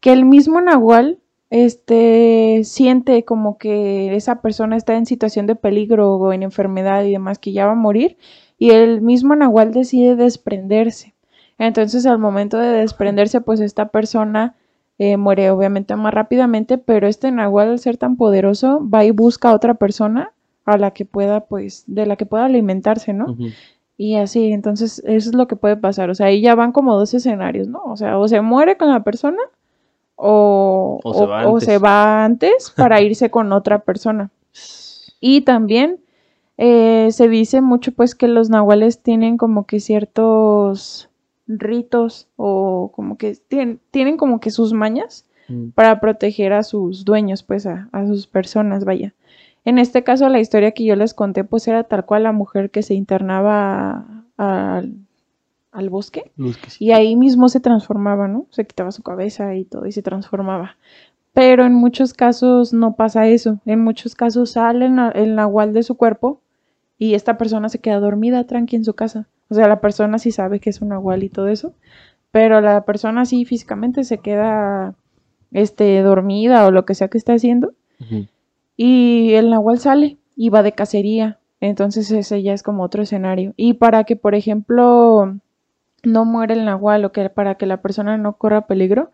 que 0.00 0.12
el 0.12 0.24
mismo 0.24 0.60
Nahual 0.60 1.18
este 1.50 2.62
siente 2.64 3.24
como 3.24 3.56
que 3.56 4.14
esa 4.14 4.42
persona 4.42 4.76
está 4.76 4.96
en 4.96 5.06
situación 5.06 5.46
de 5.46 5.56
peligro 5.56 6.16
o 6.16 6.32
en 6.32 6.42
enfermedad 6.42 7.04
y 7.04 7.12
demás 7.12 7.38
que 7.38 7.52
ya 7.52 7.66
va 7.66 7.72
a 7.72 7.76
morir 7.76 8.18
y 8.58 8.70
el 8.70 9.00
mismo 9.00 9.34
Nahual 9.34 9.72
decide 9.72 10.14
desprenderse. 10.14 11.14
Entonces 11.58 12.06
al 12.06 12.18
momento 12.18 12.58
de 12.58 12.68
desprenderse 12.68 13.40
pues 13.40 13.60
esta 13.60 13.88
persona 13.88 14.56
eh, 14.98 15.16
muere 15.16 15.50
obviamente 15.50 15.94
más 15.96 16.12
rápidamente, 16.12 16.76
pero 16.76 17.06
este 17.06 17.30
Nahual 17.30 17.70
al 17.70 17.78
ser 17.78 17.96
tan 17.96 18.16
poderoso 18.16 18.86
va 18.88 19.04
y 19.04 19.10
busca 19.10 19.50
a 19.50 19.54
otra 19.54 19.74
persona 19.74 20.32
a 20.72 20.78
la 20.78 20.90
que 20.92 21.04
pueda 21.04 21.46
pues 21.46 21.84
de 21.86 22.06
la 22.06 22.16
que 22.16 22.26
pueda 22.26 22.44
alimentarse, 22.44 23.12
¿no? 23.12 23.36
Y 23.96 24.16
así, 24.16 24.52
entonces 24.52 25.02
eso 25.06 25.30
es 25.30 25.34
lo 25.34 25.48
que 25.48 25.56
puede 25.56 25.76
pasar. 25.76 26.10
O 26.10 26.14
sea, 26.14 26.26
ahí 26.26 26.40
ya 26.40 26.54
van 26.54 26.72
como 26.72 26.96
dos 26.96 27.14
escenarios, 27.14 27.68
¿no? 27.68 27.82
O 27.84 27.96
sea, 27.96 28.18
o 28.18 28.28
se 28.28 28.40
muere 28.40 28.76
con 28.76 28.90
la 28.90 29.02
persona 29.02 29.42
o, 30.14 31.00
O 31.02 31.14
se 31.14 31.26
va 31.26 31.46
o 31.46 31.54
antes. 31.54 31.64
se 31.64 31.78
va 31.78 32.24
antes 32.24 32.70
para 32.76 33.00
irse 33.02 33.30
con 33.30 33.52
otra 33.52 33.80
persona. 33.80 34.30
Y 35.20 35.40
también 35.42 35.98
eh, 36.56 37.08
se 37.12 37.28
dice 37.28 37.60
mucho 37.60 37.92
pues 37.92 38.14
que 38.14 38.28
los 38.28 38.50
nahuales 38.50 39.02
tienen 39.02 39.36
como 39.36 39.66
que 39.66 39.80
ciertos 39.80 41.08
ritos 41.46 42.28
o 42.36 42.92
como 42.94 43.16
que 43.16 43.36
tienen, 43.48 43.80
tienen 43.90 44.16
como 44.16 44.38
que 44.40 44.50
sus 44.50 44.72
mañas 44.72 45.24
Mm. 45.48 45.70
para 45.70 45.98
proteger 45.98 46.52
a 46.52 46.62
sus 46.62 47.06
dueños, 47.06 47.42
pues 47.42 47.64
a, 47.66 47.88
a 47.92 48.06
sus 48.06 48.26
personas, 48.26 48.84
vaya. 48.84 49.14
En 49.68 49.78
este 49.78 50.02
caso, 50.02 50.28
la 50.28 50.40
historia 50.40 50.70
que 50.72 50.84
yo 50.84 50.96
les 50.96 51.12
conté, 51.14 51.44
pues 51.44 51.68
era 51.68 51.84
tal 51.84 52.04
cual 52.06 52.22
la 52.22 52.32
mujer 52.32 52.70
que 52.70 52.82
se 52.82 52.94
internaba 52.94 54.24
a- 54.38 54.76
al, 54.78 54.94
al 55.72 55.90
bosque 55.90 56.30
y 56.80 56.92
ahí 56.92 57.16
mismo 57.16 57.48
se 57.48 57.60
transformaba, 57.60 58.28
¿no? 58.28 58.46
Se 58.50 58.66
quitaba 58.66 58.90
su 58.92 59.02
cabeza 59.02 59.54
y 59.54 59.64
todo 59.64 59.86
y 59.86 59.92
se 59.92 60.02
transformaba. 60.02 60.76
Pero 61.34 61.64
en 61.66 61.74
muchos 61.74 62.14
casos 62.14 62.72
no 62.72 62.94
pasa 62.96 63.26
eso. 63.28 63.60
En 63.66 63.80
muchos 63.84 64.14
casos 64.14 64.52
sale 64.52 64.86
el 64.86 64.94
na- 64.94 65.10
el 65.14 65.34
nahual 65.34 65.72
de 65.72 65.82
su 65.82 65.96
cuerpo 65.96 66.40
y 66.96 67.14
esta 67.14 67.36
persona 67.36 67.68
se 67.68 67.78
queda 67.80 68.00
dormida 68.00 68.44
tranqui 68.46 68.76
en 68.76 68.84
su 68.84 68.94
casa. 68.94 69.28
O 69.50 69.54
sea, 69.54 69.68
la 69.68 69.80
persona 69.80 70.18
sí 70.18 70.30
sabe 70.32 70.60
que 70.60 70.70
es 70.70 70.80
un 70.80 70.88
nahual 70.88 71.22
y 71.22 71.28
todo 71.28 71.48
eso, 71.48 71.74
pero 72.32 72.60
la 72.60 72.84
persona 72.86 73.24
sí 73.26 73.44
físicamente 73.44 74.02
se 74.04 74.18
queda 74.18 74.94
este 75.52 76.00
dormida 76.02 76.66
o 76.66 76.70
lo 76.70 76.84
que 76.86 76.94
sea 76.94 77.08
que 77.08 77.18
esté 77.18 77.32
haciendo. 77.32 77.72
Y 78.78 79.34
el 79.34 79.50
nahual 79.50 79.80
sale 79.80 80.18
y 80.36 80.48
va 80.50 80.62
de 80.62 80.72
cacería. 80.72 81.40
Entonces 81.60 82.10
ese 82.12 82.42
ya 82.42 82.54
es 82.54 82.62
como 82.62 82.84
otro 82.84 83.02
escenario. 83.02 83.52
Y 83.56 83.74
para 83.74 84.04
que, 84.04 84.14
por 84.14 84.36
ejemplo, 84.36 85.36
no 86.04 86.24
muera 86.24 86.54
el 86.54 86.64
nahual 86.64 87.04
o 87.04 87.12
que 87.12 87.28
para 87.28 87.56
que 87.56 87.66
la 87.66 87.82
persona 87.82 88.16
no 88.16 88.34
corra 88.34 88.68
peligro, 88.68 89.10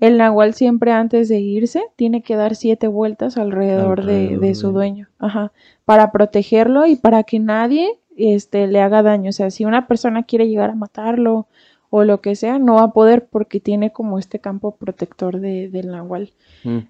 el 0.00 0.18
nahual 0.18 0.52
siempre 0.52 0.92
antes 0.92 1.30
de 1.30 1.40
irse 1.40 1.82
tiene 1.96 2.22
que 2.22 2.36
dar 2.36 2.54
siete 2.54 2.88
vueltas 2.88 3.38
alrededor, 3.38 4.04
de, 4.04 4.12
Alrededor 4.12 4.40
de 4.40 4.54
su 4.54 4.72
dueño, 4.72 5.08
Ajá, 5.18 5.52
para 5.86 6.12
protegerlo 6.12 6.84
y 6.84 6.96
para 6.96 7.22
que 7.22 7.38
nadie 7.38 7.98
este, 8.18 8.66
le 8.66 8.82
haga 8.82 9.02
daño. 9.02 9.30
O 9.30 9.32
sea, 9.32 9.50
si 9.50 9.64
una 9.64 9.86
persona 9.86 10.24
quiere 10.24 10.46
llegar 10.46 10.68
a 10.68 10.74
matarlo 10.74 11.46
o 11.88 12.04
lo 12.04 12.20
que 12.20 12.36
sea, 12.36 12.58
no 12.58 12.74
va 12.74 12.82
a 12.82 12.92
poder 12.92 13.28
porque 13.28 13.60
tiene 13.60 13.92
como 13.92 14.18
este 14.18 14.40
campo 14.40 14.76
protector 14.76 15.40
de, 15.40 15.70
del 15.70 15.86
nahual. 15.88 16.34
Mm. 16.64 16.80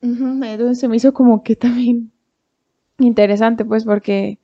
Entonces 0.00 0.78
se 0.78 0.88
me 0.88 0.96
hizo 0.96 1.12
como 1.12 1.42
que 1.42 1.56
también 1.56 2.12
interesante, 2.98 3.64
pues, 3.64 3.84
porque, 3.84 4.38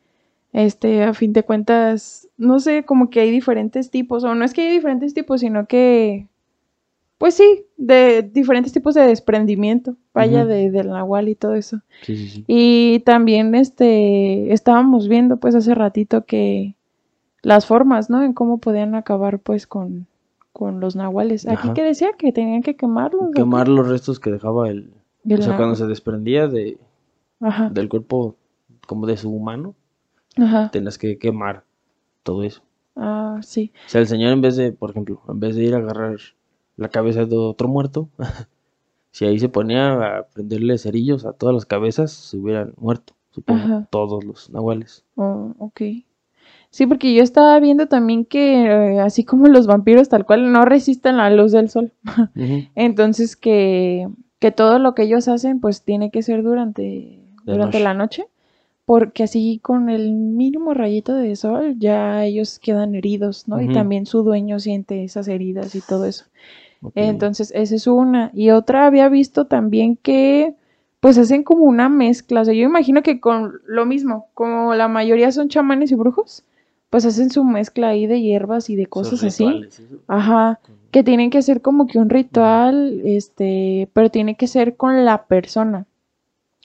este, 0.53 1.03
a 1.03 1.15
fin 1.15 1.33
de 1.33 1.43
cuentas, 1.43 2.29
no 2.37 2.61
sé, 2.61 2.85
como 2.85 3.11
que 3.11 3.21
hay 3.21 3.31
diferentes 3.31 3.91
tipos, 3.91 4.25
o 4.25 4.35
no 4.35 4.45
es 4.45 4.53
que 4.53 4.63
hay 4.63 4.73
diferentes 4.73 5.15
tipos, 5.15 5.41
sino 5.41 5.67
que, 5.67 6.29
pues 7.19 7.35
sí, 7.35 7.65
de 7.77 8.23
diferentes 8.23 8.73
tipos 8.73 8.95
de 8.95 9.07
desprendimiento, 9.07 9.97
vaya, 10.13 10.45
de, 10.45 10.71
del 10.71 10.91
nahual 10.91 11.29
y 11.29 11.35
todo 11.35 11.55
eso. 11.55 11.81
Sí, 12.03 12.17
sí, 12.17 12.29
sí. 12.29 12.45
Y 12.47 13.01
también, 13.01 13.55
este, 13.55 14.53
estábamos 14.53 15.09
viendo, 15.09 15.39
pues, 15.39 15.55
hace 15.55 15.75
ratito 15.75 16.25
que 16.25 16.75
las 17.43 17.67
formas, 17.67 18.11
¿no? 18.11 18.23
En 18.23 18.33
cómo 18.33 18.59
podían 18.59 18.95
acabar, 18.95 19.39
pues, 19.41 19.67
con, 19.67 20.07
con 20.53 20.81
los 20.81 20.97
nahuales. 20.97 21.47
Aquí 21.47 21.69
Ajá. 21.69 21.75
que 21.75 21.83
decía 21.83 22.11
que 22.17 22.33
tenían 22.33 22.63
que 22.63 22.77
quemarlos. 22.77 23.31
Quemar 23.35 23.69
los 23.69 23.89
restos 23.89 24.21
que 24.21 24.31
dejaba 24.31 24.69
el... 24.71 24.93
O 25.31 25.43
sea, 25.43 25.57
cuando 25.57 25.75
se 25.75 25.87
desprendía 25.87 26.49
de, 26.49 26.79
Ajá, 27.41 27.71
del 27.71 27.89
cuerpo 27.89 28.37
como 28.87 29.07
de 29.07 29.17
su 29.17 29.31
humano, 29.31 29.75
ajá. 30.37 30.71
tenías 30.71 30.99
que 30.99 31.19
quemar 31.19 31.65
todo 32.23 32.43
eso. 32.43 32.63
Ah, 32.97 33.41
sí. 33.43 33.73
O 33.87 33.89
sea, 33.89 34.01
el 34.01 34.07
señor 34.07 34.33
en 34.33 34.41
vez 34.41 34.57
de, 34.57 34.73
por 34.73 34.91
ejemplo, 34.91 35.21
en 35.29 35.41
vez 35.41 35.57
de 35.57 35.65
ir 35.65 35.75
a 35.75 35.79
agarrar 35.79 36.17
la 36.77 36.89
cabeza 36.89 37.25
de 37.25 37.37
otro 37.37 37.69
muerto, 37.69 38.09
si 39.11 39.25
ahí 39.25 39.39
se 39.39 39.49
ponía 39.49 40.19
a 40.19 40.27
prenderle 40.29 40.79
cerillos 40.79 41.25
a 41.25 41.33
todas 41.33 41.55
las 41.55 41.67
cabezas, 41.67 42.13
se 42.13 42.37
hubieran 42.37 42.75
muerto, 42.77 43.15
supongo, 43.31 43.61
Ajá. 43.65 43.89
todos 43.91 44.25
los 44.25 44.51
nahuales. 44.51 45.05
Oh, 45.17 45.55
ok. 45.59 45.81
Sí, 46.71 46.87
porque 46.87 47.15
yo 47.15 47.23
estaba 47.23 47.59
viendo 47.61 47.87
también 47.87 48.25
que 48.25 48.65
eh, 48.65 49.01
así 49.01 49.25
como 49.25 49.47
los 49.47 49.67
vampiros 49.69 50.09
tal 50.09 50.27
cual 50.27 50.51
no 50.53 50.65
resisten 50.65 51.17
la 51.17 51.31
luz 51.31 51.53
del 51.53 51.71
sol. 51.71 51.93
Entonces 52.75 53.37
que, 53.37 54.09
que 54.45 54.53
todo 54.53 54.79
lo 54.79 54.95
que 54.95 55.05
ellos 55.05 55.27
hacen 55.27 55.59
pues 55.59 55.85
tiene 55.85 56.11
que 56.11 56.21
ser 56.21 56.43
durante, 56.43 56.83
De 56.83 57.19
durante 57.47 57.79
noche. 57.79 57.83
la 57.83 57.95
noche. 57.95 58.27
Porque 58.85 59.23
así 59.23 59.59
con 59.63 59.89
el 59.89 60.13
mínimo 60.13 60.75
rayito 60.75 61.15
de 61.15 61.35
sol 61.35 61.77
ya 61.79 62.23
ellos 62.27 62.59
quedan 62.59 62.95
heridos, 62.95 63.49
¿no? 63.49 63.59
Y 63.63 63.65
Ujú. 63.65 63.73
también 63.73 64.05
su 64.05 64.23
dueño 64.23 64.61
siente 64.61 65.03
esas 65.03 65.29
heridas 65.29 65.75
y 65.75 65.81
todo 65.81 66.05
eso. 66.05 66.27
Entonces, 66.95 67.53
esa 67.55 67.75
es 67.75 67.87
una. 67.87 68.33
Y 68.35 68.51
otra 68.51 68.85
había 68.85 69.09
visto 69.09 69.47
también 69.47 69.97
que 69.97 70.55
pues 71.01 71.17
hacen 71.17 71.43
como 71.43 71.65
una 71.65 71.89
mezcla. 71.89 72.43
O 72.43 72.45
sea, 72.45 72.53
yo 72.53 72.65
imagino 72.65 73.03
que 73.03 73.21
con 73.21 73.63
lo 73.67 73.87
mismo, 73.87 74.27
como 74.35 74.75
la 74.75 74.89
mayoría 74.89 75.33
son 75.33 75.49
chamanes 75.49 75.91
y 75.91 75.95
brujos, 75.95 76.45
pues 76.91 77.07
hacen 77.07 77.31
su 77.31 77.45
mezcla 77.45 77.89
ahí 77.89 78.07
de 78.07 78.21
hierbas 78.21 78.69
y 78.69 78.77
de 78.77 78.85
cosas 78.89 79.25
así. 79.25 79.65
eso. 79.67 79.83
Ajá. 80.07 80.61
Que 80.95 81.03
tienen 81.03 81.31
que 81.31 81.43
ser 81.43 81.61
como 81.61 81.89
que 81.89 81.99
un 81.99 82.09
ritual, 82.09 83.01
este, 83.05 83.89
pero 83.95 84.11
tiene 84.11 84.37
que 84.37 84.47
ser 84.47 84.77
con 84.77 85.05
la 85.05 85.25
persona. 85.25 85.87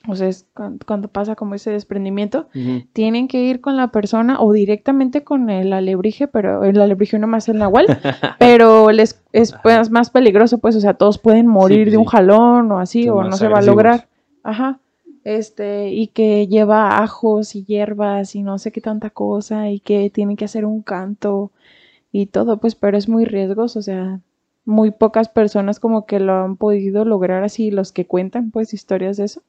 O 0.08 0.16
sea, 0.16 0.28
es 0.28 0.46
cuando, 0.54 0.86
cuando 0.86 1.08
pasa 1.08 1.34
como 1.34 1.56
ese 1.56 1.72
desprendimiento, 1.72 2.48
tienen 2.94 3.28
que 3.28 3.42
ir 3.42 3.60
con 3.60 3.76
la 3.76 3.88
persona 3.88 4.40
o 4.40 4.54
directamente 4.54 5.24
con 5.24 5.50
el 5.50 5.74
alebrije, 5.74 6.28
pero 6.28 6.64
el 6.64 6.80
alebrije 6.80 7.18
no 7.18 7.26
más 7.26 7.50
el 7.50 7.58
nahual, 7.58 7.88
pero 8.38 8.92
les 8.92 9.20
es 9.34 9.56
pues, 9.64 9.90
más 9.90 10.12
peligroso, 10.12 10.60
pues, 10.60 10.76
o 10.76 10.80
sea, 10.80 10.94
todos 10.94 11.18
pueden 11.18 11.48
morir 11.48 11.86
pues 11.86 11.94
de 11.94 11.98
un 11.98 12.06
jalón 12.06 12.72
o 12.72 12.78
así, 12.78 13.06
Son 13.06 13.18
o 13.18 13.24
no 13.24 13.36
se 13.36 13.48
va 13.48 13.58
a 13.58 13.64
lograr. 13.64 14.08
Ajá. 14.44 14.78
Este, 15.24 15.90
y 15.90 16.06
que 16.06 16.46
lleva 16.46 17.00
ajos 17.00 17.56
y 17.56 17.64
hierbas 17.64 18.36
y 18.36 18.44
no 18.44 18.60
sé 18.60 18.72
qué 18.72 18.82
tanta 18.82 19.10
cosa, 19.10 19.72
y 19.72 19.80
que 19.80 20.12
tienen 20.12 20.38
que 20.38 20.46
hacer 20.46 20.66
un 20.66 20.84
canto 20.84 21.52
y 22.12 22.28
todo, 22.28 22.58
pues, 22.58 22.76
pero 22.76 22.98
es 22.98 23.08
muy 23.10 23.26
riesgoso, 23.26 23.80
o 23.80 23.82
sea, 23.82 24.20
muy 24.66 24.92
pocas 24.92 25.30
personas 25.30 25.80
como 25.80 26.06
que 26.06 26.20
lo 26.20 26.34
han 26.34 26.58
podido 26.58 27.06
lograr 27.06 27.44
así, 27.44 27.72
los 27.72 27.92
que 27.92 28.06
cuentan, 28.06 28.52
pues, 28.52 28.74
historias 28.74 29.18
de 29.18 29.26
eso 29.26 29.42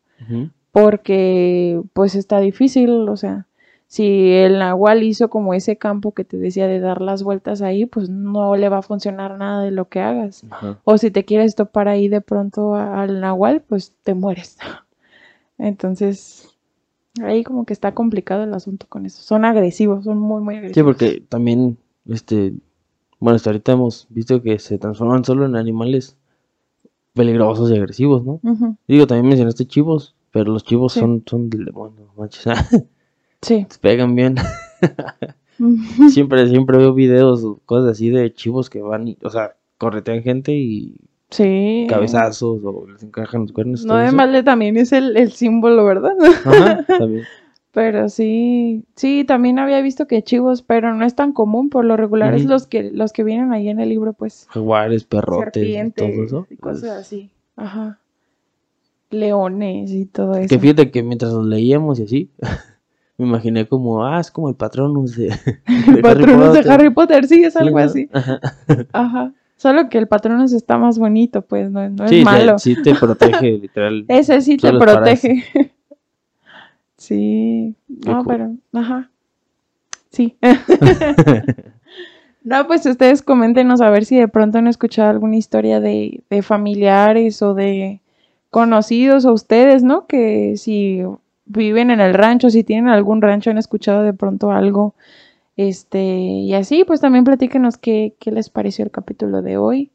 porque 0.73 1.81
pues 1.93 2.15
está 2.15 2.39
difícil, 2.41 3.09
o 3.09 3.17
sea, 3.17 3.47
si 3.87 4.31
el 4.33 4.59
nahual 4.61 5.03
hizo 5.03 5.29
como 5.31 5.53
ese 5.55 5.77
campo 5.77 6.13
que 6.13 6.25
te 6.25 6.37
decía 6.37 6.69
de 6.69 6.79
dar 6.79 7.01
las 7.01 7.23
vueltas 7.25 7.61
ahí, 7.61 7.87
pues 7.87 8.09
no 8.09 8.55
le 8.55 8.69
va 8.69 8.79
a 8.79 8.83
funcionar 8.83 9.37
nada 9.37 9.65
de 9.65 9.73
lo 9.73 9.89
que 9.89 10.01
hagas. 10.01 10.45
Ajá. 10.49 10.79
O 10.85 10.97
si 10.97 11.11
te 11.11 11.25
quieres 11.25 11.57
topar 11.57 11.89
ahí 11.89 12.07
de 12.09 12.21
pronto 12.21 12.77
al 12.77 13.21
nahual, 13.21 13.63
pues 13.69 13.95
te 14.05 14.15
mueres. 14.15 14.59
Entonces, 15.59 16.49
ahí 17.23 17.43
como 17.43 17.65
que 17.67 17.73
está 17.73 17.93
complicado 17.93 18.45
el 18.45 18.55
asunto 18.55 18.87
con 18.89 19.07
eso. 19.07 19.23
Son 19.23 19.45
agresivos, 19.45 20.05
son 20.05 20.19
muy, 20.19 20.41
muy 20.43 20.55
Sí, 20.55 20.59
agresivos. 20.59 20.87
porque 20.95 21.23
también, 21.29 21.77
este, 22.09 22.55
bueno, 23.19 23.37
hasta 23.37 23.51
ahorita 23.51 23.73
hemos 23.73 24.07
visto 24.11 24.41
que 24.43 24.59
se 24.59 24.79
transforman 24.79 25.25
solo 25.25 25.47
en 25.47 25.57
animales 25.57 26.17
peligrosos 27.15 27.71
y 27.71 27.75
agresivos, 27.77 28.25
¿no? 28.25 28.41
Digo, 28.89 29.07
también 29.07 29.29
mencionaste 29.29 29.67
chivos, 29.67 30.15
pero 30.33 30.53
los 30.53 30.65
chivos 30.65 30.93
Sí. 30.93 31.01
son, 31.01 31.23
son 31.27 31.51
del 31.51 31.65
demonio, 31.67 32.07
manches. 32.17 32.45
Sí. 33.43 33.67
Te 33.71 33.79
pegan 33.81 34.15
bien. 34.15 34.35
Siempre, 36.11 36.49
siempre 36.49 36.79
veo 36.79 36.95
videos, 36.95 37.45
o 37.45 37.59
cosas 37.67 37.93
así 37.93 38.09
de 38.11 38.33
chivos 38.33 38.71
que 38.71 38.81
van, 38.81 39.09
y, 39.09 39.19
o 39.23 39.29
sea, 39.31 39.57
corretean 39.79 40.23
gente 40.23 40.53
y 40.53 40.95
Sí. 41.31 41.87
cabezazos 41.89 42.61
o 42.65 42.87
les 42.89 43.03
encajan 43.03 43.43
los 43.43 43.53
cuernos. 43.53 43.85
No 43.85 43.95
malde 44.13 44.43
también 44.43 44.77
es 44.77 44.93
el, 44.93 45.17
el 45.17 45.33
símbolo, 45.33 45.85
¿verdad? 45.85 46.13
Ajá, 46.45 46.85
también. 46.87 47.25
Pero 47.73 48.09
sí, 48.09 48.85
sí, 48.97 49.25
también 49.25 49.61
había 49.61 49.81
visto 49.81 50.07
que 50.07 50.23
chivos, 50.25 50.62
pero 50.62 50.93
no 50.93 51.05
es 51.05 51.14
tan 51.14 51.33
común, 51.33 51.71
por 51.71 51.85
lo 51.85 51.97
regular 51.97 52.35
es 52.35 52.45
los 52.45 52.66
que 52.66 52.91
los 52.91 53.12
que 53.12 53.23
vienen 53.23 53.53
ahí 53.53 53.68
en 53.68 53.79
el 53.79 53.89
libro, 53.91 54.12
pues 54.12 54.47
Jaguares, 54.51 55.05
perrotes, 55.05 55.62
y 55.62 55.75
serpientes 55.75 56.14
todo 56.14 56.25
eso. 56.25 56.47
y 56.51 56.57
cosas 56.57 56.81
pues, 56.81 56.93
así. 56.93 57.31
Ajá. 57.55 58.01
Leones 59.11 59.93
y 59.93 60.07
todo 60.07 60.35
eso. 60.35 60.49
Que 60.49 60.59
fíjate 60.59 60.91
que 60.91 61.05
mientras 61.05 61.33
los 61.33 61.47
leíamos 61.47 62.01
y 62.01 62.05
así, 62.05 62.31
me 63.18 63.27
imaginé 63.27 63.68
como, 63.68 64.05
ah, 64.05 64.18
es 64.18 64.33
como 64.33 64.49
el 64.49 64.57
Patronus 64.57 65.16
de, 65.16 65.33
Harry 65.87 66.03
Patronos 66.03 66.55
de. 66.55 66.73
Harry 66.73 66.91
Potter, 66.91 67.27
sí, 67.29 67.45
es 67.45 67.57
algo 67.57 67.79
así. 67.79 68.09
Ajá. 68.12 68.41
Ajá. 68.93 69.33
Solo 69.55 69.91
que 69.91 69.99
el 69.99 70.09
Patronus 70.09 70.55
está 70.55 70.79
más 70.79 70.99
bonito, 70.99 71.43
pues, 71.43 71.71
no, 71.71 71.89
no 71.91 72.05
es 72.07 72.11
Sí, 72.11 72.25
malo. 72.25 72.59
sí, 72.59 72.75
sí 72.75 72.83
te 72.83 72.95
protege, 72.95 73.59
literal. 73.59 74.07
Ese 74.09 74.41
sí 74.41 74.57
te 74.57 74.73
protege. 74.73 75.45
Sí. 77.01 77.75
No, 77.89 78.25
pero, 78.25 78.55
ajá. 78.73 79.11
Sí. 80.11 80.37
No, 82.43 82.67
pues 82.67 82.87
ustedes 82.87 83.23
coméntenos 83.23 83.81
a 83.83 83.91
ver 83.91 84.05
si 84.07 84.17
de 84.19 84.29
pronto 84.29 84.59
han 84.59 84.67
escuchado 84.67 85.11
alguna 85.11 85.37
historia 85.37 85.79
de, 85.81 86.23
de 86.31 86.43
familiares 86.43 87.43
o 87.43 87.55
de 87.55 88.01
conocidos 88.51 89.27
o 89.27 89.33
ustedes, 89.33 89.83
¿no? 89.83 90.07
Que 90.07 90.57
si 90.57 91.03
viven 91.45 91.91
en 91.91 92.01
el 92.01 92.15
rancho, 92.15 92.49
si 92.51 92.65
tienen 92.65 92.89
algún 92.89 93.21
rancho, 93.21 93.51
han 93.51 93.59
escuchado 93.59 94.03
de 94.03 94.15
pronto 94.15 94.53
algo. 94.53 94.95
Este, 95.57 96.03
y 96.03 96.55
así, 96.55 96.85
pues 96.85 97.01
también 97.01 97.25
platíquenos 97.25 97.77
qué, 97.79 98.15
qué 98.19 98.31
les 98.33 98.51
pareció 98.51 98.85
el 98.85 98.91
capítulo 98.91 99.43
de 99.43 99.59
hoy. 99.59 99.91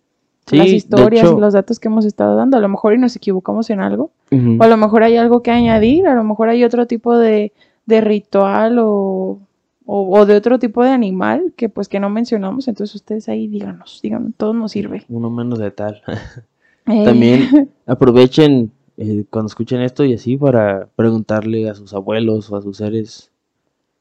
Sí, 0.47 0.57
las 0.57 0.67
historias 0.67 1.25
hecho- 1.25 1.37
y 1.37 1.41
los 1.41 1.53
datos 1.53 1.79
que 1.79 1.87
hemos 1.87 2.05
estado 2.05 2.35
dando. 2.35 2.57
A 2.57 2.59
lo 2.59 2.69
mejor 2.69 2.93
y 2.93 2.97
nos 2.97 3.15
equivocamos 3.15 3.69
en 3.69 3.79
algo. 3.79 4.11
O 4.31 4.63
a 4.63 4.67
lo 4.67 4.77
mejor 4.77 5.03
hay 5.03 5.17
algo 5.17 5.41
que 5.41 5.51
añadir, 5.51 6.07
a 6.07 6.13
lo 6.15 6.23
mejor 6.23 6.49
hay 6.49 6.63
otro 6.63 6.85
tipo 6.87 7.17
de, 7.17 7.51
de 7.85 8.01
ritual 8.01 8.77
o, 8.79 9.39
o, 9.85 10.19
o 10.19 10.25
de 10.25 10.35
otro 10.35 10.59
tipo 10.59 10.83
de 10.83 10.89
animal 10.91 11.53
que 11.55 11.69
pues 11.69 11.87
que 11.87 11.99
no 11.99 12.09
mencionamos. 12.09 12.67
Entonces 12.67 12.95
ustedes 12.95 13.27
ahí 13.29 13.47
díganos, 13.47 13.99
díganos, 14.03 14.33
todo 14.37 14.53
nos 14.53 14.71
sirve. 14.71 15.03
Uno 15.09 15.29
menos 15.29 15.59
de 15.59 15.71
tal. 15.71 16.01
Eh, 16.87 17.03
También 17.03 17.71
aprovechen 17.87 18.71
eh, 18.97 19.25
cuando 19.31 19.47
escuchen 19.47 19.81
esto 19.81 20.05
y 20.05 20.13
así 20.13 20.37
para 20.37 20.87
preguntarle 20.95 21.67
a 21.67 21.73
sus 21.73 21.95
abuelos 21.95 22.51
o 22.51 22.57
a 22.57 22.61
sus 22.61 22.77
seres. 22.77 23.31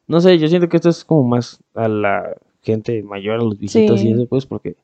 No 0.06 0.20
sé, 0.20 0.38
yo 0.38 0.48
siento 0.48 0.68
que 0.68 0.76
esto 0.76 0.90
es 0.90 1.02
como 1.02 1.24
más 1.26 1.60
a 1.74 1.88
la 1.88 2.36
gente 2.60 3.02
mayor, 3.02 3.36
a 3.40 3.42
los 3.44 3.58
viejitos 3.58 4.00
Sí. 4.00 4.08
y 4.10 4.12
eso, 4.12 4.26
pues, 4.26 4.44
porque 4.44 4.76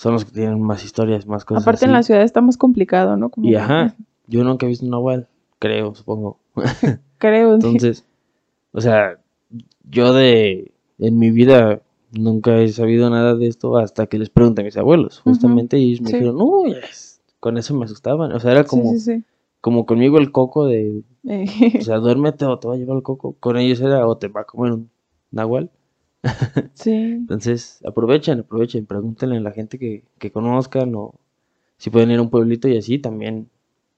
son 0.00 0.14
los 0.14 0.24
que 0.24 0.30
tienen 0.32 0.62
más 0.62 0.82
historias, 0.82 1.26
más 1.26 1.44
cosas. 1.44 1.62
aparte 1.62 1.84
en 1.84 1.92
la 1.92 2.02
ciudad 2.02 2.22
está 2.22 2.40
más 2.40 2.56
complicado, 2.56 3.18
¿no? 3.18 3.28
Como 3.28 3.46
Y 3.46 3.50
que- 3.50 3.58
ajá, 3.58 3.94
yo 4.26 4.42
nunca 4.44 4.64
he 4.64 4.68
visto 4.70 4.86
un 4.86 4.92
nahual, 4.92 5.28
creo, 5.58 5.94
supongo. 5.94 6.38
Creo. 7.18 7.50
sí. 7.50 7.54
Entonces, 7.66 8.06
o 8.72 8.80
sea, 8.80 9.18
yo 9.90 10.14
de 10.14 10.72
en 10.98 11.18
mi 11.18 11.30
vida 11.30 11.82
nunca 12.12 12.56
he 12.60 12.68
sabido 12.68 13.10
nada 13.10 13.34
de 13.34 13.46
esto 13.46 13.76
hasta 13.76 14.06
que 14.06 14.18
les 14.18 14.30
pregunté 14.30 14.62
a 14.62 14.64
mis 14.64 14.76
abuelos, 14.78 15.20
justamente, 15.20 15.78
y 15.78 15.90
ellos 15.90 16.00
me 16.00 16.08
sí. 16.08 16.12
dijeron, 16.14 16.36
uy, 16.40 16.72
es- 16.82 17.20
con 17.38 17.58
eso 17.58 17.74
me 17.74 17.84
asustaban. 17.84 18.32
O 18.32 18.40
sea, 18.40 18.52
era 18.52 18.64
como, 18.64 18.94
sí, 18.94 19.22
como 19.60 19.84
conmigo 19.84 20.16
el 20.18 20.32
coco 20.32 20.64
de, 20.66 21.02
Eh, 21.24 21.44
o 21.78 21.82
sea, 21.82 21.98
duérmete 21.98 22.46
o 22.46 22.58
te 22.58 22.68
va 22.68 22.72
a 22.74 22.76
llevar 22.78 22.96
el 22.96 23.02
coco. 23.02 23.36
Con 23.38 23.58
ellos 23.58 23.82
era 23.82 24.06
o 24.06 24.16
te 24.16 24.28
va 24.28 24.40
a 24.40 24.44
comer 24.44 24.72
un 24.72 24.90
nahual. 25.30 25.70
sí. 26.74 26.92
Entonces, 26.92 27.80
aprovechen, 27.86 28.40
aprovechen, 28.40 28.86
pregúntenle 28.86 29.38
a 29.38 29.40
la 29.40 29.52
gente 29.52 29.78
que, 29.78 30.04
que 30.18 30.30
conozcan 30.32 30.94
o 30.94 31.14
Si 31.78 31.90
pueden 31.90 32.10
ir 32.10 32.18
a 32.18 32.22
un 32.22 32.30
pueblito 32.30 32.68
y 32.68 32.76
así, 32.76 32.98
también 32.98 33.48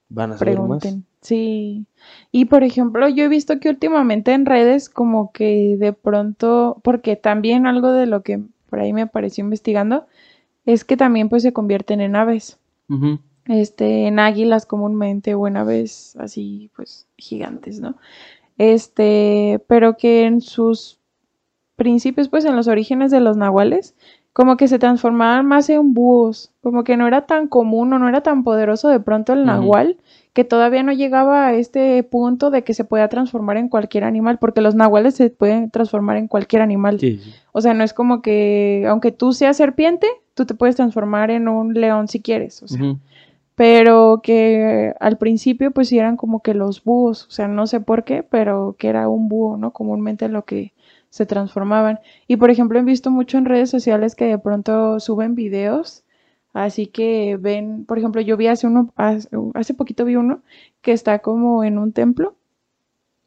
van 0.08 0.32
a 0.32 0.38
saber 0.38 0.60
más. 0.62 0.80
pregunten. 0.80 1.06
Sí. 1.22 1.86
Y 2.32 2.46
por 2.46 2.64
ejemplo, 2.64 3.08
yo 3.08 3.24
he 3.24 3.28
visto 3.28 3.60
que 3.60 3.70
últimamente 3.70 4.32
en 4.32 4.46
redes 4.46 4.88
como 4.88 5.32
que 5.32 5.76
de 5.78 5.92
pronto, 5.92 6.80
porque 6.84 7.16
también 7.16 7.66
algo 7.66 7.92
de 7.92 8.06
lo 8.06 8.22
que 8.22 8.42
por 8.70 8.80
ahí 8.80 8.92
me 8.92 9.02
apareció 9.02 9.44
investigando, 9.44 10.06
es 10.66 10.84
que 10.84 10.96
también 10.96 11.28
pues 11.28 11.42
se 11.42 11.52
convierten 11.52 12.00
en 12.00 12.16
aves. 12.16 12.58
Este, 13.46 14.06
en 14.06 14.18
águilas 14.18 14.66
comúnmente 14.66 15.34
o 15.34 15.48
en 15.48 15.56
aves 15.56 16.14
así, 16.18 16.70
pues, 16.76 17.06
gigantes, 17.16 17.80
¿no? 17.80 17.96
Este, 18.58 19.62
pero 19.66 19.96
que 19.96 20.24
en 20.26 20.40
sus 20.42 20.98
principios, 21.76 22.28
pues, 22.28 22.44
en 22.44 22.56
los 22.56 22.68
orígenes 22.68 23.10
de 23.10 23.20
los 23.20 23.36
nahuales, 23.36 23.94
como 24.32 24.56
que 24.56 24.68
se 24.68 24.78
transformaban 24.78 25.46
más 25.46 25.68
en 25.68 25.92
búhos, 25.92 26.52
como 26.62 26.84
que 26.84 26.96
no 26.96 27.06
era 27.06 27.26
tan 27.26 27.48
común 27.48 27.92
o 27.92 27.98
no 27.98 28.08
era 28.08 28.22
tan 28.22 28.44
poderoso 28.44 28.88
de 28.88 29.00
pronto 29.00 29.34
el 29.34 29.44
nahual, 29.44 29.98
que 30.32 30.44
todavía 30.44 30.82
no 30.82 30.92
llegaba 30.92 31.46
a 31.46 31.54
este 31.54 32.02
punto 32.02 32.50
de 32.50 32.64
que 32.64 32.72
se 32.72 32.84
podía 32.84 33.08
transformar 33.08 33.58
en 33.58 33.68
cualquier 33.68 34.04
animal, 34.04 34.38
porque 34.38 34.62
los 34.62 34.74
nahuales 34.74 35.14
se 35.16 35.28
pueden 35.28 35.70
transformar 35.70 36.16
en 36.16 36.28
cualquier 36.28 36.62
animal. 36.62 36.98
Sí. 36.98 37.20
O 37.52 37.60
sea, 37.60 37.74
no 37.74 37.84
es 37.84 37.92
como 37.92 38.22
que, 38.22 38.86
aunque 38.88 39.12
tú 39.12 39.34
seas 39.34 39.58
serpiente, 39.58 40.06
tú 40.32 40.46
te 40.46 40.54
puedes 40.54 40.76
transformar 40.76 41.30
en 41.30 41.48
un 41.48 41.74
león 41.74 42.08
si 42.08 42.20
quieres, 42.20 42.62
o 42.62 42.68
sea 42.68 42.96
pero 43.54 44.20
que 44.22 44.94
al 44.98 45.18
principio 45.18 45.70
pues 45.70 45.88
sí 45.88 45.98
eran 45.98 46.16
como 46.16 46.42
que 46.42 46.54
los 46.54 46.82
búhos, 46.82 47.26
o 47.26 47.30
sea, 47.30 47.48
no 47.48 47.66
sé 47.66 47.80
por 47.80 48.04
qué, 48.04 48.22
pero 48.22 48.76
que 48.78 48.88
era 48.88 49.08
un 49.08 49.28
búho, 49.28 49.56
¿no? 49.56 49.72
Comúnmente 49.72 50.28
lo 50.28 50.44
que 50.44 50.72
se 51.12 51.26
transformaban. 51.26 52.00
Y 52.26 52.38
por 52.38 52.50
ejemplo, 52.50 52.78
he 52.78 52.82
visto 52.82 53.10
mucho 53.10 53.36
en 53.36 53.44
redes 53.44 53.68
sociales 53.68 54.14
que 54.14 54.24
de 54.24 54.38
pronto 54.38 54.98
suben 54.98 55.34
videos, 55.34 56.04
así 56.54 56.86
que 56.86 57.36
ven, 57.38 57.84
por 57.84 57.98
ejemplo, 57.98 58.22
yo 58.22 58.38
vi 58.38 58.46
hace 58.46 58.66
uno, 58.66 58.94
hace, 58.96 59.74
poquito 59.74 60.06
vi 60.06 60.16
uno 60.16 60.40
que 60.80 60.92
está 60.92 61.18
como 61.18 61.64
en 61.64 61.76
un 61.76 61.92
templo, 61.92 62.36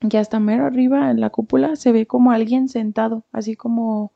y 0.02 0.18
hasta 0.18 0.40
mero 0.40 0.66
arriba 0.66 1.12
en 1.12 1.22
la 1.22 1.30
cúpula 1.30 1.76
se 1.76 1.92
ve 1.92 2.08
como 2.08 2.32
alguien 2.32 2.70
sentado, 2.70 3.24
así 3.32 3.56
como 3.56 4.14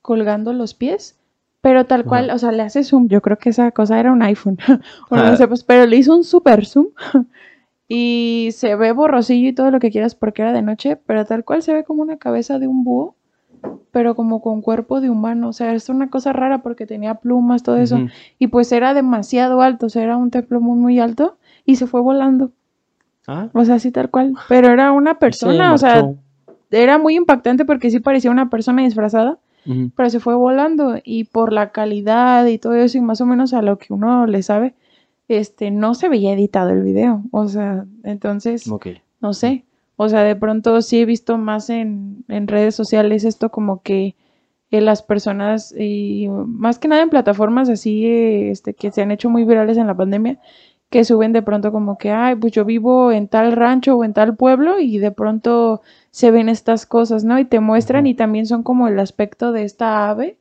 colgando 0.00 0.54
los 0.54 0.72
pies. 0.72 1.18
Pero 1.60 1.84
tal 1.84 2.06
cual, 2.06 2.30
o 2.30 2.38
sea, 2.38 2.52
le 2.52 2.62
hace 2.62 2.84
zoom. 2.84 3.08
Yo 3.08 3.20
creo 3.20 3.36
que 3.36 3.50
esa 3.50 3.70
cosa 3.70 4.00
era 4.00 4.12
un 4.12 4.22
iPhone. 4.22 4.56
o 5.10 5.16
no 5.16 5.36
sé, 5.36 5.46
pues, 5.46 5.62
pero 5.62 5.84
le 5.84 5.96
hizo 5.96 6.16
un 6.16 6.24
super 6.24 6.64
zoom. 6.64 6.86
Y 7.92 8.50
se 8.52 8.76
ve 8.76 8.92
borrosillo 8.92 9.48
y 9.48 9.52
todo 9.52 9.72
lo 9.72 9.80
que 9.80 9.90
quieras 9.90 10.14
porque 10.14 10.42
era 10.42 10.52
de 10.52 10.62
noche. 10.62 10.94
Pero 10.94 11.24
tal 11.24 11.44
cual 11.44 11.60
se 11.60 11.74
ve 11.74 11.82
como 11.82 12.02
una 12.02 12.18
cabeza 12.18 12.60
de 12.60 12.68
un 12.68 12.84
búho. 12.84 13.16
Pero 13.90 14.14
como 14.14 14.40
con 14.40 14.62
cuerpo 14.62 15.00
de 15.00 15.10
humano. 15.10 15.48
O 15.48 15.52
sea, 15.52 15.74
es 15.74 15.88
una 15.88 16.08
cosa 16.08 16.32
rara 16.32 16.62
porque 16.62 16.86
tenía 16.86 17.16
plumas, 17.16 17.64
todo 17.64 17.78
eso. 17.78 17.98
Y 18.38 18.46
pues 18.46 18.70
era 18.70 18.94
demasiado 18.94 19.60
alto. 19.60 19.86
O 19.86 19.88
sea, 19.88 20.04
era 20.04 20.16
un 20.16 20.30
templo 20.30 20.60
muy, 20.60 20.78
muy 20.78 21.00
alto. 21.00 21.36
Y 21.66 21.76
se 21.76 21.88
fue 21.88 22.00
volando. 22.00 22.52
Ah, 23.26 23.48
O 23.54 23.64
sea, 23.64 23.74
así 23.74 23.90
tal 23.90 24.08
cual. 24.08 24.34
Pero 24.48 24.68
era 24.68 24.92
una 24.92 25.18
persona. 25.18 25.76
se 25.76 25.86
o 25.86 25.90
sea, 25.90 26.10
era 26.70 26.96
muy 26.96 27.16
impactante 27.16 27.64
porque 27.64 27.90
sí 27.90 27.98
parecía 27.98 28.30
una 28.30 28.50
persona 28.50 28.82
disfrazada 28.82 29.40
pero 29.94 30.10
se 30.10 30.20
fue 30.20 30.34
volando 30.34 30.96
y 31.04 31.24
por 31.24 31.52
la 31.52 31.70
calidad 31.70 32.46
y 32.46 32.58
todo 32.58 32.74
eso 32.74 32.98
y 32.98 33.00
más 33.00 33.20
o 33.20 33.26
menos 33.26 33.52
a 33.52 33.62
lo 33.62 33.78
que 33.78 33.92
uno 33.92 34.26
le 34.26 34.42
sabe, 34.42 34.74
este, 35.30 35.70
no 35.70 35.94
se 35.94 36.08
veía 36.08 36.32
editado 36.32 36.70
el 36.70 36.82
video, 36.82 37.22
o 37.30 37.46
sea, 37.46 37.86
entonces, 38.02 38.66
no 39.20 39.32
sé, 39.32 39.64
o 39.94 40.08
sea, 40.08 40.24
de 40.24 40.34
pronto 40.34 40.82
sí 40.82 41.02
he 41.02 41.04
visto 41.04 41.38
más 41.38 41.70
en, 41.70 42.24
en 42.26 42.48
redes 42.48 42.74
sociales 42.74 43.22
esto 43.22 43.50
como 43.50 43.80
que 43.80 44.16
eh, 44.72 44.80
las 44.80 45.04
personas, 45.04 45.72
y 45.78 46.26
más 46.28 46.80
que 46.80 46.88
nada 46.88 47.02
en 47.02 47.10
plataformas 47.10 47.68
así, 47.68 48.04
eh, 48.06 48.50
este, 48.50 48.74
que 48.74 48.90
se 48.90 49.02
han 49.02 49.12
hecho 49.12 49.30
muy 49.30 49.44
virales 49.44 49.78
en 49.78 49.86
la 49.86 49.96
pandemia, 49.96 50.40
que 50.88 51.04
suben 51.04 51.32
de 51.32 51.42
pronto 51.42 51.70
como 51.70 51.96
que, 51.96 52.10
ay, 52.10 52.34
pues 52.34 52.52
yo 52.52 52.64
vivo 52.64 53.12
en 53.12 53.28
tal 53.28 53.52
rancho 53.52 53.96
o 53.96 54.02
en 54.02 54.12
tal 54.12 54.34
pueblo 54.34 54.80
y 54.80 54.98
de 54.98 55.12
pronto 55.12 55.80
se 56.10 56.32
ven 56.32 56.48
estas 56.48 56.86
cosas, 56.86 57.22
¿no? 57.22 57.38
Y 57.38 57.44
te 57.44 57.60
muestran 57.60 58.08
y 58.08 58.14
también 58.14 58.46
son 58.46 58.64
como 58.64 58.88
el 58.88 58.98
aspecto 58.98 59.52
de 59.52 59.62
esta 59.62 60.10
ave 60.10 60.39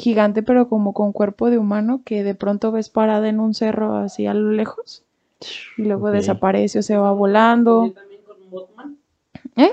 gigante, 0.00 0.42
pero 0.42 0.68
como 0.68 0.92
con 0.94 1.12
cuerpo 1.12 1.50
de 1.50 1.58
humano, 1.58 2.00
que 2.04 2.24
de 2.24 2.34
pronto 2.34 2.72
ves 2.72 2.88
parada 2.88 3.28
en 3.28 3.38
un 3.38 3.54
cerro 3.54 3.96
así 3.96 4.26
a 4.26 4.34
lo 4.34 4.50
lejos 4.50 5.04
y 5.76 5.84
luego 5.84 6.10
desaparece 6.10 6.80
o 6.80 6.82
se 6.82 6.96
va 6.96 7.12
volando. 7.12 7.86
¿Y 7.86 7.90
también 7.92 8.22
con 8.26 8.50
Mothman? 8.50 8.98
¿Eh? 9.56 9.72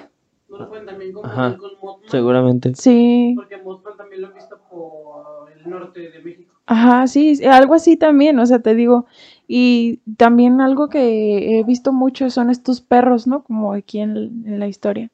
¿No 0.49 0.57
lo 0.59 0.69
pueden 0.69 0.85
también 0.85 1.13
confundir 1.13 1.57
con 1.57 1.71
Mothman? 1.81 2.09
Seguramente. 2.09 2.75
Sí. 2.75 3.33
Porque 3.35 3.57
Mothman 3.57 3.97
también 3.97 4.21
lo 4.21 4.29
he 4.29 4.33
visto 4.33 4.59
por 4.69 5.51
el 5.51 5.69
norte 5.69 6.09
de 6.11 6.19
México. 6.21 6.53
Ajá, 6.65 7.07
sí, 7.07 7.45
algo 7.45 7.75
así 7.75 7.95
también, 7.95 8.37
o 8.39 8.45
sea, 8.45 8.59
te 8.59 8.75
digo, 8.75 9.05
y 9.47 10.01
también 10.17 10.59
algo 10.59 10.89
que 10.89 11.57
he 11.57 11.63
visto 11.63 11.93
mucho 11.93 12.29
son 12.29 12.49
estos 12.49 12.81
perros, 12.81 13.25
¿no? 13.25 13.43
Como 13.43 13.71
aquí 13.71 13.99
en, 13.99 14.43
en 14.45 14.59
la 14.59 14.67
historia, 14.67 15.09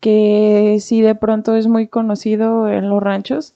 que 0.00 0.78
sí 0.80 1.02
de 1.02 1.14
pronto 1.14 1.56
es 1.56 1.66
muy 1.66 1.88
conocido 1.88 2.70
en 2.70 2.88
los 2.88 3.02
ranchos, 3.02 3.54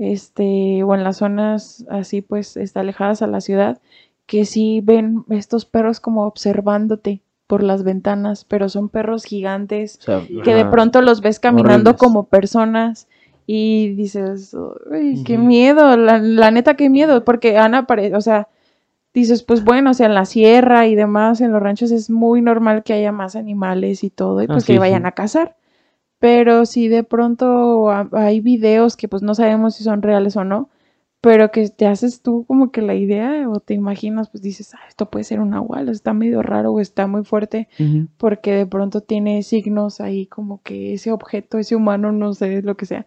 este, 0.00 0.82
o 0.82 0.94
en 0.94 1.04
las 1.04 1.18
zonas 1.18 1.84
así 1.90 2.22
pues 2.22 2.56
está 2.56 2.80
alejadas 2.80 3.20
a 3.22 3.26
la 3.26 3.40
ciudad, 3.40 3.78
que 4.26 4.44
sí 4.46 4.80
ven 4.82 5.24
estos 5.28 5.66
perros 5.66 6.00
como 6.00 6.24
observándote 6.26 7.20
por 7.46 7.62
las 7.62 7.82
ventanas, 7.84 8.44
pero 8.44 8.68
son 8.68 8.88
perros 8.88 9.24
gigantes 9.24 9.98
O 10.00 10.02
sea, 10.02 10.22
que 10.44 10.54
de 10.54 10.64
pronto 10.64 11.02
los 11.02 11.20
ves 11.20 11.38
caminando 11.38 11.90
Horribles. 11.90 11.98
como 11.98 12.24
personas 12.24 13.08
y 13.46 13.90
dices, 13.94 14.54
"Uy, 14.90 15.22
qué 15.24 15.36
miedo, 15.36 15.96
la, 15.96 16.18
la 16.18 16.50
neta, 16.50 16.74
qué 16.76 16.88
miedo, 16.88 17.24
porque 17.24 17.58
han 17.58 17.74
aparecido, 17.74 18.16
o 18.18 18.20
sea, 18.22 18.48
dices, 19.12 19.42
pues 19.42 19.64
bueno, 19.64 19.90
o 19.90 19.94
sea, 19.94 20.06
en 20.06 20.14
la 20.14 20.24
sierra 20.24 20.86
y 20.86 20.94
demás, 20.94 21.40
en 21.40 21.50
los 21.52 21.60
ranchos 21.60 21.90
es 21.90 22.08
muy 22.10 22.40
normal 22.40 22.84
que 22.84 22.92
haya 22.92 23.10
más 23.12 23.34
animales 23.36 24.04
y 24.04 24.10
todo, 24.10 24.40
y 24.40 24.44
Ah, 24.44 24.52
pues 24.52 24.64
sí, 24.64 24.74
que 24.74 24.78
vayan 24.78 25.02
sí. 25.02 25.08
a 25.08 25.12
cazar. 25.12 25.56
Pero 26.20 26.66
si 26.66 26.86
de 26.88 27.02
pronto 27.02 27.90
ha- 27.90 28.08
hay 28.12 28.40
videos 28.40 28.96
que 28.96 29.08
pues 29.08 29.22
no 29.22 29.34
sabemos 29.34 29.74
si 29.74 29.82
son 29.84 30.02
reales 30.02 30.36
o 30.36 30.44
no, 30.44 30.68
pero 31.22 31.50
que 31.50 31.68
te 31.68 31.86
haces 31.86 32.22
tú 32.22 32.44
como 32.46 32.70
que 32.70 32.80
la 32.82 32.94
idea 32.94 33.46
o 33.48 33.60
te 33.60 33.74
imaginas, 33.74 34.30
pues 34.30 34.42
dices, 34.42 34.72
ah, 34.74 34.80
esto 34.88 35.10
puede 35.10 35.24
ser 35.24 35.40
un 35.40 35.50
nahual, 35.50 35.88
está 35.88 36.14
medio 36.14 36.42
raro 36.42 36.72
o 36.72 36.80
está 36.80 37.06
muy 37.06 37.24
fuerte 37.24 37.68
porque 38.16 38.54
de 38.54 38.66
pronto 38.66 39.00
tiene 39.02 39.42
signos 39.42 40.00
ahí 40.00 40.26
como 40.26 40.62
que 40.62 40.94
ese 40.94 41.10
objeto, 41.12 41.58
ese 41.58 41.74
humano, 41.76 42.12
no 42.12 42.32
sé 42.34 42.62
lo 42.62 42.76
que 42.76 42.86
sea, 42.86 43.04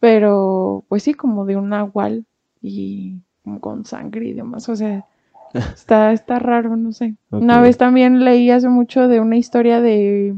pero 0.00 0.84
pues 0.88 1.04
sí, 1.04 1.14
como 1.14 1.44
de 1.46 1.56
un 1.56 1.68
nahual 1.68 2.24
y 2.60 3.18
con 3.60 3.84
sangre 3.84 4.26
y 4.28 4.32
demás, 4.32 4.68
o 4.68 4.74
sea, 4.76 5.04
está, 5.74 6.12
está 6.12 6.38
raro, 6.40 6.76
no 6.76 6.92
sé. 6.92 7.14
Una 7.30 7.60
vez 7.60 7.76
también 7.78 8.24
leí 8.24 8.50
hace 8.50 8.68
mucho 8.68 9.06
de 9.08 9.20
una 9.20 9.36
historia 9.36 9.80
de 9.80 10.34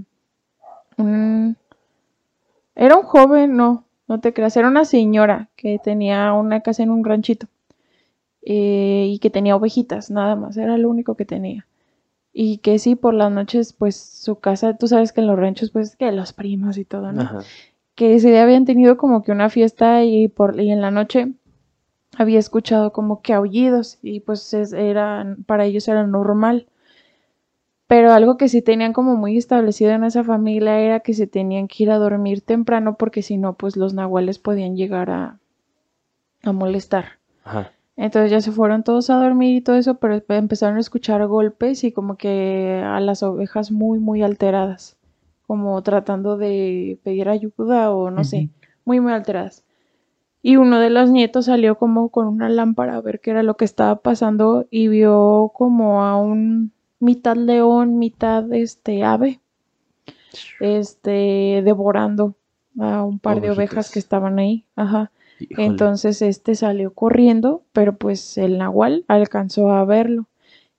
un... 0.98 1.56
Era 2.76 2.96
un 2.96 3.04
joven, 3.04 3.56
no, 3.56 3.84
no 4.08 4.20
te 4.20 4.32
creas, 4.32 4.56
era 4.56 4.68
una 4.68 4.84
señora 4.84 5.48
que 5.56 5.78
tenía 5.82 6.32
una 6.32 6.60
casa 6.60 6.82
en 6.82 6.90
un 6.90 7.04
ranchito 7.04 7.46
eh, 8.42 9.06
y 9.08 9.18
que 9.18 9.30
tenía 9.30 9.56
ovejitas, 9.56 10.10
nada 10.10 10.36
más, 10.36 10.56
era 10.56 10.76
lo 10.76 10.90
único 10.90 11.14
que 11.16 11.24
tenía. 11.24 11.66
Y 12.32 12.58
que 12.58 12.78
sí, 12.78 12.96
por 12.96 13.14
las 13.14 13.30
noches, 13.30 13.72
pues 13.72 13.96
su 13.96 14.40
casa, 14.40 14.76
tú 14.76 14.88
sabes 14.88 15.12
que 15.12 15.20
en 15.20 15.28
los 15.28 15.38
ranchos, 15.38 15.70
pues 15.70 15.94
que 15.96 16.10
los 16.12 16.32
primos 16.32 16.76
y 16.78 16.84
todo, 16.84 17.12
¿no? 17.12 17.22
Ajá. 17.22 17.38
Que 17.94 18.16
ese 18.16 18.30
día 18.30 18.42
habían 18.42 18.64
tenido 18.64 18.96
como 18.96 19.22
que 19.22 19.30
una 19.30 19.48
fiesta 19.50 20.02
y, 20.02 20.26
por, 20.26 20.60
y 20.60 20.72
en 20.72 20.80
la 20.80 20.90
noche 20.90 21.32
había 22.18 22.40
escuchado 22.40 22.92
como 22.92 23.22
que 23.22 23.34
aullidos 23.34 23.98
y 24.02 24.20
pues 24.20 24.52
es- 24.52 24.74
para 25.46 25.64
ellos 25.64 25.86
era 25.88 26.04
normal. 26.06 26.66
Pero 27.86 28.12
algo 28.12 28.36
que 28.36 28.48
sí 28.48 28.62
tenían 28.62 28.92
como 28.92 29.16
muy 29.16 29.36
establecido 29.36 29.92
en 29.92 30.04
esa 30.04 30.24
familia 30.24 30.80
era 30.80 31.00
que 31.00 31.12
se 31.14 31.26
tenían 31.26 31.68
que 31.68 31.84
ir 31.84 31.90
a 31.90 31.98
dormir 31.98 32.40
temprano 32.40 32.96
porque 32.96 33.22
si 33.22 33.36
no, 33.36 33.54
pues 33.54 33.76
los 33.76 33.92
nahuales 33.92 34.38
podían 34.38 34.76
llegar 34.76 35.10
a, 35.10 35.38
a 36.42 36.52
molestar. 36.52 37.18
Ajá. 37.44 37.72
Entonces 37.96 38.30
ya 38.30 38.40
se 38.40 38.50
fueron 38.50 38.82
todos 38.82 39.08
a 39.10 39.16
dormir 39.16 39.56
y 39.56 39.60
todo 39.60 39.76
eso, 39.76 39.96
pero 39.96 40.20
empezaron 40.28 40.78
a 40.78 40.80
escuchar 40.80 41.24
golpes 41.26 41.84
y 41.84 41.92
como 41.92 42.16
que 42.16 42.82
a 42.84 42.98
las 43.00 43.22
ovejas 43.22 43.70
muy, 43.70 44.00
muy 44.00 44.22
alteradas, 44.22 44.96
como 45.46 45.80
tratando 45.82 46.36
de 46.36 46.98
pedir 47.04 47.28
ayuda 47.28 47.92
o 47.92 48.10
no 48.10 48.24
sé, 48.24 48.50
muy, 48.84 48.98
muy 49.00 49.12
alteradas. 49.12 49.64
Y 50.42 50.56
uno 50.56 50.80
de 50.80 50.90
los 50.90 51.10
nietos 51.10 51.46
salió 51.46 51.78
como 51.78 52.10
con 52.10 52.26
una 52.26 52.48
lámpara 52.48 52.96
a 52.96 53.00
ver 53.00 53.20
qué 53.20 53.30
era 53.30 53.42
lo 53.42 53.56
que 53.56 53.64
estaba 53.64 53.96
pasando 53.96 54.66
y 54.70 54.88
vio 54.88 55.52
como 55.54 56.02
a 56.02 56.16
un 56.18 56.72
mitad 57.04 57.36
león, 57.36 57.98
mitad 57.98 58.52
este 58.52 59.04
ave, 59.04 59.40
este, 60.60 61.62
devorando 61.64 62.34
a 62.78 63.04
un 63.04 63.18
par 63.18 63.40
de 63.40 63.50
ovejas 63.50 63.90
que 63.90 63.98
estaban 63.98 64.38
ahí. 64.38 64.64
Ajá. 64.76 65.10
Híjole. 65.38 65.66
Entonces 65.66 66.22
este 66.22 66.54
salió 66.54 66.92
corriendo, 66.94 67.62
pero 67.72 67.96
pues 67.96 68.38
el 68.38 68.58
nahual 68.58 69.04
alcanzó 69.08 69.70
a 69.70 69.84
verlo. 69.84 70.26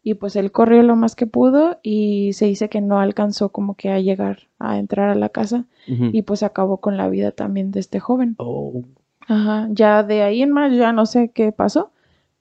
Y 0.01 0.13
pues 0.13 0.35
él 0.35 0.51
corrió 0.51 0.83
lo 0.83 0.95
más 0.95 1.15
que 1.15 1.25
pudo 1.25 1.79
y 1.81 2.33
se 2.33 2.45
dice 2.45 2.69
que 2.69 2.79
no 2.79 2.99
alcanzó 2.99 3.49
como 3.49 3.73
que 3.73 3.89
a 3.89 3.99
llegar 3.99 4.47
a 4.59 4.77
entrar 4.77 5.09
a 5.09 5.15
la 5.15 5.29
casa 5.29 5.65
y 5.87 6.21
pues 6.21 6.43
acabó 6.43 6.77
con 6.77 6.95
la 6.95 7.09
vida 7.09 7.31
también 7.31 7.71
de 7.71 7.79
este 7.79 7.99
joven. 7.99 8.35
Oh. 8.37 8.83
Ajá, 9.27 9.67
ya 9.71 10.03
de 10.03 10.21
ahí 10.21 10.43
en 10.43 10.51
más 10.51 10.71
ya 10.75 10.93
no 10.93 11.07
sé 11.07 11.29
qué 11.29 11.51
pasó, 11.51 11.91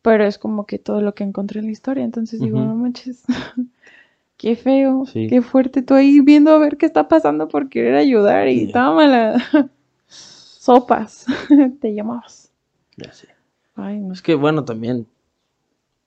pero 0.05 0.27
es 0.27 0.37
como 0.37 0.67
que 0.67 0.79
todo 0.79 1.01
lo 1.01 1.15
que 1.15 1.25
encontré 1.25 1.61
en 1.61 1.67
la 1.67 1.73
historia. 1.73 2.05
Entonces 2.05 2.39
digo, 2.39 2.59
no 2.61 2.75
manches, 2.75 3.23
qué 4.37 4.55
feo, 4.55 5.07
Sí. 5.07 5.29
qué 5.29 5.41
fuerte. 5.41 5.81
Tú 5.81 5.95
ahí 5.95 6.21
viendo 6.21 6.51
a 6.51 6.59
ver 6.59 6.77
qué 6.77 6.85
está 6.85 7.09
pasando 7.09 7.49
por 7.49 7.71
querer 7.71 7.95
ayudar 7.95 8.47
y 8.49 8.67
Ya. 8.67 8.73
tómala. 8.75 9.43
Sopas, 10.07 11.25
te 11.81 11.95
llamabas. 11.95 12.53
Ya 12.99 13.13
sé. 13.13 13.29
Ay, 13.77 13.99
no. 13.99 14.13
Es 14.13 14.21
que 14.21 14.35
bueno, 14.35 14.67
también, 14.67 15.07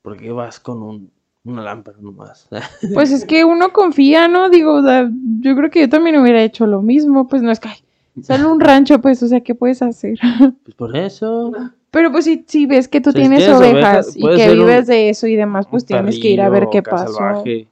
¿por 0.03 0.15
qué 0.15 0.31
vas 0.31 0.59
con 0.59 0.83
un, 0.83 1.11
una 1.43 1.63
lámpara 1.63 1.97
nomás? 1.99 2.47
Pues 2.93 3.11
es 3.11 3.25
que 3.25 3.45
uno 3.45 3.73
confía, 3.73 4.27
¿no? 4.27 4.51
Digo, 4.51 4.75
o 4.75 4.83
sea, 4.83 5.09
yo 5.41 5.55
creo 5.55 5.71
que 5.71 5.79
yo 5.81 5.89
también 5.89 6.17
hubiera 6.17 6.43
hecho 6.43 6.67
lo 6.67 6.83
mismo. 6.83 7.27
Pues 7.27 7.41
no 7.41 7.51
es 7.51 7.59
que 7.59 7.69
ay, 7.69 7.77
sale 8.21 8.45
un 8.45 8.59
rancho, 8.59 9.01
pues, 9.01 9.23
o 9.23 9.27
sea, 9.27 9.41
¿qué 9.41 9.55
puedes 9.55 9.81
hacer? 9.81 10.19
pues 10.63 10.75
por 10.75 10.95
eso. 10.95 11.51
Pero 11.91 12.11
pues 12.11 12.25
si, 12.25 12.43
si 12.47 12.65
ves 12.65 12.87
que 12.87 12.99
tú 13.01 13.11
Si 13.11 13.19
tienes 13.19 13.39
tienes 13.39 13.57
ovejas, 13.57 14.07
ovejas, 14.07 14.17
y 14.17 14.21
que 14.21 14.51
un- 14.51 14.57
vives 14.57 14.87
de 14.87 15.09
eso 15.09 15.27
y 15.27 15.35
demás, 15.35 15.67
pues 15.69 15.85
tienes 15.85 16.19
que 16.19 16.29
ir 16.29 16.41
a 16.41 16.49
ver 16.49 16.67
qué 16.71 16.81
salvaje, 16.85 17.67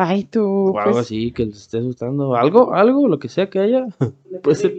Ay, 0.00 0.24
tú, 0.24 0.44
o 0.74 0.78
algo 0.78 0.92
pues, 0.92 1.06
así 1.06 1.32
que 1.32 1.46
les 1.46 1.56
esté 1.56 1.78
asustando. 1.78 2.36
Algo, 2.36 2.72
algo, 2.72 3.08
lo 3.08 3.18
que 3.18 3.28
sea 3.28 3.50
que 3.50 3.58
haya. 3.58 3.86
Puede 4.42 4.56
ser-. 4.56 4.76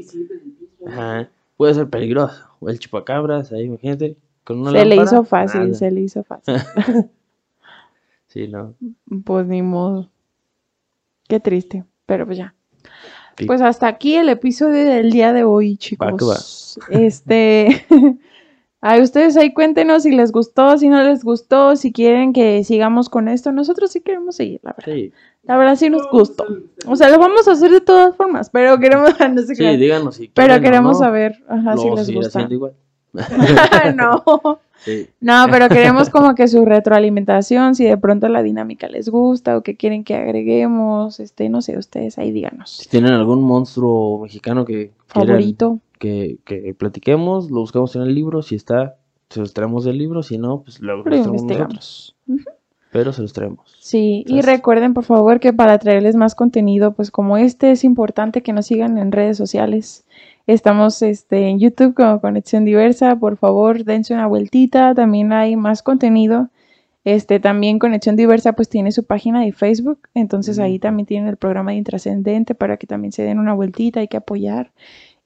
Ajá, 0.88 1.30
puede 1.58 1.74
ser 1.74 1.90
peligroso. 1.90 2.46
O 2.62 2.70
el 2.70 2.80
chupacabras, 2.80 3.52
ahí, 3.52 3.64
imagínate. 3.64 4.16
Con 4.46 4.62
una 4.62 4.72
se 4.72 4.86
le 4.86 4.96
hizo 4.96 5.24
fácil, 5.26 5.62
nada. 5.62 5.74
se 5.74 5.92
le 5.92 6.02
hizo 6.02 6.24
fácil. 6.24 6.56
Sí, 8.28 8.48
no. 8.48 8.76
Pues 9.26 9.48
ni 9.48 9.64
modo. 9.64 10.08
Qué 11.28 11.40
triste, 11.40 11.84
pero 12.06 12.28
pues 12.28 12.38
ya. 12.38 12.54
Sí. 13.38 13.46
Pues 13.46 13.60
hasta 13.62 13.88
aquí 13.88 14.16
el 14.16 14.30
episodio 14.30 14.86
del 14.86 15.12
día 15.12 15.34
de 15.34 15.44
hoy, 15.44 15.80
Va 16.00 16.16
que 16.16 16.26
va. 16.26 16.36
chicos. 16.36 16.80
Este, 16.92 17.86
ay, 18.82 19.02
ustedes 19.02 19.36
ahí 19.38 19.54
cuéntenos 19.54 20.04
si 20.04 20.12
les 20.12 20.32
gustó, 20.32 20.78
si 20.78 20.90
no 20.90 21.04
les 21.04 21.24
gustó, 21.24 21.76
si 21.76 21.92
quieren 21.92 22.34
que 22.34 22.64
sigamos 22.64 23.10
con 23.10 23.28
esto. 23.28 23.52
Nosotros 23.52 23.92
sí 23.92 24.02
queremos 24.02 24.36
seguir, 24.36 24.62
la 24.64 24.74
verdad. 24.78 24.94
Sí, 24.94 25.14
La 25.44 25.58
verdad 25.58 25.76
sí 25.76 25.90
nos 25.90 26.10
gustó. 26.10 26.46
O 26.86 26.96
sea, 26.96 27.10
lo 27.10 27.20
vamos 27.20 27.48
a 27.48 27.52
hacer 27.52 27.72
de 27.72 27.82
todas 27.82 28.16
formas, 28.16 28.50
pero 28.50 28.80
queremos, 28.80 29.10
no 29.34 29.42
sé 29.42 29.56
sí, 29.56 29.78
díganos 29.78 30.16
si 30.16 30.28
pero 30.30 30.48
quieren 30.48 30.64
queremos 30.64 31.00
no, 31.00 31.06
saber, 31.06 31.44
ajá, 31.48 31.76
lo 31.76 31.82
si 31.82 31.90
les 31.90 32.16
gusta. 32.16 32.48
igual. 32.50 32.74
no. 33.96 34.24
Sí. 34.80 35.10
No, 35.20 35.46
pero 35.52 35.68
queremos 35.68 36.10
como 36.10 36.36
que 36.36 36.48
su 36.48 36.64
retroalimentación, 36.64 37.76
si 37.76 37.84
de 37.84 37.98
pronto 37.98 38.30
la 38.30 38.42
dinámica 38.42 38.88
les 38.88 39.10
gusta 39.10 39.58
o 39.58 39.62
que 39.62 39.76
quieren 39.76 40.06
que 40.06 40.16
agreguemos, 40.16 41.20
este, 41.20 41.50
no 41.50 41.62
sé, 41.62 41.78
ustedes 41.78 42.18
ahí 42.18 42.32
díganos. 42.32 42.78
Si 42.78 42.88
tienen 42.88 43.12
algún 43.12 43.44
monstruo 43.44 44.22
mexicano 44.22 44.64
que 44.64 44.92
quieran 45.12 45.28
Favorito. 45.28 45.80
Que, 46.00 46.40
que 46.46 46.74
platiquemos, 46.74 47.52
lo 47.52 47.60
buscamos 47.60 47.96
en 47.96 48.02
el 48.02 48.16
libro, 48.16 48.42
si 48.42 48.56
está, 48.56 48.98
se 49.30 49.40
los 49.40 49.54
traemos 49.54 49.86
del 49.86 49.98
libro, 49.98 50.24
si 50.24 50.38
no, 50.38 50.64
pues 50.64 50.80
luego 50.80 51.04
Pero 51.04 51.18
los 51.18 51.26
traemos 51.26 51.44
nosotros. 51.44 52.16
Pero 52.92 53.14
se 53.14 53.22
los 53.22 53.34
traemos. 53.34 53.78
Sí, 53.80 54.24
y 54.28 54.42
recuerden 54.42 54.96
por 54.96 55.04
favor 55.04 55.40
que 55.40 55.54
para 55.54 55.78
traerles 55.78 56.16
más 56.16 56.34
contenido, 56.34 56.94
pues 56.96 57.12
como 57.12 57.38
este 57.38 57.70
es 57.70 57.84
importante 57.84 58.42
que 58.42 58.54
nos 58.54 58.66
sigan 58.66 58.98
en 58.98 59.12
redes 59.12 59.38
sociales. 59.38 60.06
Estamos 60.48 61.04
este, 61.04 61.50
en 61.50 61.60
YouTube 61.60 61.94
como 61.94 62.20
Conexión 62.20 62.66
Diversa, 62.66 63.16
por 63.18 63.38
favor 63.38 63.84
dense 63.84 64.16
una 64.16 64.26
vueltita, 64.26 64.96
también 64.96 65.32
hay 65.32 65.56
más 65.56 65.84
contenido. 65.84 66.50
Este, 67.06 67.40
también 67.40 67.80
Conexión 67.80 68.16
Diversa 68.16 68.54
pues 68.54 68.68
tiene 68.68 68.92
su 68.92 69.04
página 69.04 69.42
de 69.42 69.52
Facebook, 69.52 70.00
entonces 70.16 70.58
ahí 70.58 70.80
también 70.80 71.06
tienen 71.06 71.30
el 71.30 71.38
programa 71.38 71.72
de 71.72 71.78
Intrascendente 71.78 72.56
para 72.56 72.78
que 72.78 72.88
también 72.88 73.12
se 73.12 73.24
den 73.24 73.40
una 73.40 73.54
vueltita, 73.54 74.00
hay 74.00 74.08
que 74.08 74.18
apoyar. 74.18 74.72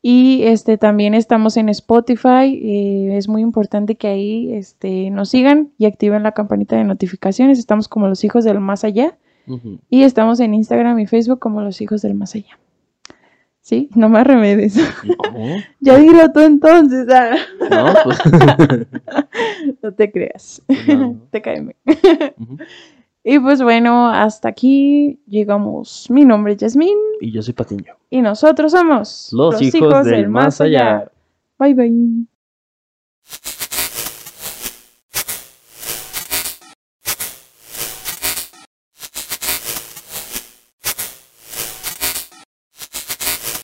Y 0.05 0.43
este 0.43 0.77
también 0.77 1.13
estamos 1.13 1.55
en 1.55 1.69
Spotify, 1.69 2.59
eh, 2.61 3.15
es 3.15 3.29
muy 3.29 3.41
importante 3.41 3.95
que 3.95 4.09
ahí 4.09 4.53
este, 4.53 5.09
nos 5.09 5.29
sigan 5.29 5.71
y 5.77 5.85
activen 5.85 6.23
la 6.23 6.33
campanita 6.33 6.75
de 6.75 6.83
notificaciones, 6.83 7.57
estamos 7.57 7.87
como 7.87 8.09
los 8.09 8.21
hijos 8.25 8.43
del 8.43 8.59
más 8.59 8.83
allá. 8.83 9.17
Y 9.89 10.03
estamos 10.03 10.41
en 10.41 10.53
Instagram 10.53 10.99
y 10.99 11.07
Facebook 11.07 11.39
como 11.39 11.61
los 11.61 11.79
hijos 11.81 12.01
del 12.01 12.15
más 12.15 12.35
allá. 12.35 12.59
Sí, 13.63 13.89
no 13.95 14.09
me 14.09 14.21
remedes. 14.25 14.75
No, 14.75 15.55
ya 15.79 15.97
dilo 15.97 16.33
tú 16.33 16.41
entonces. 16.41 17.07
ah. 17.09 17.35
no, 17.71 17.93
pues. 18.03 18.19
no 19.81 19.93
te 19.93 20.11
creas. 20.11 20.61
No, 20.85 20.95
no. 20.95 21.21
te 21.31 21.41
caeme. 21.41 21.77
Y 23.23 23.39
pues 23.39 23.61
bueno, 23.61 24.09
hasta 24.09 24.49
aquí 24.49 25.21
llegamos. 25.27 26.07
Mi 26.09 26.25
nombre 26.25 26.53
es 26.53 26.59
Yasmín 26.59 26.97
Y 27.21 27.31
yo 27.31 27.41
soy 27.41 27.53
Patiño. 27.53 27.95
y 28.09 28.21
nosotros 28.21 28.71
somos 28.71 29.29
Los, 29.31 29.61
hijos, 29.61 30.05
del 30.05 30.27
más 30.27 30.59
allá. 30.59 31.09
Bye 31.57 31.73
bye. 31.73 32.27